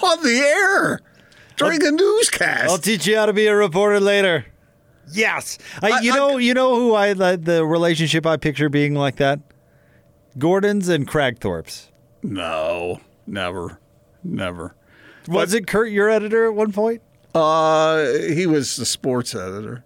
On 0.00 0.22
the 0.22 0.38
air 0.38 1.00
during 1.56 1.84
a 1.84 1.90
newscast. 1.90 2.70
I'll 2.70 2.78
teach 2.78 3.08
you 3.08 3.16
how 3.16 3.26
to 3.26 3.32
be 3.32 3.46
a 3.46 3.54
reporter 3.54 3.98
later. 3.98 4.46
Yes, 5.12 5.58
I, 5.82 6.00
you 6.00 6.12
know, 6.12 6.36
you 6.36 6.54
know 6.54 6.76
who 6.76 6.94
I 6.94 7.14
the, 7.14 7.38
the 7.40 7.64
relationship 7.64 8.26
I 8.26 8.36
picture 8.36 8.68
being 8.68 8.94
like 8.94 9.16
that. 9.16 9.40
Gordon's 10.38 10.88
and 10.88 11.08
Kragthorpe's. 11.08 11.90
No, 12.22 13.00
never, 13.26 13.80
never. 14.22 14.74
Was 15.28 15.54
it 15.54 15.66
Kurt 15.66 15.90
your 15.90 16.08
editor 16.08 16.46
at 16.46 16.54
one 16.54 16.72
point? 16.72 17.02
Uh, 17.34 18.04
he 18.12 18.46
was 18.46 18.76
the 18.76 18.86
sports 18.86 19.34
editor. 19.34 19.84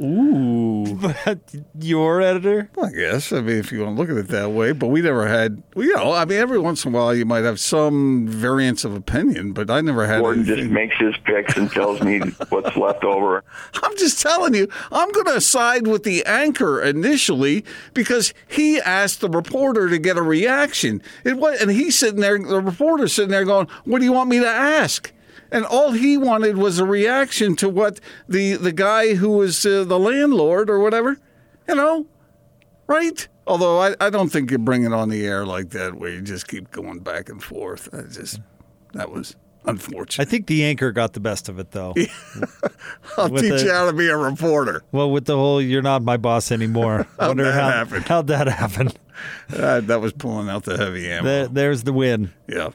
Ooh, 0.00 0.96
But 1.00 1.38
your 1.78 2.20
editor? 2.20 2.70
I 2.82 2.90
guess. 2.90 3.32
I 3.32 3.40
mean, 3.40 3.56
if 3.56 3.70
you 3.72 3.82
want 3.84 3.96
to 3.96 4.00
look 4.00 4.10
at 4.10 4.16
it 4.16 4.28
that 4.28 4.50
way, 4.52 4.72
but 4.72 4.88
we 4.88 5.02
never 5.02 5.26
had. 5.26 5.62
well, 5.74 5.84
You 5.86 5.94
know, 5.96 6.12
I 6.12 6.24
mean, 6.24 6.38
every 6.38 6.58
once 6.58 6.84
in 6.84 6.94
a 6.94 6.96
while 6.96 7.14
you 7.14 7.24
might 7.24 7.44
have 7.44 7.60
some 7.60 8.26
variance 8.26 8.84
of 8.84 8.94
opinion, 8.94 9.52
but 9.52 9.70
I 9.70 9.80
never 9.80 10.06
had. 10.06 10.20
Gordon 10.20 10.44
just 10.44 10.62
makes 10.64 10.96
his 10.98 11.14
picks 11.24 11.56
and 11.56 11.70
tells 11.70 12.00
me 12.02 12.18
what's 12.48 12.76
left 12.76 13.04
over. 13.04 13.44
I'm 13.82 13.96
just 13.96 14.20
telling 14.22 14.54
you, 14.54 14.68
I'm 14.90 15.10
going 15.12 15.26
to 15.26 15.40
side 15.40 15.86
with 15.86 16.04
the 16.04 16.24
anchor 16.24 16.82
initially 16.82 17.64
because 17.94 18.32
he 18.48 18.80
asked 18.80 19.20
the 19.20 19.28
reporter 19.28 19.88
to 19.88 19.98
get 19.98 20.16
a 20.16 20.22
reaction. 20.22 21.02
It 21.24 21.36
was, 21.36 21.60
and 21.60 21.70
he's 21.70 21.96
sitting 21.98 22.20
there, 22.20 22.38
the 22.38 22.60
reporter's 22.60 23.12
sitting 23.12 23.30
there 23.30 23.44
going, 23.44 23.68
"What 23.84 23.98
do 23.98 24.04
you 24.04 24.12
want 24.12 24.30
me 24.30 24.40
to 24.40 24.48
ask?" 24.48 25.12
And 25.52 25.64
all 25.64 25.92
he 25.92 26.16
wanted 26.16 26.56
was 26.58 26.78
a 26.78 26.84
reaction 26.84 27.56
to 27.56 27.68
what 27.68 27.98
the 28.28 28.54
the 28.54 28.72
guy 28.72 29.14
who 29.14 29.30
was 29.30 29.64
uh, 29.66 29.84
the 29.84 29.98
landlord 29.98 30.70
or 30.70 30.78
whatever, 30.78 31.18
you 31.68 31.74
know, 31.74 32.06
right? 32.86 33.26
Although 33.46 33.80
I, 33.80 33.94
I 34.00 34.10
don't 34.10 34.28
think 34.30 34.50
you 34.50 34.58
bring 34.58 34.84
it 34.84 34.92
on 34.92 35.08
the 35.08 35.26
air 35.26 35.44
like 35.44 35.70
that, 35.70 35.94
where 35.96 36.10
you 36.10 36.20
just 36.20 36.46
keep 36.46 36.70
going 36.70 37.00
back 37.00 37.28
and 37.28 37.42
forth. 37.42 37.88
I 37.92 38.02
just 38.02 38.40
that 38.92 39.10
was 39.10 39.34
unfortunate. 39.66 40.24
I 40.26 40.30
think 40.30 40.46
the 40.46 40.64
anchor 40.64 40.92
got 40.92 41.14
the 41.14 41.20
best 41.20 41.48
of 41.48 41.58
it, 41.58 41.72
though. 41.72 41.94
I'll 43.18 43.28
With 43.28 43.42
teach 43.42 43.60
the- 43.60 43.64
you 43.64 43.72
how 43.72 43.86
to 43.86 43.92
be 43.92 44.08
a 44.08 44.16
reporter. 44.16 44.82
Well, 44.92 45.10
with 45.10 45.24
the 45.24 45.36
whole 45.36 45.60
"you're 45.60 45.82
not 45.82 46.02
my 46.02 46.16
boss 46.16 46.52
anymore," 46.52 47.06
I 47.18 47.28
wonder 47.28 47.44
that 47.44 47.54
how 47.54 47.70
happen? 47.70 48.02
how'd 48.02 48.26
that 48.28 48.46
happen. 48.48 48.90
Uh, 49.54 49.80
that 49.82 50.00
was 50.00 50.14
pulling 50.14 50.48
out 50.48 50.62
the 50.62 50.78
heavy 50.78 51.06
ammo. 51.10 51.24
There, 51.24 51.46
there's 51.48 51.82
the 51.82 51.92
win. 51.92 52.32
Yeah, 52.48 52.70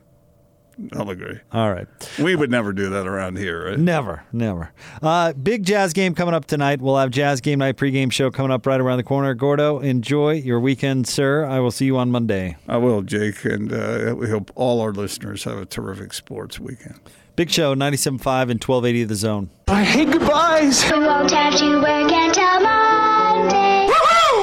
I'll 0.94 1.10
agree. 1.10 1.40
All 1.52 1.72
right. 1.72 1.88
We 2.20 2.36
would 2.36 2.52
never 2.52 2.74
do 2.74 2.90
that 2.90 3.08
around 3.08 3.38
here, 3.38 3.70
right? 3.70 3.80
Never, 3.80 4.24
never. 4.32 4.72
Uh, 5.02 5.34
big 5.34 5.64
jazz 5.64 5.94
game 5.94 6.14
coming 6.16 6.34
up 6.34 6.46
tonight. 6.46 6.82
We'll 6.82 6.98
have 6.98 7.12
jazz 7.12 7.42
game 7.42 7.60
night 7.60 7.78
pregame 7.78 8.12
show 8.12 8.30
coming 8.32 8.52
up 8.52 8.66
right 8.66 8.80
around 8.80 8.98
the 8.98 9.04
corner. 9.04 9.34
Gordo, 9.34 9.80
enjoy 9.80 10.34
your 10.34 10.60
weekend, 10.60 11.08
sir. 11.08 11.46
I 11.46 11.60
will 11.60 11.72
see 11.72 11.86
you 11.86 11.98
on 11.98 12.12
Monday. 12.12 12.58
I 12.68 12.78
will, 12.78 13.02
Jake, 13.02 13.44
and 13.46 13.72
uh, 13.72 14.16
we 14.18 14.30
hope 14.30 14.52
all 14.56 14.82
our 14.82 14.92
listeners 14.92 15.44
have 15.46 15.58
a 15.58 15.66
terrific 15.66 16.14
sports 16.14 16.60
weekend. 16.60 17.00
Big 17.36 17.50
show, 17.50 17.76
97.5 17.76 18.12
and 18.50 18.64
1280 18.64 19.02
of 19.02 19.10
the 19.10 19.16
zone. 19.16 19.50
I 19.68 19.84
hate 19.84 20.10
goodbyes. 20.10 20.84
We 20.90 21.00
won't 21.00 21.32
have 21.32 21.58
to 21.58 21.76
work 21.82 22.12
until 22.12 22.62
Monday. 22.62 23.92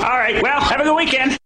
All 0.05 0.19
right, 0.19 0.43
well, 0.43 0.61
have 0.61 0.81
a 0.81 0.85
good 0.85 0.97
weekend. 0.97 1.39